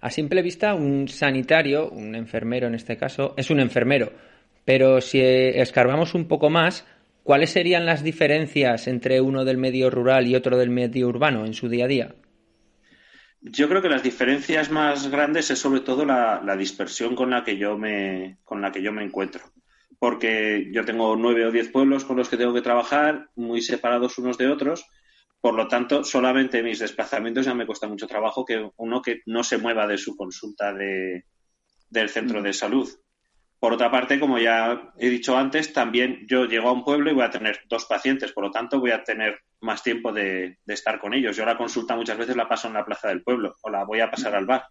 A 0.02 0.10
simple 0.12 0.42
vista, 0.42 0.76
un 0.76 1.08
sanitario, 1.08 1.90
un 1.90 2.14
enfermero 2.16 2.68
en 2.68 2.76
este 2.76 2.98
caso, 2.98 3.34
es 3.38 3.50
un 3.50 3.60
enfermero. 3.60 4.12
Pero 4.64 5.02
si 5.02 5.20
escarbamos 5.20 6.14
un 6.14 6.28
poco 6.28 6.50
más, 6.50 6.86
¿cuáles 7.24 7.52
serían 7.52 7.86
las 7.86 8.04
diferencias 8.04 8.88
entre 8.88 9.22
uno 9.22 9.46
del 9.46 9.58
medio 9.58 9.90
rural 9.90 10.28
y 10.28 10.36
otro 10.36 10.58
del 10.58 10.70
medio 10.70 11.08
urbano 11.08 11.46
en 11.46 11.54
su 11.54 11.70
día 11.70 11.86
a 11.86 11.88
día? 11.88 12.16
Yo 13.42 13.70
creo 13.70 13.82
que 13.82 13.90
las 13.90 14.02
diferencias 14.02 14.72
más 14.72 15.10
grandes 15.12 15.52
es 15.52 15.60
sobre 15.60 15.82
todo 15.82 16.04
la, 16.04 16.56
dispersión 16.58 17.16
con 17.16 17.30
la 17.30 17.44
que 17.44 17.58
yo 17.58 17.78
me 17.78 18.38
con 18.44 18.60
la 18.60 18.72
que 18.72 18.82
yo 18.82 18.92
me 18.92 19.04
encuentro, 19.04 19.42
porque 20.00 20.70
yo 20.72 20.86
tengo 20.86 21.16
nueve 21.16 21.46
o 21.46 21.52
diez 21.52 21.70
pueblos 21.70 22.06
con 22.06 22.18
los 22.18 22.30
que 22.30 22.38
tengo 22.38 22.54
que 22.54 22.62
trabajar, 22.62 23.30
muy 23.36 23.62
separados 23.62 24.18
unos 24.18 24.38
de 24.38 24.48
otros, 24.48 24.86
Por 25.42 25.54
lo 25.54 25.68
tanto, 25.68 26.04
solamente 26.04 26.64
mis 26.64 26.80
desplazamientos 26.80 27.46
ya 27.46 27.54
me 27.54 27.68
cuesta 27.68 27.88
mucho 27.88 28.08
trabajo 28.08 28.46
que 28.46 28.68
uno 28.78 29.02
que 29.02 29.22
no 29.28 29.44
se 29.44 29.60
mueva 29.60 29.86
de 29.86 30.00
su 30.00 30.16
consulta 30.16 30.74
de, 30.74 31.26
del 31.90 32.10
centro 32.10 32.42
de 32.42 32.54
salud. 32.54 32.90
Por 33.60 33.74
otra 33.74 33.90
parte, 33.90 34.20
como 34.20 34.38
ya 34.38 34.94
he 34.98 35.10
dicho 35.10 35.38
antes, 35.38 35.74
también 35.74 36.26
yo 36.28 36.46
llego 36.46 36.70
a 36.70 36.74
un 36.74 36.84
pueblo 36.84 37.10
y 37.10 37.14
voy 37.14 37.24
a 37.24 37.32
tener 37.32 37.62
dos 37.68 37.86
pacientes, 37.86 38.32
por 38.32 38.44
lo 38.44 38.52
tanto 38.52 38.80
voy 38.80 38.92
a 38.92 39.04
tener 39.04 39.40
más 39.62 39.82
tiempo 39.82 40.12
de, 40.12 40.60
estar 40.68 41.00
con 41.00 41.14
ellos. 41.14 41.36
Yo 41.36 41.46
la 41.46 41.58
consulta 41.58 41.96
muchas 41.96 42.18
veces 42.18 42.36
la 42.36 42.48
paso 42.48 42.68
en 42.68 42.76
la 42.76 42.86
plaza 42.86 43.08
del 43.08 43.24
pueblo 43.24 43.56
o 43.62 43.70
la 43.70 43.84
voy 43.84 44.02
a 44.02 44.12
pasar 44.12 44.36
al 44.36 44.46
bar, 44.46 44.66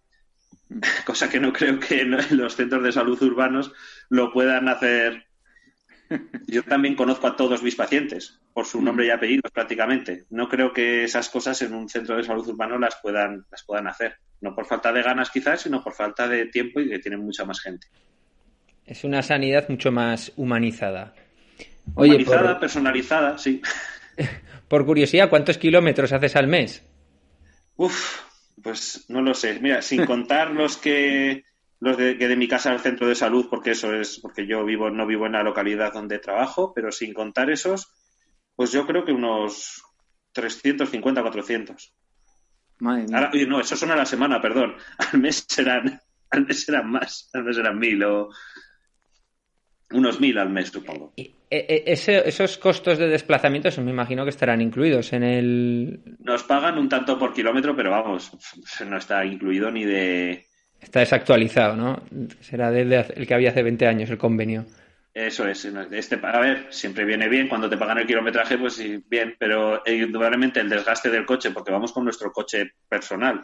cosa 1.05 1.29
que 1.29 1.39
no 1.39 1.53
creo 1.53 1.79
que 1.79 2.03
los 2.31 2.55
centros 2.55 2.83
de 2.83 2.91
salud 2.91 3.21
urbanos 3.21 3.71
lo 4.09 4.31
puedan 4.31 4.67
hacer. 4.67 5.25
Yo 6.47 6.63
también 6.67 6.95
conozco 6.95 7.27
a 7.27 7.35
todos 7.35 7.63
mis 7.63 7.75
pacientes 7.75 8.39
por 8.53 8.65
su 8.65 8.81
nombre 8.81 9.07
y 9.07 9.09
apellidos 9.09 9.51
prácticamente. 9.51 10.25
No 10.29 10.47
creo 10.47 10.71
que 10.71 11.03
esas 11.03 11.29
cosas 11.29 11.61
en 11.61 11.73
un 11.73 11.89
centro 11.89 12.15
de 12.15 12.23
salud 12.23 12.47
urbano 12.47 12.77
las 12.77 12.95
puedan, 13.01 13.45
las 13.51 13.63
puedan 13.63 13.87
hacer. 13.87 14.15
No 14.41 14.55
por 14.55 14.65
falta 14.65 14.93
de 14.93 15.01
ganas 15.01 15.29
quizás, 15.29 15.61
sino 15.61 15.83
por 15.83 15.93
falta 15.93 16.27
de 16.27 16.45
tiempo 16.47 16.79
y 16.79 16.89
que 16.89 16.99
tienen 16.99 17.21
mucha 17.21 17.45
más 17.45 17.59
gente. 17.59 17.87
Es 18.85 19.03
una 19.03 19.23
sanidad 19.23 19.67
mucho 19.67 19.91
más 19.91 20.31
humanizada. 20.35 21.15
humanizada, 21.95 22.59
personalizada, 22.59 23.37
sí. 23.37 23.61
Por 24.67 24.85
curiosidad, 24.85 25.29
¿cuántos 25.29 25.57
kilómetros 25.57 26.11
haces 26.11 26.35
al 26.35 26.47
mes? 26.47 26.83
Uf, 27.75 28.21
pues 28.61 29.05
no 29.09 29.21
lo 29.21 29.33
sé. 29.33 29.59
Mira, 29.59 29.81
sin 29.81 30.05
contar 30.05 30.51
los 30.51 30.77
que 30.77 31.43
los 31.79 31.97
de, 31.97 32.17
que 32.17 32.27
de 32.27 32.37
mi 32.37 32.47
casa 32.47 32.71
al 32.71 32.79
centro 32.79 33.07
de 33.07 33.15
salud, 33.15 33.47
porque 33.49 33.71
eso 33.71 33.93
es, 33.93 34.19
porque 34.19 34.47
yo 34.47 34.63
vivo, 34.65 34.89
no 34.89 35.05
vivo 35.05 35.25
en 35.25 35.33
la 35.33 35.43
localidad 35.43 35.93
donde 35.93 36.19
trabajo, 36.19 36.73
pero 36.73 36.91
sin 36.91 37.13
contar 37.13 37.49
esos, 37.49 37.91
pues 38.55 38.71
yo 38.71 38.87
creo 38.87 39.05
que 39.05 39.11
unos 39.11 39.83
350, 40.31 41.21
400. 41.21 41.93
Madre 42.79 43.45
no, 43.45 43.59
eso 43.59 43.75
son 43.75 43.91
a 43.91 43.95
la 43.95 44.05
semana, 44.05 44.41
perdón. 44.41 44.75
Al 44.97 45.19
mes 45.19 45.45
serán, 45.47 46.01
al 46.29 46.45
mes 46.45 46.65
serán 46.65 46.89
más, 46.89 47.29
al 47.33 47.43
mes 47.43 47.55
serán 47.55 47.79
mil 47.79 48.03
o 48.03 48.29
unos 49.91 50.19
mil 50.19 50.37
al 50.37 50.49
mes, 50.49 50.69
supongo. 50.69 51.13
Eh, 51.15 51.33
eh, 51.57 51.83
esos 51.85 52.57
costos 52.57 52.97
de 52.97 53.07
desplazamiento, 53.07 53.69
me 53.81 53.91
imagino 53.91 54.23
que 54.23 54.29
estarán 54.29 54.61
incluidos 54.61 55.13
en 55.13 55.23
el. 55.23 55.99
Nos 56.19 56.43
pagan 56.43 56.77
un 56.77 56.89
tanto 56.89 57.17
por 57.17 57.33
kilómetro, 57.33 57.75
pero 57.75 57.91
vamos, 57.91 58.31
no 58.85 58.97
está 58.97 59.23
incluido 59.25 59.71
ni 59.71 59.85
de. 59.85 60.45
Está 60.81 60.99
desactualizado, 60.99 61.75
¿no? 61.75 62.03
Será 62.41 62.69
el 62.77 63.27
que 63.27 63.33
había 63.33 63.49
hace 63.49 63.63
20 63.63 63.87
años 63.87 64.09
el 64.09 64.17
convenio. 64.17 64.65
Eso 65.13 65.47
es. 65.47 65.63
Este, 65.63 66.19
a 66.21 66.39
ver, 66.39 66.67
siempre 66.71 67.05
viene 67.05 67.29
bien 67.29 67.47
cuando 67.47 67.69
te 67.69 67.77
pagan 67.77 67.99
el 67.99 68.05
kilometraje, 68.05 68.57
pues 68.57 68.73
sí, 68.73 69.01
bien, 69.07 69.35
pero 69.39 69.81
indudablemente 69.85 70.59
el 70.59 70.69
desgaste 70.69 71.09
del 71.09 71.25
coche, 71.25 71.51
porque 71.51 71.71
vamos 71.71 71.93
con 71.93 72.03
nuestro 72.03 72.31
coche 72.31 72.73
personal. 72.89 73.41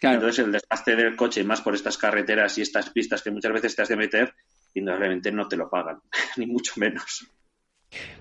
Entonces 0.00 0.44
el 0.44 0.52
desgaste 0.52 0.96
del 0.96 1.16
coche, 1.16 1.44
más 1.44 1.60
por 1.60 1.74
estas 1.74 1.98
carreteras 1.98 2.56
y 2.56 2.62
estas 2.62 2.88
pistas 2.90 3.22
que 3.22 3.30
muchas 3.30 3.52
veces 3.52 3.76
te 3.76 3.82
has 3.82 3.88
de 3.88 3.96
meter, 3.96 4.34
indudablemente 4.72 5.30
no 5.30 5.46
te 5.46 5.56
lo 5.56 5.68
pagan, 5.68 6.00
ni 6.36 6.46
mucho 6.46 6.72
menos. 6.76 7.26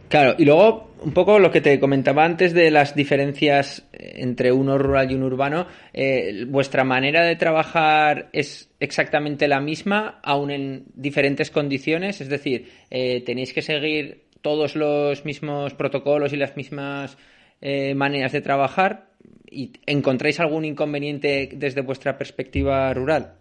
Claro, 0.10 0.36
y 0.40 0.46
luego 0.46 0.90
un 1.04 1.14
poco 1.14 1.38
lo 1.40 1.52
que 1.52 1.62
te 1.62 1.80
comentaba 1.80 2.26
antes 2.26 2.54
de 2.54 2.72
las 2.72 2.96
diferencias 2.96 3.88
entre 3.94 4.52
uno 4.52 4.78
rural 4.78 5.12
y 5.12 5.16
uno 5.16 5.28
urbano, 5.28 5.68
eh, 5.94 6.46
¿vuestra 6.48 6.84
manera 6.84 7.24
de 7.24 7.36
trabajar 7.36 8.30
es 8.34 8.72
exactamente 8.80 9.48
la 9.48 9.62
misma, 9.62 10.20
aún 10.24 10.50
en 10.50 10.86
diferentes 10.96 11.52
condiciones? 11.52 12.22
Es 12.22 12.28
decir, 12.30 12.70
eh, 12.90 13.22
¿tenéis 13.24 13.54
que 13.54 13.62
seguir 13.62 14.24
todos 14.42 14.76
los 14.76 15.26
mismos 15.26 15.76
protocolos 15.76 16.34
y 16.34 16.38
las 16.38 16.58
mismas 16.58 17.18
eh, 17.62 17.94
maneras 17.94 18.32
de 18.32 18.42
trabajar? 18.42 19.12
¿Y 19.50 19.74
encontráis 19.86 20.40
algún 20.40 20.66
inconveniente 20.66 21.50
desde 21.54 21.82
vuestra 21.82 22.18
perspectiva 22.18 22.94
rural? 22.94 23.39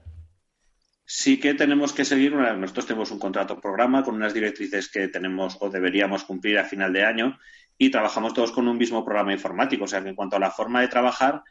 Sí 1.11 1.41
que 1.41 1.55
tenemos 1.55 1.95
que 1.95 2.05
seguir, 2.05 2.35
nosotros 2.35 2.87
tenemos 2.87 3.11
un 3.11 3.19
contrato 3.19 3.59
programa 3.59 4.05
con 4.05 4.17
unas 4.17 4.35
directrices 4.35 4.91
que 4.91 5.09
tenemos 5.09 5.57
o 5.61 5.71
deberíamos 5.71 6.23
cumplir 6.25 6.59
a 6.59 6.67
final 6.67 6.93
de 6.93 7.03
año 7.03 7.39
y 7.79 7.91
trabajamos 7.91 8.35
todos 8.35 8.53
con 8.53 8.69
un 8.69 8.77
mismo 8.77 9.03
programa 9.07 9.33
informático. 9.33 9.85
O 9.85 9.89
sea 9.89 10.03
que 10.03 10.11
en 10.11 10.15
cuanto 10.15 10.37
a 10.37 10.39
la 10.39 10.51
forma 10.51 10.83
de 10.83 10.89
trabajar, 10.89 11.43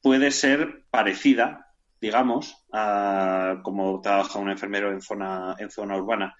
puede 0.00 0.30
ser 0.30 0.84
parecida, 0.90 1.74
digamos, 2.00 2.64
a 2.72 3.62
como 3.64 4.00
trabaja 4.00 4.38
un 4.38 4.50
enfermero 4.50 4.92
en 4.92 5.02
zona, 5.02 5.56
en 5.58 5.70
zona 5.70 5.96
urbana. 5.96 6.36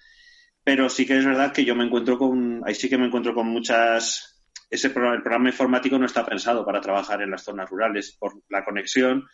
Pero 0.63 0.87
sí 0.87 1.05
que 1.05 1.17
es 1.17 1.25
verdad 1.25 1.51
que 1.51 1.65
yo 1.65 1.75
me 1.75 1.83
encuentro 1.83 2.17
con, 2.17 2.61
ahí 2.65 2.73
sí 2.73 2.87
que 2.87 2.97
me 2.97 3.07
encuentro 3.07 3.33
con 3.35 3.47
muchas, 3.47 4.41
ese 4.69 4.91
programa, 4.91 5.17
el 5.17 5.23
programa 5.23 5.49
informático 5.49 5.99
no 5.99 6.05
está 6.05 6.25
pensado 6.25 6.65
para 6.65 6.79
trabajar 6.79 7.21
en 7.21 7.31
las 7.31 7.43
zonas 7.43 7.69
rurales 7.69 8.15
por 8.17 8.41
la 8.47 8.63
conexión, 8.63 9.27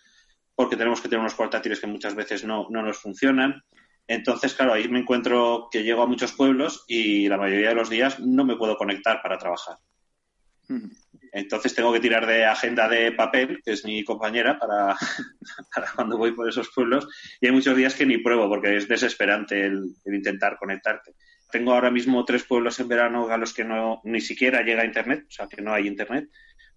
porque 0.56 0.76
tenemos 0.76 1.02
que 1.02 1.08
tener 1.08 1.22
unos 1.22 1.36
portátiles 1.36 1.80
que 1.80 1.88
muchas 1.88 2.16
veces 2.16 2.44
no, 2.44 2.68
nos 2.70 2.98
funcionan. 2.98 3.64
Entonces, 4.08 4.54
claro, 4.54 4.74
ahí 4.74 4.88
me 4.88 5.00
encuentro 5.00 5.68
que 5.72 5.84
llego 5.84 6.02
a 6.02 6.08
muchos 6.08 6.34
pueblos 6.34 6.84
y 6.88 7.28
la 7.28 7.38
mayoría 7.38 7.70
de 7.70 7.76
los 7.76 7.90
días 7.90 8.20
no 8.20 8.44
me 8.46 8.56
puedo 8.56 8.78
conectar 8.78 9.22
para 9.22 9.38
trabajar. 9.38 9.78
Entonces 11.34 11.74
tengo 11.74 11.94
que 11.94 12.00
tirar 12.00 12.26
de 12.26 12.46
agenda 12.46 12.90
de 12.90 13.12
papel, 13.14 13.62
que 13.64 13.72
es 13.72 13.86
mi 13.86 14.04
compañera, 14.04 14.60
para, 14.60 14.96
para, 15.76 15.92
cuando 15.96 16.18
voy 16.18 16.34
por 16.34 16.48
esos 16.48 16.70
pueblos. 16.74 17.08
Y 17.40 17.48
hay 17.48 17.54
muchos 17.54 17.76
días 17.76 17.96
que 17.96 18.06
ni 18.06 18.18
pruebo 18.18 18.50
porque 18.50 18.76
es 18.76 18.88
desesperante 18.88 19.66
el, 19.66 19.96
intentar 20.06 20.58
conectarte. 20.58 21.14
Tengo 21.50 21.74
ahora 21.74 21.92
mismo 21.92 22.24
tres 22.26 22.44
pueblos 22.44 22.80
en 22.80 22.88
verano 22.88 23.30
a 23.30 23.38
los 23.38 23.54
que 23.54 23.64
no 23.64 24.02
ni 24.04 24.22
siquiera 24.22 24.62
llega 24.62 24.86
internet, 24.86 25.26
o 25.28 25.32
sea 25.32 25.48
que 25.48 25.62
no 25.62 25.74
hay 25.74 25.88
internet. 25.88 26.30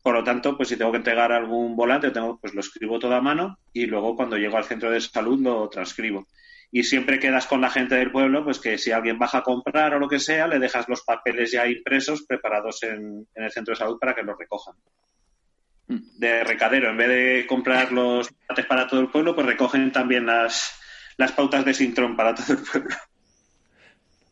Por 0.04 0.16
lo 0.16 0.22
tanto, 0.22 0.54
pues 0.54 0.68
si 0.68 0.76
tengo 0.76 0.90
que 0.90 0.98
entregar 0.98 1.32
algún 1.32 1.76
volante, 1.76 2.10
tengo, 2.10 2.38
pues 2.38 2.52
lo 2.52 2.60
escribo 2.60 2.98
todo 2.98 3.14
a 3.14 3.22
mano 3.22 3.58
y 3.72 3.86
luego 3.86 4.14
cuando 4.14 4.36
llego 4.36 4.58
al 4.58 4.64
centro 4.64 4.90
de 4.90 5.00
salud 5.00 5.40
lo 5.40 5.66
transcribo. 5.70 6.28
Y 6.70 6.82
siempre 6.82 7.18
quedas 7.18 7.46
con 7.46 7.62
la 7.62 7.70
gente 7.70 7.94
del 7.94 8.12
pueblo, 8.12 8.44
pues 8.44 8.60
que 8.60 8.76
si 8.76 8.92
alguien 8.92 9.18
baja 9.18 9.38
a 9.38 9.42
comprar 9.42 9.94
o 9.94 9.98
lo 9.98 10.06
que 10.06 10.18
sea, 10.18 10.46
le 10.46 10.58
dejas 10.58 10.90
los 10.90 11.04
papeles 11.04 11.52
ya 11.52 11.66
impresos 11.66 12.26
preparados 12.26 12.82
en, 12.82 13.26
el 13.34 13.50
centro 13.50 13.72
de 13.72 13.78
salud 13.78 13.98
para 13.98 14.14
que 14.14 14.22
los 14.22 14.38
recojan. 14.38 14.74
De 15.86 16.44
recadero, 16.44 16.90
en 16.90 16.98
vez 16.98 17.08
de 17.08 17.46
comprar 17.48 17.90
los 17.90 18.28
papeles 18.46 18.66
para 18.66 18.86
todo 18.86 19.00
el 19.00 19.08
pueblo, 19.08 19.34
pues 19.34 19.46
recogen 19.46 19.90
también 19.90 20.26
las, 20.26 20.78
las 21.16 21.32
pautas 21.32 21.64
de 21.64 21.72
Sintron 21.72 22.14
para 22.14 22.34
todo 22.34 22.58
el 22.58 22.62
pueblo. 22.62 22.94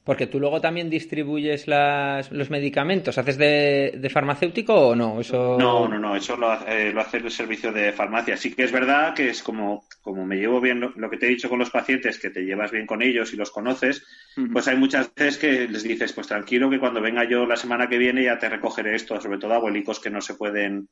Porque 0.05 0.27
tú 0.27 0.41
luego 0.41 0.61
también 0.61 0.91
distribuyes 0.91 1.67
los 1.69 2.51
medicamentos. 2.51 3.19
¿Haces 3.19 3.39
de, 3.39 4.11
farmacéutico 4.13 4.89
o 4.89 4.97
no? 4.97 5.21
Eso... 5.21 5.57
No, 5.61 5.87
no, 5.87 5.97
no. 5.97 6.17
Eso 6.17 6.37
lo, 6.37 6.53
eh, 6.67 6.93
lo, 6.93 7.03
hace 7.03 7.19
el 7.19 7.31
servicio 7.31 7.73
de 7.73 7.93
farmacia. 7.93 8.37
Sí 8.37 8.53
que 8.53 8.65
es 8.65 8.73
verdad 8.73 9.15
que 9.15 9.31
es 9.31 9.45
como, 9.45 9.85
como 10.01 10.27
me 10.27 10.37
llevo 10.37 10.61
bien 10.61 10.81
lo, 10.81 11.11
que 11.11 11.17
te 11.17 11.27
he 11.27 11.29
dicho 11.29 11.49
con 11.49 11.61
los 11.61 11.71
pacientes, 11.71 12.19
que 12.19 12.31
te 12.31 12.45
llevas 12.45 12.73
bien 12.73 12.87
con 12.87 13.01
ellos 13.01 13.33
y 13.33 13.37
los 13.37 13.53
conoces, 13.53 14.05
pues 14.53 14.67
hay 14.67 14.77
muchas 14.77 15.15
veces 15.15 15.39
que 15.39 15.69
les 15.69 15.85
dices, 15.85 16.13
pues 16.13 16.27
tranquilo 16.27 16.69
que 16.69 16.81
cuando 16.81 17.01
venga 17.01 17.23
yo 17.23 17.47
la 17.47 17.57
semana 17.57 17.89
que 17.89 17.99
viene 17.99 18.25
ya 18.25 18.39
te 18.39 18.49
recogeré 18.49 18.97
esto, 18.97 19.21
sobre 19.21 19.39
todo 19.39 19.55
abuelicos 19.55 20.01
que 20.01 20.11
no 20.11 20.21
se 20.21 20.35
pueden, 20.35 20.89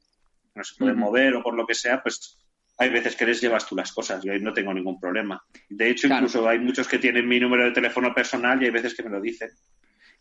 no 0.55 0.63
se 0.63 0.77
pueden 0.79 0.99
mover 0.99 1.35
o 1.35 1.43
por 1.43 1.55
lo 1.55 1.67
que 1.67 1.75
sea, 1.75 2.01
pues 2.01 2.39
hay 2.81 2.89
veces 2.89 3.15
que 3.15 3.27
les 3.27 3.43
llevas 3.43 3.67
tú 3.67 3.77
las 3.77 3.93
cosas, 3.93 4.25
yo 4.25 4.33
ahí 4.33 4.41
no 4.41 4.55
tengo 4.55 4.73
ningún 4.73 4.99
problema. 4.99 5.45
De 5.69 5.91
hecho, 5.91 6.07
incluso 6.07 6.49
hay 6.49 6.59
muchos 6.59 6.89
que 6.89 6.99
tienen 6.99 7.29
mi 7.29 7.39
número 7.39 7.67
de 7.67 7.73
teléfono 7.73 8.15
personal 8.15 8.61
y 8.61 8.65
hay 8.65 8.71
veces 8.71 8.95
que 8.95 9.03
me 9.03 9.11
lo 9.11 9.21
dicen. 9.21 9.51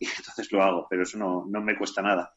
Y 0.02 0.06
entonces 0.06 0.50
lo 0.54 0.64
hago, 0.64 0.88
pero 0.90 1.04
eso 1.04 1.18
no, 1.18 1.46
me 1.62 1.78
cuesta 1.78 2.02
nada. 2.02 2.34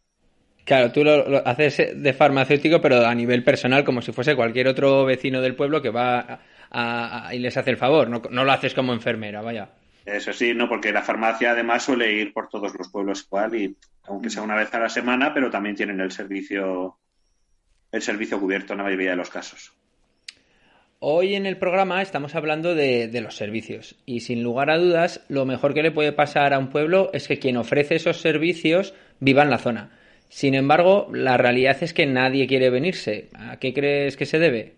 Claro, 0.64 0.90
tú 0.90 1.04
lo, 1.04 1.46
haces 1.46 1.92
de 1.94 2.12
farmacéutico, 2.12 2.80
pero 2.80 3.06
a 3.06 3.14
nivel 3.14 3.44
personal, 3.44 3.84
como 3.84 4.02
si 4.02 4.10
fuese 4.10 4.34
cualquier 4.34 4.66
otro 4.66 5.04
vecino 5.04 5.40
del 5.40 5.54
pueblo 5.54 5.80
que 5.80 5.90
va 5.90 6.40
y 7.32 7.38
les 7.38 7.56
hace 7.56 7.70
el 7.70 7.76
favor. 7.76 8.10
No, 8.10 8.20
no, 8.30 8.44
lo 8.44 8.50
haces 8.50 8.74
como 8.74 8.92
enfermera, 8.92 9.42
vaya. 9.42 9.70
Eso 10.04 10.32
sí, 10.32 10.54
no, 10.54 10.68
porque 10.68 10.90
la 10.90 11.02
farmacia 11.02 11.52
además 11.52 11.84
suele 11.84 12.12
ir 12.12 12.32
por 12.32 12.48
todos 12.48 12.74
los 12.74 12.88
pueblos 12.88 13.24
igual 13.24 13.54
y 13.54 13.76
aunque 14.04 14.30
sea 14.30 14.42
una 14.42 14.56
vez 14.56 14.74
a 14.74 14.80
la 14.80 14.88
semana, 14.88 15.32
pero 15.32 15.48
también 15.48 15.76
tienen 15.76 16.00
el 16.00 16.10
servicio 16.10 16.98
el 17.92 18.02
servicio 18.02 18.40
cubierto 18.40 18.72
en 18.72 18.78
la 18.78 18.84
mayoría 18.84 19.10
de 19.10 19.16
los 19.16 19.30
casos. 19.30 19.72
Hoy 21.04 21.34
en 21.34 21.46
el 21.46 21.56
programa 21.56 22.00
estamos 22.00 22.36
hablando 22.36 22.76
de, 22.76 23.10
los 23.20 23.34
servicios 23.34 23.96
y 24.06 24.20
sin 24.20 24.44
lugar 24.44 24.70
a 24.70 24.78
dudas 24.78 25.24
lo 25.28 25.44
mejor 25.44 25.74
que 25.74 25.82
le 25.82 25.90
puede 25.90 26.12
pasar 26.12 26.54
a 26.54 26.60
un 26.60 26.70
pueblo 26.70 27.10
es 27.12 27.26
que 27.26 27.40
quien 27.40 27.56
ofrece 27.56 27.96
esos 27.96 28.20
servicios 28.20 28.94
viva 29.18 29.42
en 29.42 29.50
la 29.50 29.58
zona. 29.58 29.98
Sin 30.28 30.54
embargo, 30.54 31.08
la 31.12 31.36
realidad 31.36 31.76
es 31.82 31.92
que 31.92 32.06
nadie 32.06 32.46
quiere 32.46 32.70
venirse. 32.70 33.30
¿A 33.34 33.58
qué 33.58 33.74
crees 33.74 34.16
que 34.16 34.26
se 34.26 34.38
debe? 34.38 34.76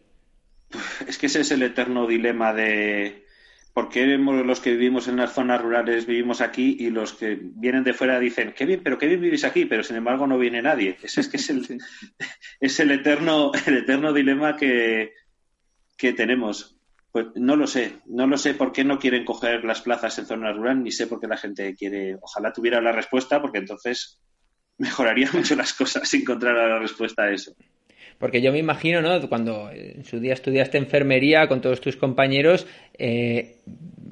Es 1.06 1.18
que 1.18 1.26
ese 1.26 1.42
es 1.42 1.50
el 1.50 1.62
eterno 1.62 2.06
dilema 2.06 2.54
de 2.54 3.26
por 3.74 3.90
qué 3.90 4.06
los 4.06 4.60
que 4.60 4.70
vivimos 4.70 5.08
en 5.08 5.16
las 5.16 5.34
zonas 5.34 5.60
rurales 5.60 6.06
vivimos 6.06 6.40
aquí 6.40 6.74
y 6.80 6.88
los 6.88 7.12
que 7.12 7.38
vienen 7.38 7.84
de 7.84 7.92
fuera 7.92 8.18
dicen, 8.18 8.54
qué 8.56 8.64
bien, 8.64 8.80
pero 8.82 8.96
qué 8.96 9.08
bien 9.08 9.20
vivís 9.20 9.44
aquí, 9.44 9.66
pero 9.66 9.82
sin 9.82 9.96
embargo 9.96 10.26
no 10.26 10.38
viene 10.38 10.62
nadie. 10.62 10.96
Ese 11.02 11.20
es 11.20 11.28
que 11.28 11.36
es 11.36 11.50
el, 11.50 11.66
es 12.60 12.80
el 12.80 12.92
eterno, 12.92 13.52
el 13.66 13.76
eterno 13.76 14.14
dilema 14.14 14.56
que, 14.56 15.12
que 15.96 16.12
tenemos. 16.12 16.76
Pues 17.12 17.26
no 17.36 17.54
lo 17.54 17.66
sé, 17.66 18.00
no 18.06 18.26
lo 18.26 18.36
sé 18.36 18.54
por 18.54 18.72
qué 18.72 18.82
no 18.82 18.98
quieren 18.98 19.24
coger 19.24 19.64
las 19.64 19.82
plazas 19.82 20.18
en 20.18 20.26
zona 20.26 20.52
rural, 20.52 20.82
ni 20.82 20.90
sé 20.90 21.06
por 21.06 21.20
qué 21.20 21.28
la 21.28 21.36
gente 21.36 21.74
quiere. 21.76 22.16
Ojalá 22.20 22.52
tuviera 22.52 22.80
la 22.80 22.92
respuesta, 22.92 23.40
porque 23.40 23.58
entonces 23.58 24.20
mejoraría 24.78 25.30
mucho 25.32 25.54
las 25.54 25.72
cosas 25.72 26.08
si 26.08 26.18
encontrara 26.18 26.68
la 26.68 26.78
respuesta 26.78 27.22
a 27.22 27.30
eso. 27.30 27.54
Porque 28.24 28.40
yo 28.40 28.52
me 28.52 28.58
imagino, 28.58 29.02
¿no? 29.02 29.28
Cuando 29.28 29.70
en 29.70 30.02
su 30.06 30.18
día 30.18 30.32
estudiaste 30.32 30.78
enfermería 30.78 31.46
con 31.46 31.60
todos 31.60 31.82
tus 31.82 31.96
compañeros, 31.96 32.66
eh, 32.96 33.56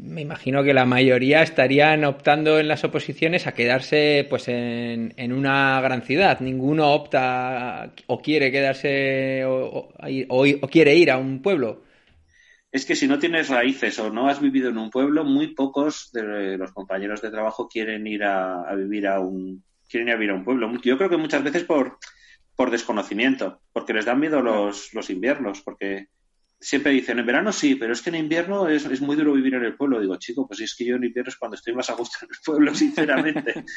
me 0.03 0.21
imagino 0.21 0.63
que 0.63 0.75
la 0.75 0.85
mayoría 0.85 1.43
estarían 1.43 2.05
optando 2.05 2.59
en 2.59 2.69
las 2.69 2.85
oposiciones 2.85 3.47
a 3.47 3.55
quedarse 3.55 4.27
pues 4.29 4.49
en, 4.49 5.33
una 5.33 5.81
gran 5.81 6.03
ciudad. 6.03 6.41
Ninguno 6.41 6.93
opta 6.93 7.95
o 8.07 8.21
quiere 8.21 8.53
quedarse 8.53 9.45
o 9.47 9.89
quiere 10.71 10.95
ir 10.95 11.11
a 11.11 11.17
un 11.17 11.41
pueblo 11.41 11.81
es 12.73 12.87
que 12.87 12.97
si 12.97 13.07
no 13.07 13.19
tienes 13.19 13.51
raíces 13.51 13.99
o 13.99 14.11
no 14.11 14.29
has 14.29 14.41
vivido 14.41 14.71
en 14.71 14.79
un 14.79 14.91
pueblo, 14.91 15.25
muy 15.25 15.49
pocos 15.49 16.11
de 16.13 16.57
los 16.57 16.73
compañeros 16.73 17.21
de 17.21 17.31
trabajo 17.31 17.69
quieren 17.69 18.07
ir 18.07 18.25
a, 18.25 18.75
vivir 18.75 19.07
a 19.07 19.21
un 19.21 19.63
quieren 19.89 20.09
ir 20.09 20.15
a 20.15 20.17
vivir 20.17 20.31
a 20.31 20.37
un 20.37 20.45
pueblo. 20.45 20.73
Yo 20.83 20.97
creo 20.97 21.11
que 21.11 21.19
muchas 21.19 21.45
veces 21.45 21.65
por, 21.65 21.99
por 22.57 22.71
desconocimiento, 22.71 23.61
porque 23.73 23.93
les 23.93 24.05
dan 24.05 24.21
miedo 24.21 24.43
los, 24.43 24.93
los 24.95 25.11
inviernos, 25.11 25.63
porque 25.63 26.09
siempre 26.61 26.93
dicen 26.93 27.19
en 27.19 27.27
verano 27.27 27.53
sí, 27.53 27.75
pero 27.75 27.93
es 27.93 28.03
que 28.03 28.11
en 28.11 28.17
invierno 28.17 28.69
es, 28.69 28.85
es, 28.87 29.01
muy 29.01 29.17
duro 29.17 29.33
vivir 29.33 29.55
en 29.55 29.65
el 29.65 29.77
pueblo. 29.77 30.01
Digo, 30.01 30.17
chico, 30.17 30.47
pues 30.47 30.61
es 30.61 30.75
que 30.75 30.85
yo 30.85 30.97
en 30.97 31.05
invierno 31.05 31.29
es 31.29 31.37
cuando 31.37 31.57
estoy 31.57 31.75
más 31.75 31.91
a 31.91 31.95
gusto 31.95 32.19
en 32.23 32.29
el 32.31 32.39
pueblo, 32.45 32.75
sinceramente. 32.75 33.65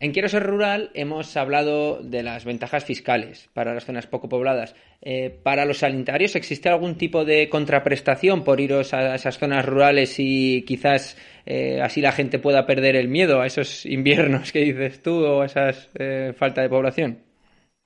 En 0.00 0.12
Quiero 0.12 0.28
ser 0.28 0.44
rural 0.44 0.92
hemos 0.94 1.36
hablado 1.36 2.00
de 2.00 2.22
las 2.22 2.44
ventajas 2.44 2.84
fiscales 2.84 3.50
para 3.52 3.74
las 3.74 3.84
zonas 3.84 4.06
poco 4.06 4.28
pobladas. 4.28 4.76
Eh, 5.02 5.36
¿Para 5.42 5.64
los 5.64 5.78
sanitarios 5.78 6.36
existe 6.36 6.68
algún 6.68 6.96
tipo 6.96 7.24
de 7.24 7.48
contraprestación 7.48 8.44
por 8.44 8.60
iros 8.60 8.94
a 8.94 9.16
esas 9.16 9.38
zonas 9.38 9.66
rurales 9.66 10.14
y 10.18 10.62
quizás 10.62 11.16
eh, 11.46 11.80
así 11.82 12.00
la 12.00 12.12
gente 12.12 12.38
pueda 12.38 12.64
perder 12.64 12.94
el 12.94 13.08
miedo 13.08 13.40
a 13.40 13.46
esos 13.46 13.84
inviernos 13.86 14.52
que 14.52 14.60
dices 14.60 15.02
tú 15.02 15.24
o 15.24 15.42
a 15.42 15.46
esa 15.46 15.70
eh, 15.98 16.32
falta 16.36 16.62
de 16.62 16.68
población? 16.68 17.27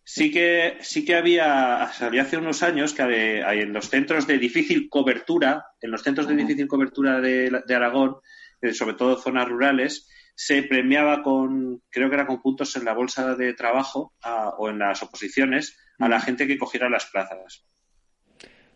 Sí 0.04 0.30
que, 0.30 0.78
sí 0.80 1.04
que 1.04 1.14
había, 1.14 1.84
había 1.84 2.22
hace 2.22 2.36
unos 2.36 2.62
años 2.62 2.92
que 2.92 3.02
hay 3.02 3.60
en 3.60 3.72
los 3.72 3.88
centros 3.88 4.26
de 4.26 4.38
difícil 4.38 4.88
cobertura, 4.88 5.64
en 5.80 5.90
los 5.90 6.02
centros 6.02 6.26
de 6.26 6.34
difícil 6.34 6.66
cobertura 6.66 7.20
de, 7.20 7.62
de 7.66 7.74
Aragón, 7.74 8.16
sobre 8.72 8.94
todo 8.94 9.16
zonas 9.16 9.48
rurales, 9.48 10.08
se 10.34 10.62
premiaba 10.62 11.22
con, 11.22 11.82
creo 11.90 12.08
que 12.08 12.14
era 12.14 12.26
con 12.26 12.40
puntos 12.40 12.74
en 12.76 12.84
la 12.84 12.94
bolsa 12.94 13.36
de 13.36 13.54
trabajo 13.54 14.14
o 14.58 14.68
en 14.68 14.78
las 14.78 15.02
oposiciones 15.02 15.78
a 15.98 16.08
la 16.08 16.20
gente 16.20 16.46
que 16.46 16.58
cogiera 16.58 16.88
las 16.88 17.06
plazas. 17.06 17.64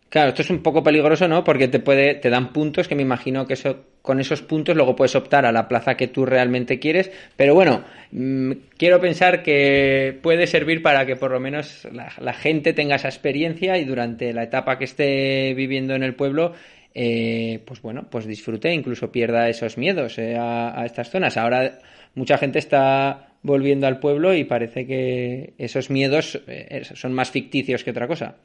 Claro, 0.09 0.29
esto 0.29 0.41
es 0.41 0.49
un 0.49 0.63
poco 0.63 0.83
peligroso, 0.83 1.27
¿no? 1.27 1.43
Porque 1.43 1.67
te 1.67 1.79
puede, 1.79 2.15
te 2.15 2.29
dan 2.29 2.53
puntos 2.53 2.87
que 2.87 2.95
me 2.95 3.01
imagino 3.01 3.45
que 3.45 3.53
eso, 3.53 3.83
con 4.01 4.21
esos 4.21 4.41
puntos 4.41 4.73
luego 4.73 4.95
puedes 4.95 5.15
optar 5.15 5.45
a 5.45 5.51
la 5.51 5.67
plaza 5.67 5.97
que 5.97 6.07
tú 6.07 6.25
realmente 6.25 6.79
quieres. 6.79 7.11
Pero 7.35 7.53
bueno, 7.53 7.83
mm, 8.11 8.51
quiero 8.77 9.01
pensar 9.01 9.43
que 9.43 10.17
puede 10.21 10.47
servir 10.47 10.81
para 10.81 11.05
que 11.05 11.17
por 11.17 11.31
lo 11.31 11.41
menos 11.41 11.85
la, 11.91 12.33
gente 12.33 12.71
tenga 12.71 12.95
esa 12.95 13.09
experiencia 13.09 13.77
y 13.77 13.83
durante 13.83 14.31
la 14.31 14.43
etapa 14.43 14.77
que 14.77 14.85
esté 14.85 15.53
viviendo 15.55 15.93
en 15.93 16.03
el 16.03 16.15
pueblo 16.15 16.53
eh, 16.93 17.59
pues 17.65 17.81
bueno, 17.81 18.07
pues 18.09 18.25
disfrute, 18.25 18.73
incluso 18.73 19.11
pierda 19.11 19.49
esos 19.49 19.77
miedos 19.77 20.17
eh, 20.19 20.37
a, 20.39 20.83
estas 20.85 21.09
zonas. 21.09 21.35
Ahora 21.35 21.79
mucha 22.15 22.37
gente 22.37 22.59
está 22.59 23.33
volviendo 23.43 23.87
al 23.87 23.99
pueblo 23.99 24.33
y 24.33 24.45
parece 24.45 24.87
que 24.87 25.53
esos 25.57 25.89
miedos 25.89 26.41
eh, 26.47 26.83
son 26.93 27.13
más 27.13 27.29
ficticios 27.29 27.83
que 27.83 27.91
otra 27.91 28.07
cosa. 28.07 28.37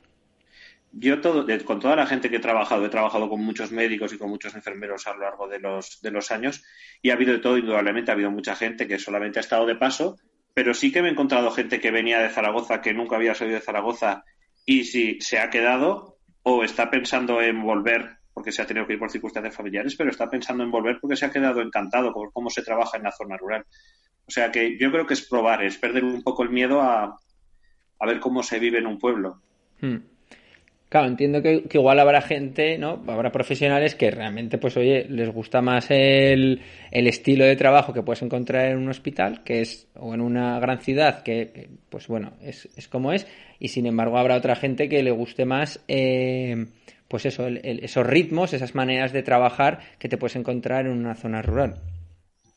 Yo 0.93 1.21
todo, 1.21 1.47
con 1.65 1.81
toda 1.81 1.97
la 1.97 2.07
gente 2.07 2.29
que 2.29 2.37
he 2.37 2.41
trabajado, 2.41 2.85
he 2.85 2.91
trabajado 2.91 3.29
con 3.29 3.43
muchos 3.43 3.73
médicos 3.73 4.13
y 4.13 4.19
con 4.19 4.29
muchos 4.29 4.55
enfermeros 4.55 5.07
a 5.07 5.15
lo 5.15 5.21
largo 5.21 5.49
de 5.49 5.59
los, 5.59 6.01
de 6.03 6.11
los 6.11 6.31
años 6.31 6.63
y 7.01 7.11
ha 7.11 7.15
habido 7.15 7.33
de 7.33 7.39
todo, 7.39 7.57
indudablemente, 7.57 8.11
ha 8.11 8.15
habido 8.15 8.31
mucha 8.31 8.55
gente 8.55 8.87
que 8.87 8.99
solamente 8.99 9.39
ha 9.39 9.41
estado 9.41 9.65
de 9.67 9.77
paso, 9.77 10.19
pero 10.53 10.75
sí 10.75 10.93
que 10.93 11.01
me 11.01 11.09
he 11.09 11.13
encontrado 11.13 11.51
gente 11.51 11.81
que 11.81 11.91
venía 11.91 12.21
de 12.21 12.29
Zaragoza, 12.29 12.83
que 12.83 12.93
nunca 12.93 13.17
había 13.17 13.35
salido 13.35 13.59
de 13.59 13.65
Zaragoza 13.65 14.25
y 14.67 14.85
si 14.85 15.19
se 15.21 15.39
ha 15.39 15.49
quedado 15.49 16.19
o 16.43 16.63
está 16.63 16.91
pensando 16.91 17.41
en 17.41 17.63
volver 17.63 18.19
porque 18.35 18.53
se 18.53 18.63
ha 18.63 18.67
tenido 18.67 18.87
que 18.87 18.95
ir 18.95 18.99
por 18.99 19.11
circunstancias 19.11 19.55
familiares, 19.55 19.95
pero 19.97 20.11
está 20.11 20.29
pensando 20.29 20.65
en 20.65 20.71
volver 20.71 20.99
porque 21.01 21.17
se 21.17 21.27
ha 21.27 21.31
quedado 21.31 21.61
encantado 21.61 22.13
por 22.13 22.33
cómo 22.33 22.51
se 22.51 22.63
trabaja 22.63 22.97
en 22.97 23.05
la 23.05 23.13
zona 23.13 23.37
rural. 23.37 23.67
O 24.27 24.31
sea 24.31 24.51
que 24.51 24.79
yo 24.79 24.91
creo 24.91 25.07
que 25.07 25.15
es 25.15 25.29
probar, 25.29 25.63
es 25.63 25.77
perder 25.77 26.05
un 26.05 26.23
poco 26.23 26.43
el 26.43 26.51
miedo 26.51 26.81
a, 26.81 27.17
a 27.99 28.07
ver 28.07 28.21
cómo 28.21 28.43
se 28.43 28.59
vive 28.59 28.79
en 28.79 28.87
un 28.87 28.99
pueblo. 28.99 29.43
Hmm. 29.81 29.99
Claro, 30.93 31.09
entiendo 31.09 31.41
que, 31.41 31.65
igual 31.73 31.99
habrá 32.01 32.21
gente, 32.21 32.77
¿no? 32.77 33.03
Habrá 33.07 33.33
profesionales 33.33 33.95
que 33.95 34.11
realmente, 34.11 34.59
pues 34.59 34.77
oye, 34.77 35.07
les 35.09 35.31
gusta 35.31 35.63
más 35.63 35.91
el, 35.91 36.61
el, 36.91 37.07
estilo 37.07 37.47
de 37.47 37.57
trabajo 37.57 37.95
que 37.95 38.03
puedes 38.03 38.21
encontrar 38.21 38.67
en 38.67 38.77
un 38.77 38.91
hospital, 38.91 39.43
que 39.43 39.63
es, 39.63 39.89
o 39.95 40.13
en 40.13 40.21
una 40.21 40.61
gran 40.61 40.81
ciudad, 40.81 41.23
que, 41.23 41.71
pues 41.89 42.09
bueno, 42.09 42.35
es, 42.43 42.69
es 42.77 42.89
como 42.89 43.15
es, 43.15 43.27
y 43.59 43.69
sin 43.69 43.87
embargo 43.87 44.19
habrá 44.19 44.37
otra 44.37 44.55
gente 44.55 44.91
que 44.91 45.03
le 45.03 45.13
guste 45.13 45.47
más 45.47 45.83
eh, 45.89 46.67
pues 47.09 47.25
eso, 47.25 47.47
esos 47.47 48.07
ritmos, 48.07 48.53
esas 48.53 48.75
maneras 48.75 49.15
de 49.15 49.23
trabajar 49.23 49.79
que 49.99 50.11
te 50.11 50.19
puedes 50.19 50.37
encontrar 50.37 50.85
en 50.85 50.93
una 50.93 51.15
zona 51.15 51.41
rural. 51.41 51.77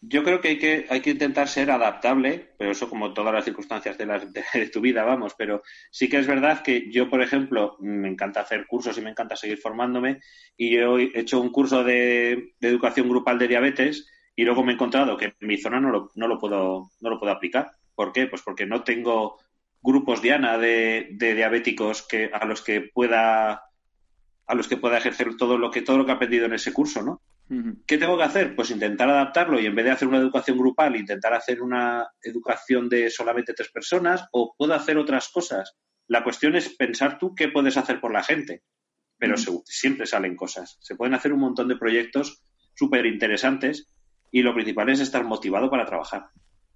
Yo 0.08 0.24
creo 0.24 0.40
que 0.40 0.50
hay 0.50 0.60
que, 0.60 0.86
hay 0.90 1.02
que 1.02 1.12
intentar 1.12 1.48
ser 1.48 1.72
adaptable, 1.72 2.54
pero 2.58 2.72
eso 2.72 2.90
como 2.90 3.14
todas 3.14 3.34
las 3.34 3.46
circunstancias 3.46 3.98
de, 3.98 4.06
de, 4.54 4.70
tu 4.70 4.82
vida, 4.82 5.04
vamos, 5.04 5.34
pero 5.38 5.64
sí 5.90 6.10
que 6.10 6.18
es 6.18 6.28
verdad 6.28 6.62
que 6.62 6.92
yo, 6.92 7.10
por 7.10 7.22
ejemplo, 7.22 7.78
me 7.80 8.08
encanta 8.08 8.42
hacer 8.42 8.68
cursos 8.68 8.98
y 8.98 9.02
me 9.02 9.10
encanta 9.10 9.36
seguir 9.36 9.58
formándome 9.58 10.20
y 10.56 10.76
yo 10.76 11.00
he 11.00 11.12
hecho 11.16 11.40
un 11.40 11.50
curso 11.50 11.84
de, 11.84 12.54
educación 12.62 13.10
grupal 13.10 13.40
de 13.40 13.48
diabetes 13.48 14.08
y 14.36 14.44
luego 14.44 14.64
me 14.64 14.74
he 14.74 14.76
encontrado 14.76 15.18
que 15.18 15.26
en 15.26 15.48
mi 15.48 15.58
zona 15.58 15.80
no 15.80 15.90
lo, 15.90 16.12
no 16.16 16.28
lo, 16.28 16.38
puedo, 16.38 16.92
no 17.00 17.10
lo 17.10 17.20
puedo 17.20 17.32
aplicar. 17.32 17.72
¿Por 17.96 18.12
qué? 18.12 18.28
Pues 18.28 18.42
porque 18.42 18.66
no 18.66 18.84
tengo 18.84 19.40
grupos 19.82 20.22
Diana 20.22 20.58
de, 20.58 21.08
de 21.12 21.34
diabéticos 21.34 22.04
que, 22.04 22.30
a 22.32 22.46
los 22.46 22.62
que 22.62 22.82
pueda 22.82 23.64
a 24.48 24.54
los 24.54 24.68
que 24.68 24.78
pueda 24.78 25.00
ejercer 25.00 25.36
todo 25.38 25.58
lo 25.58 25.72
que 25.72 25.82
todo 25.82 25.98
lo 25.98 26.06
que 26.06 26.12
ha 26.12 26.16
aprendido 26.16 26.46
en 26.46 26.54
ese 26.54 26.74
curso, 26.74 27.02
¿no? 27.02 27.22
¿Qué 27.86 27.98
tengo 28.00 28.18
que 28.18 28.24
hacer? 28.24 28.56
Pues 28.56 28.72
intentar 28.72 29.08
adaptarlo 29.08 29.60
y 29.60 29.68
en 29.68 29.76
vez 29.76 29.86
de 29.86 29.92
hacer 29.92 30.08
una 30.08 30.18
educación 30.18 30.58
grupal, 30.58 30.96
intentar 30.96 31.34
hacer 31.34 31.62
una 31.62 32.08
educación 32.22 32.90
de 32.90 33.10
solamente 33.12 33.54
tres 33.54 33.70
personas 33.70 34.28
o 34.32 34.56
puedo 34.58 34.74
hacer 34.74 34.98
otras 34.98 35.30
cosas. 35.30 35.76
La 36.08 36.24
cuestión 36.24 36.56
es 36.56 36.70
pensar 36.76 37.20
tú 37.20 37.36
qué 37.36 37.50
puedes 37.50 37.78
hacer 37.78 38.00
por 38.00 38.12
la 38.12 38.24
gente, 38.24 38.64
pero 39.18 39.36
siempre 39.66 40.08
salen 40.08 40.36
cosas. 40.36 40.78
Se 40.82 40.96
pueden 40.96 41.14
hacer 41.14 41.34
un 41.34 41.40
montón 41.40 41.68
de 41.68 41.78
proyectos 41.78 42.44
súper 42.74 43.06
interesantes 43.06 43.90
y 44.32 44.42
lo 44.42 44.54
principal 44.54 44.90
es 44.90 45.00
estar 45.00 45.24
motivado 45.24 45.70
para 45.70 45.86
trabajar. 45.86 46.30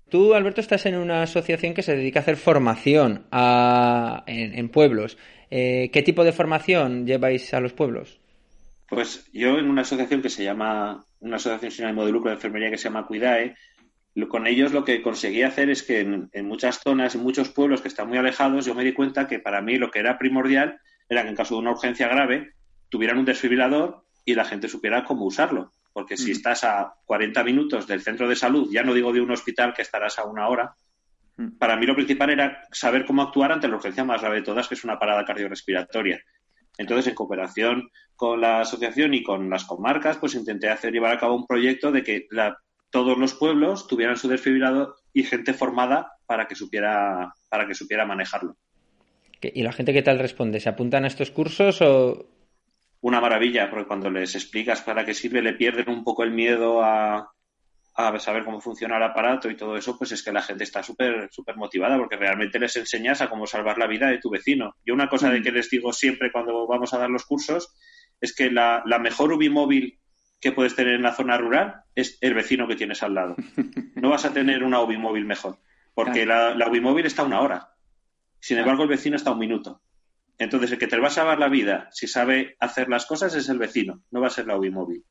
Tú, 0.10 0.34
Alberto, 0.34 0.62
estás 0.62 0.86
en 0.86 0.96
una 0.96 1.24
asociación 1.24 1.74
que 1.74 1.84
se 1.84 1.96
dedica 1.96 2.20
a 2.20 2.22
hacer 2.24 2.38
formación 2.38 3.28
en, 3.32 4.70
pueblos. 4.70 5.18
Eh, 5.52 5.90
¿Qué 5.92 6.02
tipo 6.02 6.24
de 6.24 6.32
formación 6.32 7.06
lleváis 7.06 7.54
a 7.54 7.60
los 7.60 7.74
pueblos? 7.74 8.20
Pues 8.90 9.30
yo 9.32 9.58
en 9.60 9.70
una 9.70 9.82
asociación 9.82 10.22
que 10.22 10.30
se 10.30 10.44
llama, 10.44 11.06
una 11.20 11.36
asociación 11.36 11.72
sin 11.72 11.86
ánimo 11.86 12.06
de 12.06 12.12
lucro 12.12 12.30
de 12.30 12.36
enfermería 12.36 12.72
que 12.72 12.78
se 12.78 12.86
llama 12.86 13.06
Cuidae, 13.06 13.56
con 14.28 14.48
ellos 14.48 14.74
lo 14.74 14.84
que 14.84 15.02
conseguí 15.02 15.44
hacer 15.44 15.70
es 15.70 15.84
que 15.84 16.02
en, 16.02 16.30
en, 16.34 16.46
muchas 16.46 16.80
zonas, 16.80 17.16
en 17.16 17.22
muchos 17.22 17.50
pueblos 17.50 17.82
que 17.82 17.88
están 17.88 18.10
muy 18.10 18.18
alejados, 18.18 18.66
yo 18.66 18.76
me 18.76 18.84
di 18.84 18.94
cuenta 18.94 19.28
que 19.28 19.40
para 19.40 19.62
mí 19.62 19.78
lo 19.78 19.92
que 19.92 20.00
era 20.00 20.18
primordial 20.18 20.80
era 21.08 21.24
que 21.24 21.30
en 21.30 21.36
caso 21.36 21.56
de 21.56 21.62
una 21.62 21.72
urgencia 21.72 22.08
grave 22.08 22.54
tuvieran 22.90 23.18
un 23.18 23.26
desfibrilador 23.26 24.04
y 24.26 24.36
la 24.36 24.46
gente 24.46 24.68
supiera 24.68 25.04
cómo 25.04 25.26
usarlo. 25.26 25.72
Porque 25.94 26.18
si 26.18 26.32
estás 26.32 26.64
a 26.64 26.94
40 27.06 27.44
minutos 27.44 27.88
del 27.88 28.02
centro 28.02 28.28
de 28.28 28.36
salud, 28.36 28.70
ya 28.72 28.84
no 28.84 28.94
digo 28.94 29.12
de 29.12 29.22
un 29.22 29.32
hospital 29.32 29.74
que 29.74 29.82
estarás 29.82 30.20
a 30.20 30.26
una 30.26 30.48
hora, 30.48 30.76
para 31.58 31.78
mí 31.78 31.86
lo 31.86 31.96
principal 31.96 32.30
era 32.30 32.64
saber 32.72 33.06
cómo 33.06 33.22
actuar 33.22 33.52
ante 33.52 33.68
la 33.68 33.78
urgencia 33.78 34.04
más 34.04 34.22
grave 34.22 34.38
de 34.38 34.42
todas, 34.44 34.68
que 34.68 34.76
es 34.76 34.84
una 34.84 35.00
parada 35.00 35.26
cardiorrespiratoria. 35.26 36.22
Entonces, 36.80 37.08
en 37.08 37.16
cooperación 37.16 37.92
con 38.16 38.40
la 38.40 38.62
asociación 38.62 39.14
y 39.14 39.22
con 39.22 39.50
las 39.50 39.66
comarcas, 39.66 40.18
pues 40.18 40.34
intenté 40.34 40.70
hacer 40.70 40.94
llevar 40.94 41.12
a 41.12 41.20
cabo 41.20 41.36
un 41.36 41.46
proyecto 41.46 41.92
de 41.92 42.04
que 42.04 42.28
todos 42.90 43.18
los 43.18 43.34
pueblos 43.34 43.86
tuvieran 43.86 44.16
su 44.16 44.30
desfibrilador 44.30 44.96
y 45.14 45.24
gente 45.24 45.54
formada 45.54 46.14
para 46.26 46.48
que 46.48 46.56
supiera 46.56 47.34
para 47.50 47.68
que 47.68 47.76
supiera 47.76 48.06
manejarlo. 48.06 48.56
¿Y 49.42 49.62
la 49.62 49.74
gente 49.74 49.94
qué 49.94 50.02
tal 50.02 50.20
responde? 50.20 50.62
¿Se 50.62 50.70
apuntan 50.70 51.04
a 51.04 51.08
estos 51.08 51.32
cursos 51.32 51.82
o, 51.82 52.26
una 53.02 53.22
maravilla, 53.22 53.70
porque 53.70 53.88
cuando 53.88 54.10
les 54.10 54.36
explicas 54.36 54.82
para 54.82 55.06
qué 55.06 55.14
sirve, 55.14 55.42
le 55.42 55.54
pierden 55.54 55.90
un 55.90 56.04
poco 56.04 56.24
el 56.24 56.32
miedo 56.32 56.82
a, 56.82 57.32
a 58.08 58.20
saber 58.20 58.46
cómo 58.46 58.62
funciona 58.62 58.98
el 58.98 59.04
aparato 59.04 59.50
y 59.50 59.58
todo 59.58 59.76
eso, 59.76 59.98
pues 59.98 60.12
es 60.14 60.24
que 60.24 60.32
la 60.32 60.42
gente 60.42 60.64
está 60.64 60.82
súper 60.84 61.30
súper 61.32 61.58
motivada 61.58 61.98
porque 61.98 62.16
realmente 62.16 62.58
les 62.58 62.76
enseñas 62.78 63.22
a 63.22 63.30
cómo 63.30 63.46
salvar 63.46 63.78
la 63.78 63.88
vida 63.88 64.08
de 64.08 64.20
tu 64.20 64.30
vecino. 64.30 64.76
Yo 64.86 64.94
una 64.94 65.10
cosa 65.10 65.30
de 65.30 65.40
mm. 65.40 65.44
que 65.44 65.52
les 65.52 65.70
digo 65.70 65.92
siempre 65.92 66.32
cuando 66.32 66.66
vamos 66.66 66.94
a 66.94 66.98
dar 66.98 67.10
los 67.10 67.26
cursos 67.26 67.76
es 68.22 68.34
que 68.34 68.52
la, 68.52 68.84
la 68.86 69.00
mejor 69.00 69.34
UBI 69.34 69.50
móvil 69.50 70.00
que 70.40 70.54
puedes 70.54 70.76
tener 70.76 70.94
en 70.94 71.04
la 71.04 71.14
zona 71.14 71.38
rural 71.38 71.84
es 71.94 72.18
el 72.22 72.34
vecino 72.34 72.68
que 72.68 72.76
tienes 72.76 73.04
al 73.04 73.16
lado. 73.16 73.36
No 73.96 74.12
vas 74.12 74.24
a 74.24 74.32
tener 74.32 74.64
una 74.64 74.80
UBI 74.80 74.98
móvil 74.98 75.26
mejor, 75.26 75.60
porque 75.94 76.26
la, 76.26 76.56
la 76.56 76.70
UBI 76.70 76.80
móvil 76.80 77.06
está 77.06 77.24
una 77.24 77.42
hora. 77.42 77.74
Sin 78.40 78.58
embargo, 78.58 78.84
el 78.84 78.90
vecino 78.90 79.18
está 79.18 79.32
un 79.32 79.40
minuto. 79.40 79.82
Entonces, 80.38 80.72
el 80.72 80.78
que 80.78 80.88
te 80.88 80.98
va 80.98 81.08
a 81.08 81.12
salvar 81.12 81.38
la 81.38 81.50
vida, 81.50 81.90
si 81.92 82.08
sabe 82.08 82.56
hacer 82.62 82.88
las 82.88 83.06
cosas, 83.06 83.36
es 83.36 83.50
el 83.50 83.60
vecino, 83.60 84.04
no 84.10 84.22
va 84.22 84.28
a 84.28 84.30
ser 84.30 84.48
la 84.48 84.58
UBI 84.58 84.72
móvil. 84.72 85.04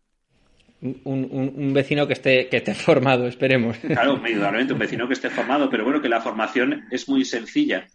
Un, 0.80 1.72
vecino 1.74 2.06
que 2.06 2.12
esté, 2.12 2.48
que 2.48 2.58
esté 2.58 2.74
formado, 2.74 3.26
esperemos. 3.26 3.78
Claro, 3.78 4.20
indudablemente 4.28 4.72
un 4.72 4.78
vecino 4.78 5.06
que 5.08 5.14
esté 5.14 5.30
formado, 5.30 5.68
pero 5.68 5.84
bueno, 5.84 6.00
que 6.00 6.08
la 6.08 6.20
formación 6.20 6.84
es 6.90 7.08
muy 7.08 7.24
sencilla. 7.24 7.86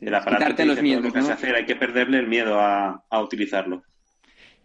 el 0.00 0.14
aparato 0.14 0.44
quitarte 0.44 0.62
te 0.62 0.68
los 0.68 0.82
miedos, 0.82 1.04
lo 1.04 1.12
que 1.12 1.20
¿no? 1.20 1.26
se 1.26 1.32
hacer, 1.32 1.54
hay 1.54 1.64
que 1.64 1.76
perderle 1.76 2.18
el 2.18 2.28
miedo 2.28 2.58
a, 2.60 3.04
a 3.08 3.22
utilizarlo. 3.22 3.82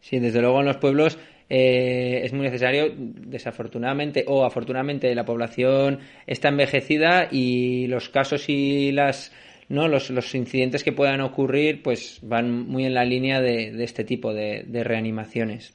Sí, 0.01 0.19
desde 0.19 0.41
luego 0.41 0.59
en 0.59 0.65
los 0.65 0.77
pueblos 0.77 1.17
eh, 1.49 2.21
es 2.23 2.33
muy 2.33 2.43
necesario, 2.43 2.93
desafortunadamente 2.97 4.25
o 4.27 4.43
afortunadamente 4.43 5.13
la 5.13 5.23
población 5.23 5.99
está 6.25 6.49
envejecida 6.49 7.27
y 7.31 7.87
los 7.87 8.09
casos 8.09 8.49
y 8.49 8.91
las 8.91 9.31
no 9.69 9.87
los, 9.87 10.09
los 10.09 10.33
incidentes 10.35 10.83
que 10.83 10.91
puedan 10.91 11.21
ocurrir 11.21 11.83
pues 11.83 12.19
van 12.21 12.67
muy 12.67 12.85
en 12.85 12.93
la 12.93 13.05
línea 13.05 13.39
de, 13.39 13.71
de 13.71 13.83
este 13.83 14.03
tipo 14.03 14.33
de, 14.33 14.63
de 14.67 14.83
reanimaciones. 14.83 15.73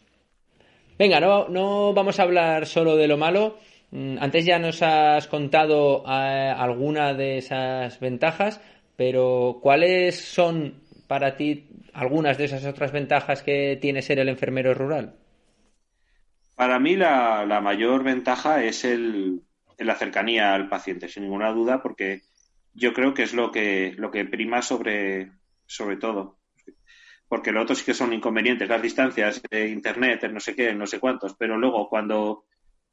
Venga, 0.98 1.20
no, 1.20 1.48
no 1.48 1.94
vamos 1.94 2.18
a 2.18 2.24
hablar 2.24 2.66
solo 2.66 2.96
de 2.96 3.06
lo 3.06 3.16
malo. 3.16 3.58
Mm, 3.92 4.16
Antes 4.20 4.44
ya 4.44 4.58
nos 4.58 4.82
has 4.82 5.28
contado 5.28 6.02
eh, 6.06 6.54
alguna 6.56 7.14
de 7.14 7.38
esas 7.38 8.00
ventajas, 8.00 8.60
pero 8.96 9.60
¿cuáles 9.62 10.20
son 10.20 10.82
para 11.06 11.36
ti 11.36 11.68
algunas 11.94 12.36
de 12.36 12.46
esas 12.46 12.64
otras 12.66 12.90
ventajas 12.90 13.42
que 13.42 13.78
tiene 13.80 14.02
ser 14.02 14.18
el 14.18 14.28
enfermero 14.28 14.74
rural? 14.74 15.14
Para 16.56 16.80
mí 16.80 16.96
la, 16.96 17.60
mayor 17.62 18.02
ventaja 18.02 18.64
es 18.64 18.84
el, 18.84 19.42
la 19.78 19.94
cercanía 19.94 20.54
al 20.54 20.68
paciente, 20.68 21.08
sin 21.08 21.22
ninguna 21.22 21.52
duda, 21.52 21.80
porque 21.80 22.22
yo 22.74 22.92
creo 22.92 23.14
que 23.14 23.22
es 23.22 23.32
lo 23.32 23.52
que, 23.52 23.94
lo 23.96 24.10
que 24.10 24.24
prima 24.24 24.62
sobre, 24.62 25.30
sobre 25.66 25.96
todo. 25.96 26.38
Porque 27.28 27.52
lo 27.52 27.62
otro 27.62 27.74
sí 27.74 27.84
que 27.84 27.94
son 27.94 28.12
inconvenientes, 28.12 28.68
las 28.68 28.80
distancias, 28.80 29.42
eh, 29.50 29.68
internet, 29.68 30.30
no 30.32 30.40
sé 30.40 30.54
qué, 30.54 30.74
no 30.74 30.86
sé 30.86 30.98
cuántos, 30.98 31.34
pero 31.36 31.58
luego 31.58 31.88
cuando 31.88 32.44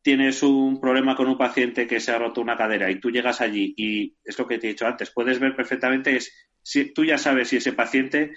tienes 0.02 0.44
un 0.44 0.80
problema 0.80 1.16
con 1.16 1.28
un 1.28 1.38
paciente 1.38 1.88
que 1.88 2.00
se 2.00 2.12
ha 2.12 2.20
roto 2.20 2.42
una 2.42 2.58
cadera 2.58 2.92
y 2.92 3.00
tú 3.00 3.10
llegas 3.10 3.42
allí 3.42 3.74
y 3.76 4.14
es 4.24 4.38
lo 4.38 4.46
que 4.46 4.60
te 4.60 4.68
he 4.68 4.70
dicho 4.72 4.86
antes, 4.86 5.10
puedes 5.10 5.40
ver 5.40 5.56
perfectamente, 5.56 6.16
es, 6.18 6.32
si, 6.62 6.94
tú 6.94 7.06
ya 7.06 7.18
sabes 7.18 7.48
si 7.48 7.58
ese 7.58 7.74
paciente 7.74 8.34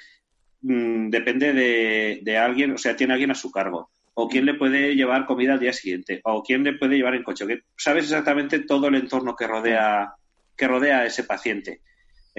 mm, 0.63 1.11
depende 1.11 1.53
de, 1.53 2.21
de 2.23 2.39
alguien, 2.39 2.73
o 2.73 2.79
sea, 2.79 2.97
tiene 2.97 3.13
alguien 3.13 3.33
a 3.33 3.35
su 3.35 3.51
cargo 3.51 3.91
o 4.21 4.29
quién 4.29 4.47
le 4.47 4.55
puede 4.55 4.97
llevar 4.97 5.27
comida 5.27 5.53
al 5.53 5.61
día 5.61 5.73
siguiente, 5.73 6.21
o 6.25 6.43
quién 6.43 6.65
le 6.65 6.73
puede 6.73 6.97
llevar 6.97 7.15
en 7.15 7.23
coche. 7.23 7.47
Que 7.47 7.61
sabes 7.77 8.03
exactamente 8.03 8.59
todo 8.59 8.89
el 8.89 8.97
entorno 8.97 9.37
que 9.37 9.47
rodea, 9.47 10.13
que 10.57 10.67
rodea 10.67 10.99
a 10.99 11.07
ese 11.07 11.23
paciente. 11.23 11.83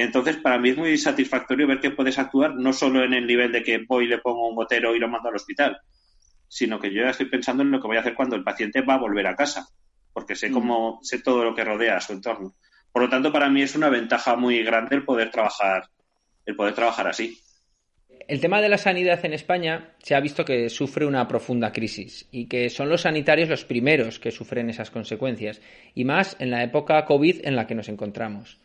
Entonces, 0.02 0.38
para 0.38 0.58
mí 0.58 0.70
es 0.70 0.78
muy 0.78 0.97
satisfactorio 0.97 1.68
ver 1.68 1.82
que 1.82 1.91
puedes 1.91 2.18
actuar 2.18 2.56
no 2.56 2.72
solo 2.72 3.04
en 3.04 3.14
el 3.14 3.28
nivel 3.28 3.52
de 3.52 3.62
que 3.62 3.84
voy 3.86 4.06
y 4.06 4.08
le 4.08 4.20
pongo 4.20 4.47
un 4.47 4.56
gotero 4.56 4.95
y 4.95 5.00
lo 5.00 5.10
mando 5.10 5.28
al 5.28 5.36
hospital, 5.36 5.78
sino 6.47 6.80
que 6.80 6.93
yo 6.93 7.04
ya 7.04 7.10
estoy 7.10 7.26
pensando 7.26 7.64
en 7.64 7.72
lo 7.72 7.82
que 7.82 7.88
voy 7.88 7.97
a 7.97 8.00
hacer 8.00 8.16
cuando 8.16 8.38
el 8.38 8.43
paciente 8.45 8.80
va 8.80 8.93
a 8.93 9.00
volver 9.00 9.28
a 9.28 9.36
casa, 9.36 9.68
porque 10.14 10.38
sé 10.38 10.52
cómo, 10.52 11.00
sé 11.02 11.20
todo 11.20 11.43
lo 11.43 11.54
que 11.54 11.66
rodea 11.66 11.97
a 11.97 12.00
su 12.00 12.14
entorno. 12.14 12.56
Por 12.93 13.04
lo 13.04 13.10
tanto, 13.10 13.34
para 13.34 13.50
mí 13.50 13.62
es 13.62 13.76
una 13.76 13.89
ventaja 13.89 14.38
muy 14.38 14.64
grande 14.64 14.95
el 14.95 15.04
poder 15.04 15.32
trabajar, 15.32 15.89
el 16.45 16.56
poder 16.56 16.74
trabajar 16.76 17.10
así. 17.10 17.38
El 18.26 18.39
tema 18.39 18.62
de 18.62 18.70
la 18.70 18.78
sanidad 18.78 19.26
en 19.26 19.34
España 19.34 19.95
se 20.02 20.16
ha 20.16 20.22
visto 20.22 20.45
que 20.45 20.70
sufre 20.70 21.06
una 21.06 21.28
profunda 21.28 21.74
crisis 21.74 22.26
y 22.32 22.45
que 22.45 22.70
son 22.70 22.88
los 22.88 23.02
sanitarios 23.02 23.50
los 23.50 23.66
primeros 23.66 24.18
que 24.18 24.32
sufren 24.32 24.70
esas 24.70 24.91
consecuencias, 24.91 25.60
y 25.93 26.06
más 26.06 26.38
en 26.39 26.52
la 26.52 26.64
época 26.64 27.04
COVID 27.04 27.45
en 27.45 27.58
la 27.58 27.68
que 27.68 27.76
nos 27.76 27.89
encontramos. 27.89 28.62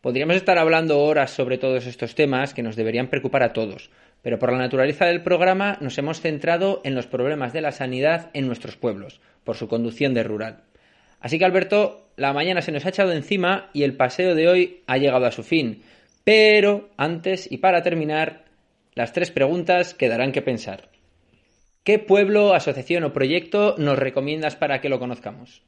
Podríamos 0.00 0.36
estar 0.36 0.58
hablando 0.58 1.00
horas 1.00 1.32
sobre 1.32 1.58
todos 1.58 1.86
estos 1.86 2.14
temas 2.14 2.54
que 2.54 2.62
nos 2.62 2.76
deberían 2.76 3.08
preocupar 3.08 3.42
a 3.42 3.52
todos, 3.52 3.90
pero 4.22 4.38
por 4.38 4.52
la 4.52 4.58
naturaleza 4.58 5.06
del 5.06 5.22
programa 5.22 5.76
nos 5.80 5.98
hemos 5.98 6.20
centrado 6.20 6.80
en 6.84 6.94
los 6.94 7.06
problemas 7.06 7.52
de 7.52 7.62
la 7.62 7.72
sanidad 7.72 8.30
en 8.32 8.46
nuestros 8.46 8.76
pueblos, 8.76 9.20
por 9.42 9.56
su 9.56 9.66
conducción 9.66 10.14
de 10.14 10.22
rural. 10.22 10.62
Así 11.20 11.38
que 11.38 11.44
Alberto, 11.44 12.10
la 12.16 12.32
mañana 12.32 12.62
se 12.62 12.70
nos 12.70 12.86
ha 12.86 12.90
echado 12.90 13.12
encima 13.12 13.70
y 13.72 13.82
el 13.82 13.96
paseo 13.96 14.36
de 14.36 14.46
hoy 14.46 14.82
ha 14.86 14.98
llegado 14.98 15.26
a 15.26 15.32
su 15.32 15.42
fin. 15.42 15.82
Pero 16.22 16.90
antes 16.96 17.50
y 17.50 17.58
para 17.58 17.82
terminar, 17.82 18.44
las 18.94 19.12
tres 19.12 19.32
preguntas 19.32 19.94
que 19.94 20.08
darán 20.08 20.30
que 20.30 20.42
pensar. 20.42 20.90
¿Qué 21.82 21.98
pueblo, 21.98 22.54
asociación 22.54 23.02
o 23.02 23.12
proyecto 23.12 23.74
nos 23.78 23.98
recomiendas 23.98 24.54
para 24.54 24.80
que 24.80 24.90
lo 24.90 25.00
conozcamos? 25.00 25.62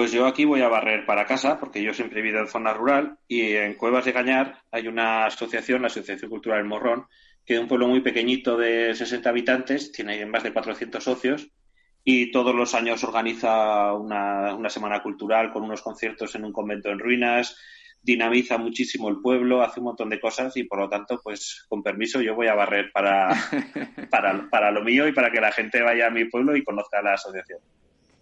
Pues 0.00 0.12
yo 0.12 0.26
aquí 0.26 0.46
voy 0.46 0.62
a 0.62 0.68
barrer 0.68 1.04
para 1.04 1.26
casa, 1.26 1.60
porque 1.60 1.82
yo 1.82 1.92
siempre 1.92 2.20
he 2.20 2.22
vivido 2.22 2.40
en 2.40 2.48
zona 2.48 2.72
rural 2.72 3.18
y 3.28 3.52
en 3.52 3.74
Cuevas 3.74 4.06
de 4.06 4.14
Cañar 4.14 4.62
hay 4.70 4.88
una 4.88 5.26
asociación, 5.26 5.82
la 5.82 5.88
Asociación 5.88 6.30
Cultural 6.30 6.60
El 6.60 6.64
Morrón, 6.64 7.04
que 7.44 7.52
es 7.52 7.60
un 7.60 7.68
pueblo 7.68 7.86
muy 7.86 8.00
pequeñito 8.00 8.56
de 8.56 8.94
60 8.94 9.28
habitantes, 9.28 9.92
tiene 9.92 10.24
más 10.24 10.42
de 10.42 10.54
400 10.54 11.04
socios 11.04 11.50
y 12.02 12.30
todos 12.30 12.54
los 12.54 12.74
años 12.74 13.04
organiza 13.04 13.92
una, 13.92 14.54
una 14.54 14.70
semana 14.70 15.02
cultural 15.02 15.52
con 15.52 15.64
unos 15.64 15.82
conciertos 15.82 16.34
en 16.34 16.46
un 16.46 16.52
convento 16.54 16.88
en 16.88 16.98
ruinas, 16.98 17.58
dinamiza 18.00 18.56
muchísimo 18.56 19.10
el 19.10 19.20
pueblo, 19.20 19.60
hace 19.60 19.80
un 19.80 19.84
montón 19.84 20.08
de 20.08 20.18
cosas 20.18 20.56
y 20.56 20.64
por 20.64 20.78
lo 20.78 20.88
tanto, 20.88 21.20
pues 21.22 21.66
con 21.68 21.82
permiso, 21.82 22.22
yo 22.22 22.34
voy 22.34 22.46
a 22.46 22.54
barrer 22.54 22.90
para, 22.90 23.28
para, 24.10 24.48
para 24.48 24.70
lo 24.70 24.82
mío 24.82 25.06
y 25.06 25.12
para 25.12 25.30
que 25.30 25.42
la 25.42 25.52
gente 25.52 25.82
vaya 25.82 26.06
a 26.06 26.10
mi 26.10 26.24
pueblo 26.24 26.56
y 26.56 26.64
conozca 26.64 27.02
la 27.02 27.12
asociación. 27.12 27.60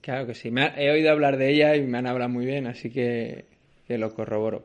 Claro 0.01 0.27
que 0.27 0.35
sí, 0.35 0.51
me 0.51 0.63
ha, 0.63 0.75
he 0.81 0.91
oído 0.91 1.11
hablar 1.11 1.37
de 1.37 1.51
ella 1.51 1.77
y 1.77 1.83
me 1.83 1.99
han 1.99 2.07
hablado 2.07 2.31
muy 2.31 2.47
bien, 2.47 2.67
así 2.67 2.91
que, 2.91 3.47
lo 3.89 4.15
corroboro. 4.15 4.65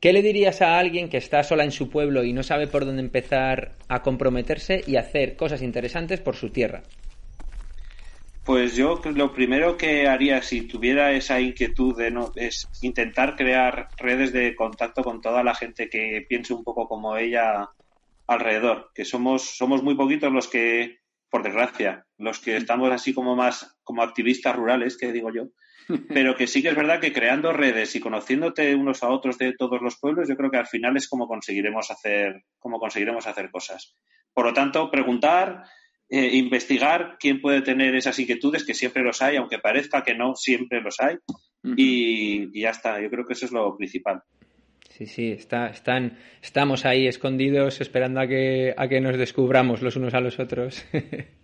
¿Qué 0.00 0.12
le 0.12 0.22
dirías 0.22 0.60
a 0.60 0.78
alguien 0.78 1.08
que 1.08 1.16
está 1.16 1.42
sola 1.42 1.64
en 1.64 1.70
su 1.70 1.88
pueblo 1.88 2.24
y 2.24 2.32
no 2.32 2.42
sabe 2.42 2.66
por 2.66 2.84
dónde 2.84 3.02
empezar 3.02 3.72
a 3.88 4.02
comprometerse 4.02 4.84
y 4.86 4.96
hacer 4.96 5.36
cosas 5.36 5.62
interesantes 5.62 6.20
por 6.20 6.36
su 6.36 6.50
tierra? 6.50 6.84
Pues 8.42 8.76
yo 8.76 9.00
lo 9.14 9.32
primero 9.32 9.78
que 9.78 10.06
haría 10.06 10.42
si 10.42 10.68
tuviera 10.68 11.12
esa 11.12 11.40
inquietud 11.40 11.96
de 11.96 12.10
no 12.10 12.32
es 12.36 12.68
intentar 12.82 13.36
crear 13.36 13.88
redes 13.96 14.34
de 14.34 14.54
contacto 14.54 15.02
con 15.02 15.22
toda 15.22 15.42
la 15.42 15.54
gente 15.54 15.88
que 15.88 16.26
piense 16.28 16.52
un 16.52 16.62
poco 16.62 16.86
como 16.86 17.16
ella 17.16 17.70
alrededor, 18.26 18.90
que 18.94 19.06
somos 19.06 19.56
somos 19.56 19.82
muy 19.82 19.94
poquitos 19.94 20.30
los 20.30 20.48
que 20.48 20.98
por 21.30 21.42
desgracia, 21.42 22.03
los 22.18 22.38
que 22.40 22.56
estamos 22.56 22.90
así 22.92 23.12
como 23.12 23.36
más 23.36 23.78
como 23.82 24.02
activistas 24.02 24.56
rurales, 24.56 24.96
que 24.96 25.12
digo 25.12 25.32
yo, 25.32 25.48
pero 26.08 26.36
que 26.36 26.46
sí 26.46 26.62
que 26.62 26.68
es 26.68 26.76
verdad 26.76 27.00
que 27.00 27.12
creando 27.12 27.52
redes 27.52 27.94
y 27.96 28.00
conociéndote 28.00 28.74
unos 28.74 29.02
a 29.02 29.10
otros 29.10 29.38
de 29.38 29.54
todos 29.54 29.80
los 29.82 29.98
pueblos, 29.98 30.28
yo 30.28 30.36
creo 30.36 30.50
que 30.50 30.58
al 30.58 30.66
final 30.66 30.96
es 30.96 31.08
como 31.08 31.26
conseguiremos 31.26 31.90
hacer 31.90 32.44
como 32.58 32.78
conseguiremos 32.78 33.26
hacer 33.26 33.50
cosas. 33.50 33.96
Por 34.32 34.46
lo 34.46 34.52
tanto, 34.52 34.90
preguntar 34.90 35.64
eh, 36.08 36.36
investigar 36.36 37.16
quién 37.18 37.40
puede 37.40 37.62
tener 37.62 37.94
esas 37.94 38.18
inquietudes, 38.18 38.64
que 38.64 38.74
siempre 38.74 39.02
los 39.02 39.22
hay, 39.22 39.36
aunque 39.36 39.58
parezca 39.58 40.02
que 40.02 40.14
no, 40.14 40.34
siempre 40.34 40.80
los 40.80 41.00
hay. 41.00 41.16
Uh 41.62 41.70
-huh. 41.70 41.74
y, 41.76 42.50
y, 42.52 42.62
ya 42.62 42.70
está, 42.70 43.00
yo 43.00 43.10
creo 43.10 43.24
que 43.24 43.32
eso 43.32 43.46
es 43.46 43.52
lo 43.52 43.76
principal. 43.76 44.22
Sí, 44.90 45.06
sí, 45.06 45.32
está, 45.32 45.68
están, 45.68 46.18
estamos 46.40 46.84
ahí 46.84 47.08
escondidos 47.08 47.80
esperando 47.80 48.20
a 48.20 48.28
que, 48.28 48.74
a 48.76 48.86
que 48.86 49.00
nos 49.00 49.16
descubramos 49.16 49.82
los 49.82 49.96
unos 49.96 50.14
a 50.14 50.20
los 50.20 50.38
otros. 50.38 50.84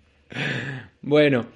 bueno, 1.03 1.47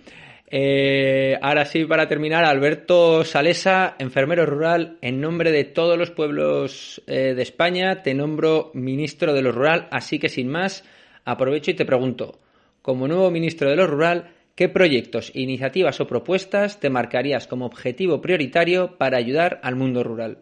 eh, 0.56 1.36
ahora 1.42 1.64
sí, 1.64 1.84
para 1.84 2.06
terminar, 2.06 2.44
Alberto 2.44 3.24
Salesa, 3.24 3.96
enfermero 3.98 4.46
rural, 4.46 4.98
en 5.00 5.20
nombre 5.20 5.50
de 5.50 5.64
todos 5.64 5.98
los 5.98 6.10
pueblos 6.10 7.02
eh, 7.06 7.34
de 7.34 7.42
España, 7.42 8.02
te 8.02 8.14
nombro 8.14 8.70
ministro 8.74 9.32
de 9.32 9.42
lo 9.42 9.50
rural, 9.50 9.88
así 9.90 10.18
que 10.18 10.28
sin 10.28 10.48
más, 10.48 10.84
aprovecho 11.24 11.72
y 11.72 11.74
te 11.74 11.84
pregunto, 11.84 12.38
como 12.82 13.08
nuevo 13.08 13.30
ministro 13.30 13.68
de 13.68 13.76
lo 13.76 13.86
rural, 13.86 14.32
¿qué 14.54 14.68
proyectos, 14.68 15.32
iniciativas 15.34 16.00
o 16.00 16.06
propuestas 16.06 16.78
te 16.78 16.90
marcarías 16.90 17.48
como 17.48 17.66
objetivo 17.66 18.20
prioritario 18.20 18.96
para 18.96 19.16
ayudar 19.18 19.58
al 19.64 19.74
mundo 19.74 20.04
rural? 20.04 20.38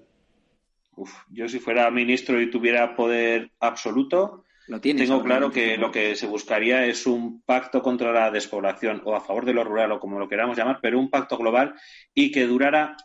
Uf, 0.94 1.10
yo 1.30 1.48
si 1.48 1.58
fuera 1.58 1.90
ministro 1.90 2.38
y 2.40 2.50
tuviera 2.50 2.94
poder 2.94 3.50
absoluto, 3.60 4.44
¿Lo 4.72 4.80
tienes, 4.80 5.06
tengo 5.06 5.22
claro 5.22 5.50
que 5.50 5.76
lo 5.76 5.92
que 5.92 6.16
se 6.16 6.26
buscaría 6.26 6.86
es 6.86 7.06
un 7.06 7.42
pacto 7.42 7.82
contra 7.82 8.10
la 8.10 8.30
despoblación 8.30 9.02
o 9.04 9.14
a 9.14 9.20
favor 9.20 9.44
de 9.44 9.52
lo 9.52 9.64
rural 9.64 9.92
o 9.92 10.00
como 10.00 10.18
lo 10.18 10.30
queramos 10.30 10.56
llamar, 10.56 10.78
pero 10.80 10.98
un 10.98 11.10
pacto 11.10 11.36
global 11.36 11.74
y 12.14 12.32
que 12.32 12.46
durara, 12.46 12.96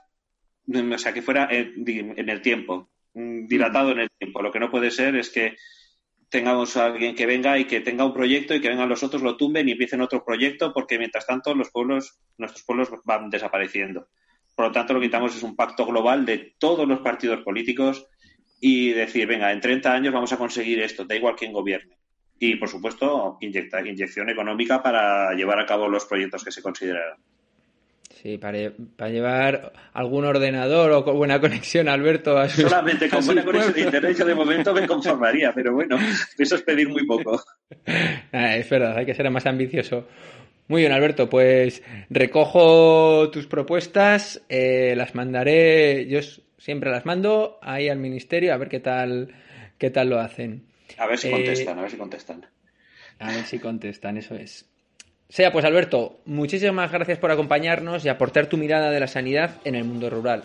o 0.65 0.97
sea, 0.97 1.13
que 1.13 1.21
fuera 1.21 1.49
en, 1.51 1.73
en 1.85 2.29
el 2.29 2.41
tiempo, 2.41 2.89
dilatado 3.13 3.91
en 3.91 3.99
el 3.99 4.09
tiempo. 4.17 4.41
Lo 4.41 4.49
que 4.49 4.61
no 4.61 4.71
puede 4.71 4.91
ser 4.91 5.17
es 5.17 5.29
que 5.29 5.57
tengamos 6.29 6.77
a 6.77 6.85
alguien 6.85 7.15
que 7.15 7.25
venga 7.25 7.59
y 7.59 7.65
que 7.65 7.81
tenga 7.81 8.05
un 8.05 8.13
proyecto 8.13 8.55
y 8.55 8.61
que 8.61 8.69
vengan 8.69 8.87
los 8.87 9.03
otros, 9.03 9.21
lo 9.21 9.35
tumben 9.35 9.67
y 9.67 9.73
empiecen 9.73 9.99
otro 9.99 10.23
proyecto, 10.23 10.71
porque 10.73 10.97
mientras 10.97 11.27
tanto 11.27 11.53
los 11.53 11.69
pueblos, 11.69 12.17
nuestros 12.37 12.63
pueblos 12.63 12.91
van 13.03 13.29
desapareciendo. 13.29 14.07
Por 14.55 14.67
lo 14.67 14.71
tanto, 14.71 14.93
lo 14.93 15.01
que 15.01 15.07
necesitamos 15.07 15.35
es 15.35 15.43
un 15.43 15.57
pacto 15.57 15.85
global 15.85 16.25
de 16.25 16.55
todos 16.59 16.87
los 16.87 17.01
partidos 17.01 17.41
políticos 17.41 18.07
y 18.59 18.91
decir, 18.91 19.27
venga, 19.27 19.51
en 19.51 19.61
30 19.61 19.93
años 19.93 20.13
vamos 20.13 20.31
a 20.33 20.37
conseguir 20.37 20.79
esto, 20.79 21.05
da 21.05 21.15
igual 21.15 21.35
quién 21.35 21.53
gobierne. 21.53 21.97
Y, 22.39 22.55
por 22.55 22.69
supuesto, 22.69 23.37
inyectar, 23.41 23.85
inyección 23.85 24.29
económica 24.29 24.81
para 24.81 25.33
llevar 25.33 25.59
a 25.59 25.65
cabo 25.65 25.87
los 25.87 26.05
proyectos 26.05 26.43
que 26.43 26.51
se 26.51 26.61
consideran. 26.61 27.17
Sí, 28.21 28.37
para, 28.37 28.57
para, 28.95 29.11
llevar 29.11 29.73
algún 29.93 30.25
ordenador 30.25 30.91
o 30.91 31.03
con 31.03 31.17
buena 31.17 31.39
conexión, 31.41 31.87
Alberto. 31.87 32.37
A 32.37 32.49
sus, 32.49 32.63
Solamente 32.63 33.09
con 33.09 33.25
buena 33.25 33.43
conexión 33.43 33.73
de 33.73 33.81
internet 33.81 34.17
yo 34.17 34.25
de 34.25 34.35
momento 34.35 34.73
me 34.73 34.87
conformaría, 34.87 35.51
pero 35.53 35.73
bueno, 35.73 35.97
eso 36.37 36.55
es 36.55 36.61
pedir 36.61 36.89
muy 36.89 37.05
poco. 37.05 37.41
Ah, 38.31 38.55
es 38.57 38.69
verdad, 38.69 38.97
hay 38.97 39.05
que 39.05 39.15
ser 39.15 39.29
más 39.31 39.45
ambicioso. 39.45 40.07
Muy 40.67 40.81
bien, 40.81 40.91
Alberto, 40.91 41.29
pues 41.29 41.81
recojo 42.09 43.29
tus 43.31 43.47
propuestas, 43.47 44.41
eh, 44.49 44.93
las 44.97 45.15
mandaré. 45.15 46.07
Yo 46.07 46.19
Siempre 46.57 46.89
las 46.91 47.05
mando 47.05 47.59
ahí 47.61 47.87
al 47.87 47.99
ministerio 47.99 48.53
a 48.53 48.57
ver 48.57 48.67
qué 48.67 48.79
tal, 48.79 49.33
qué 49.77 49.89
tal 49.89 50.09
lo 50.09 50.19
hacen. 50.19 50.65
A 50.97 51.05
ver 51.07 51.17
si 51.17 51.27
Eh, 51.27 51.31
contestan, 51.31 51.77
a 51.77 51.81
ver 51.81 51.91
si 51.91 51.97
contestan. 51.97 52.45
A 53.19 53.31
ver 53.31 53.43
si 53.45 53.59
contestan, 53.59 54.17
eso 54.17 54.35
es. 54.35 54.65
Sea, 55.29 55.51
pues 55.51 55.65
Alberto, 55.65 56.19
muchísimas 56.25 56.91
gracias 56.91 57.19
por 57.19 57.31
acompañarnos 57.31 58.03
y 58.03 58.09
aportar 58.09 58.47
tu 58.47 58.57
mirada 58.57 58.89
de 58.89 58.99
la 58.99 59.07
sanidad 59.07 59.61
en 59.65 59.75
el 59.75 59.83
mundo 59.83 60.09
rural. 60.09 60.43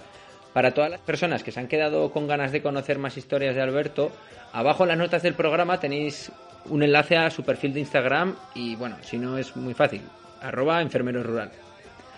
Para 0.53 0.75
todas 0.75 0.91
las 0.91 1.01
personas 1.01 1.43
que 1.43 1.51
se 1.51 1.61
han 1.61 1.69
quedado 1.69 2.13
con 2.13 2.29
ganas 2.29 2.53
de 2.53 2.63
conocer 2.63 2.99
más 2.99 3.17
historias 3.17 3.55
de 3.55 3.63
Alberto, 3.63 4.13
abajo 4.53 4.85
en 4.85 4.91
las 4.91 4.99
notas 4.99 5.23
del 5.23 5.35
programa 5.35 5.81
tenéis 5.81 6.31
un 6.67 6.83
enlace 6.83 7.17
a 7.17 7.31
su 7.31 7.43
perfil 7.45 7.75
de 7.75 7.81
Instagram 7.81 8.35
y 8.55 8.77
bueno, 8.77 8.97
si 9.03 9.19
no 9.19 9.39
es 9.39 9.57
muy 9.57 9.75
fácil, 9.75 10.03
arroba 10.41 10.81
enfermero 10.81 11.23
rural. 11.23 11.51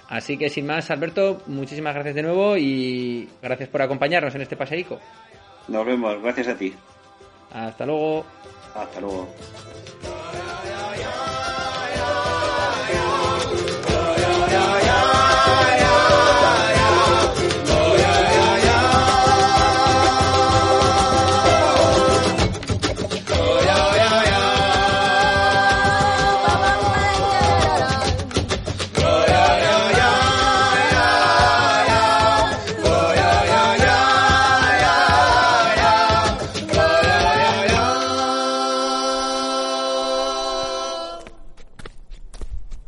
Así 0.09 0.37
que 0.37 0.49
sin 0.49 0.67
más, 0.67 0.91
Alberto, 0.91 1.43
muchísimas 1.47 1.95
gracias 1.95 2.15
de 2.15 2.23
nuevo 2.23 2.57
y 2.57 3.29
gracias 3.43 3.69
por 3.69 3.83
acompañarnos 3.83 4.35
en 4.35 4.43
este 4.43 4.57
paseico. 4.57 5.01
Nos 5.69 5.87
vemos, 5.87 6.21
gracias 6.23 6.49
a 6.49 6.57
ti. 6.57 6.75
Hasta 7.53 7.87
luego. 7.87 8.25
Hasta 8.75 9.01
luego. 9.01 9.29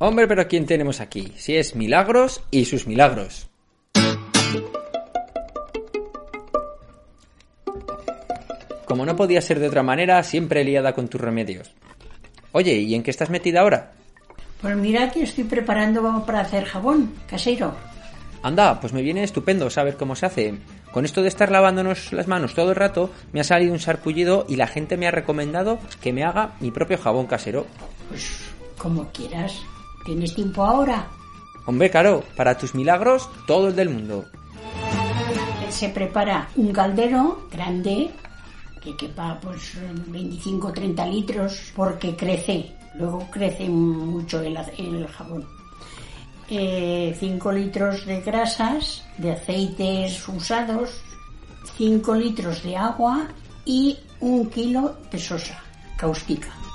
Hombre, 0.06 0.28
pero 0.28 0.46
¿quién 0.46 0.66
tenemos 0.66 1.00
aquí? 1.00 1.32
Si 1.36 1.56
es 1.56 1.74
Milagros 1.74 2.40
y 2.52 2.66
sus 2.66 2.86
milagros. 2.86 3.48
Como 8.84 9.04
no 9.04 9.16
podía 9.16 9.42
ser 9.42 9.58
de 9.58 9.66
otra 9.66 9.82
manera, 9.82 10.22
siempre 10.22 10.62
liada 10.62 10.92
con 10.92 11.08
tus 11.08 11.20
remedios. 11.20 11.74
Oye, 12.52 12.74
¿y 12.74 12.94
en 12.94 13.02
qué 13.02 13.10
estás 13.10 13.30
metida 13.30 13.62
ahora? 13.62 13.94
Pues 14.62 14.76
mira 14.76 15.10
que 15.10 15.24
estoy 15.24 15.42
preparando 15.42 16.24
para 16.24 16.42
hacer 16.42 16.66
jabón 16.66 17.12
casero. 17.26 17.74
Anda, 18.44 18.78
pues 18.80 18.92
me 18.92 19.02
viene 19.02 19.24
estupendo 19.24 19.68
saber 19.70 19.96
cómo 19.96 20.14
se 20.14 20.26
hace. 20.26 20.54
Con 20.92 21.04
esto 21.04 21.22
de 21.22 21.28
estar 21.28 21.50
lavándonos 21.50 22.12
las 22.12 22.28
manos 22.28 22.54
todo 22.54 22.70
el 22.70 22.76
rato, 22.76 23.10
me 23.32 23.40
ha 23.40 23.44
salido 23.44 23.72
un 23.72 23.80
sarpullido 23.80 24.46
y 24.48 24.54
la 24.54 24.68
gente 24.68 24.96
me 24.96 25.08
ha 25.08 25.10
recomendado 25.10 25.80
que 26.00 26.12
me 26.12 26.22
haga 26.22 26.52
mi 26.60 26.70
propio 26.70 26.96
jabón 26.96 27.26
casero. 27.26 27.66
Pues 28.08 28.38
como 28.78 29.10
quieras. 29.10 29.66
¿Tienes 30.06 30.36
tiempo 30.36 30.62
ahora? 30.62 31.08
Hombre, 31.66 31.90
claro, 31.90 32.22
para 32.36 32.56
tus 32.56 32.76
milagros, 32.76 33.28
todo 33.44 33.66
el 33.66 33.74
del 33.74 33.90
mundo. 33.90 34.24
Se 35.68 35.88
prepara 35.88 36.48
un 36.54 36.72
caldero 36.72 37.48
grande 37.50 38.12
que 38.80 38.96
quepa 38.96 39.36
pues 39.42 39.76
25 40.06 40.68
o 40.68 40.72
30 40.72 41.06
litros 41.06 41.72
porque 41.74 42.14
crece, 42.14 42.72
luego 42.94 43.26
crece 43.32 43.68
mucho 43.68 44.40
el, 44.40 44.56
el 44.78 45.08
jabón. 45.08 45.44
5 46.48 47.52
litros 47.52 48.06
de 48.06 48.20
grasas, 48.20 49.02
de 49.18 49.32
aceites 49.32 50.28
usados, 50.28 51.00
5 51.76 52.14
litros 52.14 52.62
de 52.62 52.76
agua 52.76 53.26
y 53.64 53.98
un 54.20 54.48
kilo 54.50 54.98
de 55.10 55.18
sosa 55.18 55.60
cáustica. 55.96 56.65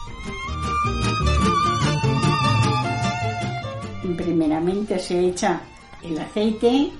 Primeramente 4.22 5.00
se 5.00 5.20
echa 5.20 5.62
el 6.04 6.18
aceite, 6.20 6.92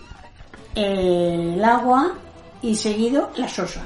el 0.76 1.64
agua 1.64 2.14
y 2.62 2.76
seguido 2.76 3.32
la 3.38 3.48
sosa. 3.48 3.86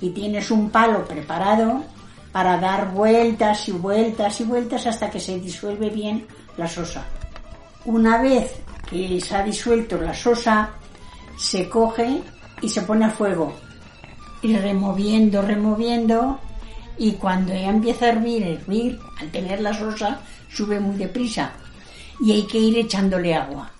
Y 0.00 0.10
tienes 0.10 0.50
un 0.50 0.70
palo 0.70 1.04
preparado 1.04 1.84
para 2.32 2.58
dar 2.58 2.92
vueltas 2.92 3.68
y 3.68 3.72
vueltas 3.72 4.40
y 4.40 4.44
vueltas 4.44 4.86
hasta 4.86 5.10
que 5.10 5.20
se 5.20 5.38
disuelve 5.38 5.90
bien 5.90 6.26
la 6.56 6.68
sosa. 6.68 7.04
Una 7.84 8.20
vez 8.20 8.60
que 8.88 9.20
se 9.20 9.36
ha 9.36 9.42
disuelto 9.42 9.96
la 9.98 10.14
sosa, 10.14 10.70
se 11.38 11.68
coge 11.68 12.22
y 12.60 12.68
se 12.68 12.82
pone 12.82 13.04
a 13.04 13.10
fuego. 13.10 13.52
Y 14.42 14.56
removiendo, 14.56 15.42
removiendo. 15.42 16.38
Y 16.98 17.12
cuando 17.12 17.52
ya 17.54 17.70
empieza 17.70 18.06
a 18.06 18.08
hervir, 18.10 18.42
hervir, 18.42 18.98
al 19.18 19.30
tener 19.30 19.60
la 19.60 19.72
sosa, 19.72 20.20
sube 20.50 20.80
muy 20.80 20.96
deprisa. 20.96 21.52
Y 22.22 22.32
hay 22.32 22.42
que 22.46 22.58
ir 22.58 22.78
echándole 22.78 23.34
agua, 23.34 23.70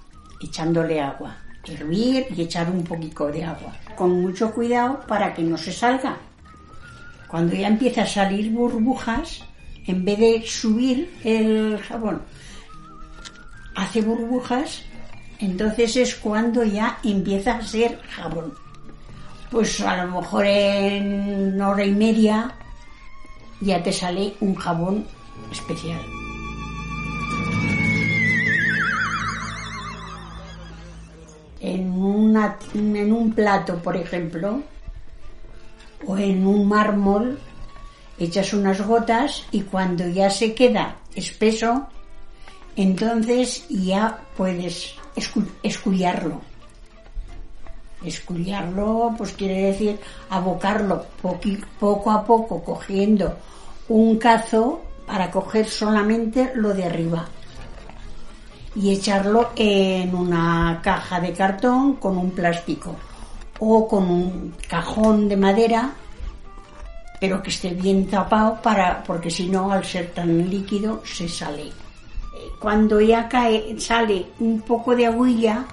echándole 0.41 1.01
agua. 1.01 1.37
Hervir 1.65 2.27
y 2.35 2.43
echar 2.43 2.71
un 2.71 2.83
poquito 2.83 3.27
de 3.27 3.45
agua. 3.45 3.73
Con 3.97 4.23
mucho 4.23 4.51
cuidado 4.53 5.01
para 5.07 5.35
que 5.35 5.43
no 5.43 5.57
se 5.59 5.73
salga. 5.73 6.17
Cuando 7.29 7.55
ya 7.55 7.69
empieza 7.69 8.03
a 8.03 8.07
salir 8.07 8.51
burbujas, 8.51 9.45
en 9.87 10.05
vez 10.05 10.19
de 10.19 10.43
subir 10.47 11.11
el 11.23 11.79
jabón, 11.79 12.23
hace 13.77 14.01
burbujas, 14.01 14.83
entonces 15.39 15.97
es 15.97 16.15
cuando 16.17 16.65
ya 16.65 16.99
empieza 17.05 17.57
a 17.57 17.63
ser 17.63 18.01
jabón. 18.03 18.53
Pues 19.51 19.81
a 19.81 20.05
lo 20.05 20.21
mejor 20.21 20.47
en 20.47 21.61
hora 21.61 21.85
y 21.85 21.93
media 21.93 22.55
ya 23.61 23.83
te 23.83 23.93
sale 23.93 24.35
un 24.41 24.55
jabón 24.55 25.07
especial. 25.51 26.01
En, 31.61 31.91
una, 31.93 32.57
en 32.75 33.13
un 33.13 33.33
plato, 33.33 33.77
por 33.77 33.97
ejemplo, 33.97 34.63
o 36.07 36.17
en 36.17 36.47
un 36.47 36.67
mármol, 36.69 37.39
echas 38.19 38.53
unas 38.53 38.81
gotas 38.81 39.45
y 39.51 39.63
cuando 39.63 40.09
ya 40.09 40.31
se 40.31 40.55
queda 40.55 40.97
espeso, 41.15 41.87
entonces 42.77 43.67
ya 43.69 44.21
puedes 44.37 44.95
escu 45.17 45.45
escullarlo. 45.63 46.41
Escullarlo, 48.05 49.15
pues 49.19 49.33
quiere 49.33 49.73
decir 49.73 49.99
abocarlo 50.31 51.05
poco 51.79 52.11
a 52.11 52.25
poco, 52.25 52.65
cogiendo 52.65 53.37
un 53.89 54.17
cazo 54.17 54.81
para 55.07 55.31
coger 55.31 55.69
solamente 55.69 56.53
lo 56.55 56.73
de 56.73 56.85
arriba 56.85 57.29
y 58.81 58.93
echarlo 58.93 59.51
en 59.57 60.15
una 60.15 60.81
caja 60.83 61.21
de 61.21 61.33
cartón 61.33 61.95
con 61.97 62.17
un 62.17 62.31
plástico 62.31 62.97
o 63.59 63.87
con 63.87 64.05
un 64.05 64.55
cajón 64.69 65.29
de 65.29 65.37
madera 65.37 65.91
pero 67.21 67.43
que 67.43 67.51
esté 67.51 67.71
bien 67.71 68.07
tapado 68.07 68.61
para 68.63 69.03
porque 69.05 69.31
si 69.31 69.49
no 69.49 69.71
al 69.71 69.85
ser 69.85 70.13
tan 70.13 70.49
líquido 70.49 71.03
se 71.05 71.29
sale 71.29 71.71
cuando 72.61 73.01
ya 73.01 73.29
cae, 73.29 73.81
sale 73.81 74.27
un 74.39 74.61
poco 74.61 74.95
de 74.95 75.07
aguilla, 75.07 75.65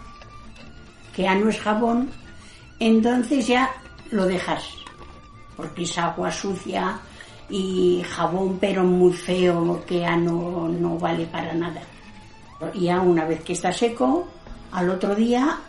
que 1.13 1.23
ya 1.23 1.35
no 1.35 1.49
es 1.49 1.59
jabón, 1.59 2.09
entonces 2.79 3.47
ya 3.47 3.69
lo 4.11 4.25
dejas, 4.25 4.63
porque 5.55 5.83
es 5.83 5.97
agua 5.97 6.31
sucia 6.31 6.99
y 7.49 8.03
jabón 8.09 8.57
pero 8.59 8.83
muy 8.83 9.13
feo 9.13 9.83
que 9.85 9.99
ya 9.99 10.15
no, 10.15 10.69
no 10.69 10.97
vale 10.97 11.25
para 11.25 11.53
nada. 11.53 11.81
Y 12.73 12.85
ya 12.85 13.01
una 13.01 13.25
vez 13.25 13.43
que 13.43 13.53
está 13.53 13.71
seco, 13.71 14.27
al 14.71 14.89
otro 14.89 15.15
día 15.15 15.59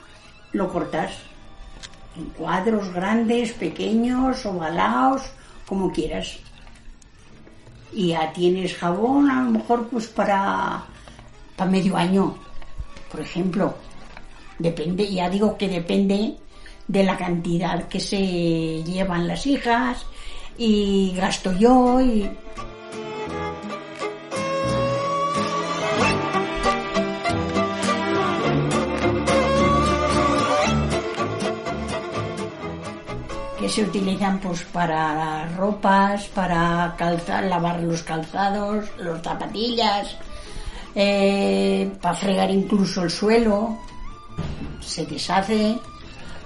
lo 0.53 0.73
cortas 0.73 1.13
en 2.17 2.27
cuadros 2.31 2.93
grandes, 2.93 3.53
pequeños, 3.53 4.45
ovalados, 4.47 5.23
como 5.67 5.93
quieras. 5.93 6.39
Y 7.93 8.09
ya 8.09 8.33
tienes 8.33 8.75
jabón 8.77 9.31
a 9.31 9.43
lo 9.43 9.51
mejor 9.51 9.89
pues 9.89 10.09
para 10.09 10.85
para 11.57 11.71
medio 11.71 11.97
año, 11.97 12.37
por 13.11 13.21
ejemplo. 13.21 13.75
Depende, 14.59 15.11
ya 15.13 15.29
digo 15.29 15.57
que 15.59 15.69
depende 15.69 16.37
de 16.87 17.03
la 17.03 17.17
cantidad 17.17 17.89
que 17.89 18.01
se 18.01 18.83
llevan 18.83 19.29
las 19.29 19.47
hijas 19.47 20.07
y 20.57 21.13
gasto 21.17 21.53
yo 21.53 22.01
y 22.01 22.29
se 33.69 33.83
utilizan 33.83 34.39
pues 34.39 34.63
para 34.65 35.49
ropas, 35.57 36.27
para 36.29 36.95
calzar, 36.97 37.45
lavar 37.45 37.81
los 37.81 38.03
calzados, 38.03 38.87
los 38.99 39.23
zapatillas, 39.23 40.17
eh, 40.95 41.91
para 42.01 42.15
fregar 42.15 42.51
incluso 42.51 43.03
el 43.03 43.11
suelo, 43.11 43.77
se 44.81 45.07
deshace, 45.07 45.79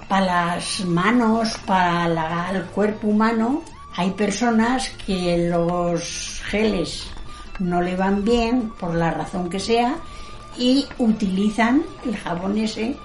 para 0.07 0.55
las 0.55 0.85
manos, 0.85 1.57
para 1.65 2.51
el 2.51 2.63
cuerpo 2.65 3.07
humano, 3.07 3.63
hay 3.95 4.11
personas 4.11 4.89
que 5.05 5.49
los 5.49 6.41
geles 6.45 7.07
no 7.59 7.81
le 7.81 7.95
van 7.95 8.23
bien, 8.23 8.71
por 8.79 8.95
la 8.95 9.11
razón 9.11 9.49
que 9.49 9.59
sea, 9.59 9.95
y 10.57 10.85
utilizan 10.97 11.83
el 12.05 12.17
jabón 12.17 12.57
ese, 12.57 12.95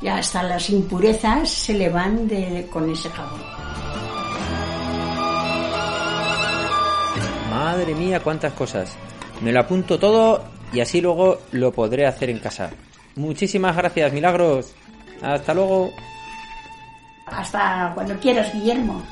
y 0.00 0.08
hasta 0.08 0.42
las 0.42 0.68
impurezas 0.70 1.48
se 1.48 1.74
le 1.74 1.88
van 1.88 2.28
de, 2.28 2.68
con 2.72 2.90
ese 2.90 3.08
jabón. 3.10 3.61
Madre 7.50 7.94
mía, 7.94 8.20
cuántas 8.20 8.52
cosas. 8.52 8.96
Me 9.40 9.52
lo 9.52 9.60
apunto 9.60 9.98
todo 9.98 10.42
y 10.72 10.80
así 10.80 11.00
luego 11.00 11.38
lo 11.52 11.72
podré 11.72 12.06
hacer 12.06 12.30
en 12.30 12.38
casa. 12.38 12.70
Muchísimas 13.16 13.76
gracias, 13.76 14.12
Milagros. 14.12 14.74
Hasta 15.20 15.54
luego. 15.54 15.90
Hasta 17.26 17.92
cuando 17.94 18.18
quieras, 18.18 18.52
Guillermo. 18.52 19.02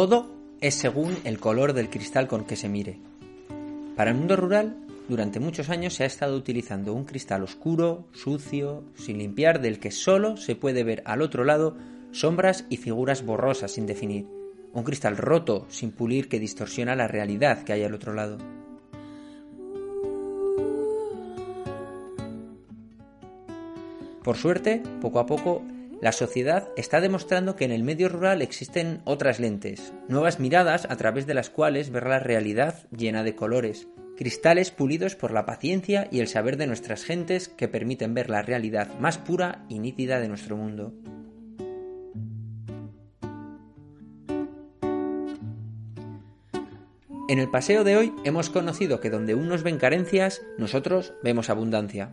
Todo 0.00 0.30
es 0.62 0.76
según 0.76 1.14
el 1.24 1.38
color 1.38 1.74
del 1.74 1.90
cristal 1.90 2.26
con 2.26 2.46
que 2.46 2.56
se 2.56 2.70
mire. 2.70 2.98
Para 3.96 4.12
el 4.12 4.16
mundo 4.16 4.34
rural, 4.34 4.78
durante 5.10 5.40
muchos 5.40 5.68
años 5.68 5.92
se 5.92 6.04
ha 6.04 6.06
estado 6.06 6.38
utilizando 6.38 6.94
un 6.94 7.04
cristal 7.04 7.42
oscuro, 7.42 8.06
sucio, 8.12 8.82
sin 8.94 9.18
limpiar, 9.18 9.60
del 9.60 9.78
que 9.78 9.90
solo 9.90 10.38
se 10.38 10.56
puede 10.56 10.84
ver 10.84 11.02
al 11.04 11.20
otro 11.20 11.44
lado 11.44 11.76
sombras 12.12 12.64
y 12.70 12.78
figuras 12.78 13.26
borrosas 13.26 13.72
sin 13.72 13.84
definir. 13.84 14.26
Un 14.72 14.84
cristal 14.84 15.18
roto, 15.18 15.66
sin 15.68 15.90
pulir, 15.90 16.30
que 16.30 16.40
distorsiona 16.40 16.96
la 16.96 17.06
realidad 17.06 17.62
que 17.62 17.74
hay 17.74 17.84
al 17.84 17.92
otro 17.92 18.14
lado. 18.14 18.38
Por 24.24 24.38
suerte, 24.38 24.82
poco 25.02 25.18
a 25.18 25.26
poco, 25.26 25.62
la 26.00 26.12
sociedad 26.12 26.68
está 26.76 27.00
demostrando 27.00 27.56
que 27.56 27.66
en 27.66 27.72
el 27.72 27.82
medio 27.82 28.08
rural 28.08 28.40
existen 28.40 29.02
otras 29.04 29.38
lentes, 29.38 29.92
nuevas 30.08 30.40
miradas 30.40 30.86
a 30.88 30.96
través 30.96 31.26
de 31.26 31.34
las 31.34 31.50
cuales 31.50 31.90
ver 31.90 32.06
la 32.06 32.18
realidad 32.18 32.86
llena 32.90 33.22
de 33.22 33.34
colores, 33.34 33.86
cristales 34.16 34.70
pulidos 34.70 35.14
por 35.14 35.30
la 35.30 35.44
paciencia 35.44 36.08
y 36.10 36.20
el 36.20 36.28
saber 36.28 36.56
de 36.56 36.66
nuestras 36.66 37.04
gentes 37.04 37.48
que 37.48 37.68
permiten 37.68 38.14
ver 38.14 38.30
la 38.30 38.42
realidad 38.42 38.98
más 38.98 39.18
pura 39.18 39.66
y 39.68 39.78
nítida 39.78 40.20
de 40.20 40.28
nuestro 40.28 40.56
mundo. 40.56 40.94
En 47.28 47.38
el 47.38 47.48
paseo 47.48 47.84
de 47.84 47.96
hoy 47.96 48.12
hemos 48.24 48.50
conocido 48.50 49.00
que 49.00 49.10
donde 49.10 49.34
unos 49.34 49.62
ven 49.62 49.78
carencias, 49.78 50.42
nosotros 50.58 51.12
vemos 51.22 51.48
abundancia. 51.48 52.10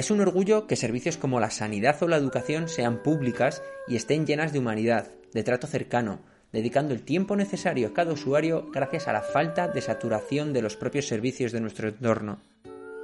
Es 0.00 0.10
un 0.10 0.22
orgullo 0.22 0.66
que 0.66 0.76
servicios 0.76 1.18
como 1.18 1.40
la 1.40 1.50
sanidad 1.50 2.02
o 2.02 2.08
la 2.08 2.16
educación 2.16 2.70
sean 2.70 3.02
públicas 3.02 3.62
y 3.86 3.96
estén 3.96 4.24
llenas 4.24 4.50
de 4.50 4.58
humanidad, 4.58 5.08
de 5.34 5.42
trato 5.42 5.66
cercano, 5.66 6.22
dedicando 6.52 6.94
el 6.94 7.02
tiempo 7.02 7.36
necesario 7.36 7.88
a 7.88 7.92
cada 7.92 8.14
usuario 8.14 8.70
gracias 8.72 9.08
a 9.08 9.12
la 9.12 9.20
falta 9.20 9.68
de 9.68 9.82
saturación 9.82 10.54
de 10.54 10.62
los 10.62 10.74
propios 10.74 11.06
servicios 11.06 11.52
de 11.52 11.60
nuestro 11.60 11.88
entorno. 11.88 12.40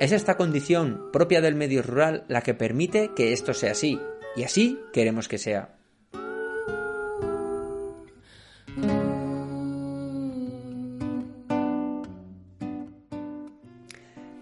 Es 0.00 0.10
esta 0.12 0.38
condición 0.38 1.10
propia 1.12 1.42
del 1.42 1.54
medio 1.54 1.82
rural 1.82 2.24
la 2.28 2.40
que 2.40 2.54
permite 2.54 3.10
que 3.14 3.34
esto 3.34 3.52
sea 3.52 3.72
así, 3.72 4.00
y 4.34 4.44
así 4.44 4.80
queremos 4.94 5.28
que 5.28 5.36
sea. 5.36 5.75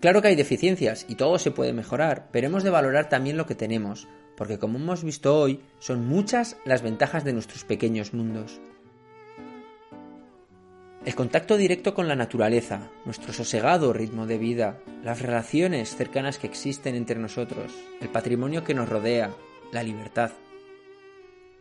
Claro 0.05 0.21
que 0.21 0.29
hay 0.29 0.37
deficiencias 0.37 1.07
y 1.09 1.15
todo 1.15 1.39
se 1.39 1.51
puede 1.51 1.73
mejorar, 1.73 2.29
pero 2.31 2.49
hemos 2.49 2.63
de 2.63 2.69
valorar 2.69 3.09
también 3.09 3.39
lo 3.39 3.47
que 3.47 3.55
tenemos, 3.55 4.07
porque 4.37 4.59
como 4.59 4.77
hemos 4.77 5.03
visto 5.03 5.35
hoy, 5.35 5.61
son 5.79 6.07
muchas 6.07 6.59
las 6.67 6.83
ventajas 6.83 7.25
de 7.25 7.33
nuestros 7.33 7.65
pequeños 7.65 8.13
mundos. 8.13 8.61
El 11.07 11.15
contacto 11.15 11.57
directo 11.57 11.95
con 11.95 12.07
la 12.07 12.17
naturaleza, 12.17 12.91
nuestro 13.07 13.33
sosegado 13.33 13.95
ritmo 13.95 14.27
de 14.27 14.37
vida, 14.37 14.79
las 15.03 15.23
relaciones 15.23 15.97
cercanas 15.97 16.37
que 16.37 16.49
existen 16.49 16.97
entre 16.97 17.19
nosotros, 17.19 17.73
el 18.03 18.11
patrimonio 18.11 18.63
que 18.63 18.75
nos 18.75 18.91
rodea, 18.91 19.31
la 19.73 19.83
libertad. 19.83 20.33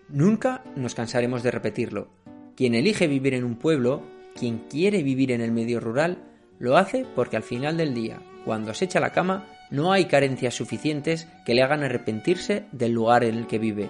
Nunca 0.09 0.65
nos 0.75 0.95
cansaremos 0.95 1.43
de 1.43 1.51
repetirlo. 1.51 2.09
Quien 2.57 2.75
elige 2.75 3.07
vivir 3.07 3.35
en 3.35 3.45
un 3.45 3.55
pueblo, 3.55 4.03
quien 4.37 4.65
quiere 4.69 5.01
vivir 5.01 5.31
en 5.31 5.39
el 5.39 5.53
medio 5.53 5.79
rural, 5.79 6.17
lo 6.59 6.75
hace 6.75 7.05
porque 7.15 7.37
al 7.37 7.43
final 7.43 7.77
del 7.77 7.93
día, 7.93 8.21
cuando 8.45 8.73
se 8.73 8.85
echa 8.85 8.99
la 8.99 9.11
cama, 9.11 9.45
no 9.69 9.91
hay 9.91 10.05
carencias 10.05 10.53
suficientes 10.53 11.27
que 11.45 11.53
le 11.53 11.63
hagan 11.63 11.83
arrepentirse 11.83 12.65
del 12.71 12.91
lugar 12.91 13.23
en 13.23 13.35
el 13.35 13.47
que 13.47 13.59
vive. 13.59 13.89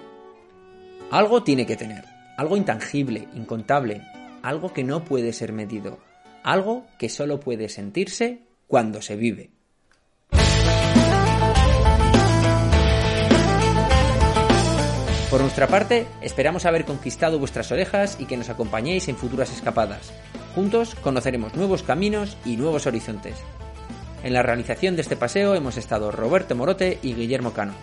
Algo 1.10 1.42
tiene 1.42 1.66
que 1.66 1.76
tener, 1.76 2.04
algo 2.36 2.56
intangible, 2.56 3.28
incontable, 3.34 4.02
algo 4.42 4.72
que 4.72 4.84
no 4.84 5.04
puede 5.04 5.32
ser 5.32 5.52
medido, 5.52 5.98
algo 6.42 6.86
que 6.98 7.08
solo 7.08 7.40
puede 7.40 7.68
sentirse 7.68 8.40
cuando 8.66 9.02
se 9.02 9.16
vive. 9.16 9.50
Por 15.30 15.40
nuestra 15.40 15.66
parte, 15.66 16.06
esperamos 16.22 16.64
haber 16.64 16.84
conquistado 16.84 17.40
vuestras 17.40 17.72
orejas 17.72 18.18
y 18.20 18.26
que 18.26 18.36
nos 18.36 18.50
acompañéis 18.50 19.08
en 19.08 19.16
futuras 19.16 19.52
escapadas. 19.52 20.12
Juntos 20.54 20.94
conoceremos 20.94 21.56
nuevos 21.56 21.82
caminos 21.82 22.36
y 22.44 22.56
nuevos 22.56 22.86
horizontes. 22.86 23.34
En 24.24 24.32
la 24.32 24.42
realización 24.42 24.96
de 24.96 25.02
este 25.02 25.16
paseo 25.16 25.54
hemos 25.54 25.76
estado 25.76 26.10
Roberto 26.10 26.56
Morote 26.56 26.98
y 27.02 27.12
Guillermo 27.12 27.52
Cano. 27.52 27.74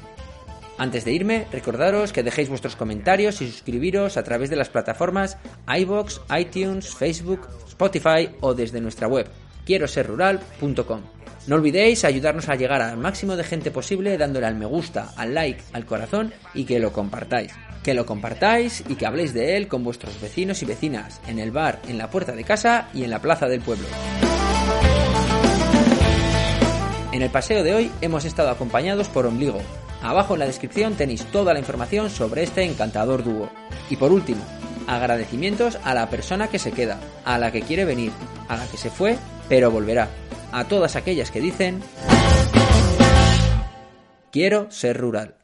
Antes 0.79 1.05
de 1.05 1.13
irme, 1.13 1.45
recordaros 1.51 2.11
que 2.11 2.23
dejéis 2.23 2.49
vuestros 2.49 2.75
comentarios 2.75 3.43
y 3.43 3.47
suscribiros 3.47 4.17
a 4.17 4.23
través 4.23 4.49
de 4.49 4.55
las 4.55 4.69
plataformas 4.69 5.37
iBox, 5.67 6.21
iTunes, 6.35 6.95
Facebook, 6.95 7.47
Spotify 7.67 8.29
o 8.41 8.55
desde 8.55 8.81
nuestra 8.81 9.07
web 9.07 9.29
quiero 9.65 9.87
ser 9.87 10.07
rural.com. 10.07 11.01
No 11.45 11.55
olvidéis 11.55 12.03
ayudarnos 12.05 12.49
a 12.49 12.55
llegar 12.55 12.81
al 12.81 12.97
máximo 12.97 13.35
de 13.35 13.43
gente 13.43 13.69
posible 13.69 14.17
dándole 14.17 14.47
al 14.47 14.55
me 14.55 14.65
gusta, 14.65 15.11
al 15.17 15.35
like, 15.35 15.61
al 15.73 15.85
corazón 15.85 16.33
y 16.55 16.65
que 16.65 16.79
lo 16.79 16.91
compartáis. 16.91 17.53
Que 17.83 17.93
lo 17.93 18.07
compartáis 18.07 18.83
y 18.89 18.95
que 18.95 19.05
habléis 19.05 19.35
de 19.35 19.57
él 19.57 19.67
con 19.67 19.83
vuestros 19.83 20.19
vecinos 20.19 20.63
y 20.63 20.65
vecinas, 20.65 21.21
en 21.27 21.37
el 21.37 21.51
bar, 21.51 21.79
en 21.87 21.99
la 21.99 22.09
puerta 22.09 22.31
de 22.31 22.43
casa 22.43 22.89
y 22.95 23.03
en 23.03 23.11
la 23.11 23.21
plaza 23.21 23.47
del 23.47 23.61
pueblo. 23.61 23.85
En 27.11 27.21
el 27.21 27.29
paseo 27.29 27.61
de 27.63 27.73
hoy 27.73 27.91
hemos 27.99 28.23
estado 28.23 28.49
acompañados 28.49 29.09
por 29.09 29.25
Ombligo. 29.25 29.59
Abajo 30.01 30.33
en 30.33 30.39
la 30.39 30.45
descripción 30.45 30.95
tenéis 30.95 31.25
toda 31.25 31.53
la 31.53 31.59
información 31.59 32.09
sobre 32.09 32.43
este 32.43 32.63
encantador 32.63 33.23
dúo. 33.23 33.49
Y 33.89 33.97
por 33.97 34.13
último, 34.13 34.41
agradecimientos 34.87 35.77
a 35.83 35.93
la 35.93 36.09
persona 36.09 36.47
que 36.47 36.57
se 36.57 36.71
queda, 36.71 36.99
a 37.25 37.37
la 37.37 37.51
que 37.51 37.63
quiere 37.63 37.83
venir, 37.83 38.13
a 38.47 38.55
la 38.55 38.65
que 38.65 38.77
se 38.77 38.89
fue, 38.89 39.17
pero 39.49 39.69
volverá. 39.71 40.07
A 40.53 40.63
todas 40.65 40.95
aquellas 40.95 41.31
que 41.31 41.41
dicen... 41.41 41.81
Quiero 44.31 44.71
ser 44.71 44.97
rural. 44.97 45.40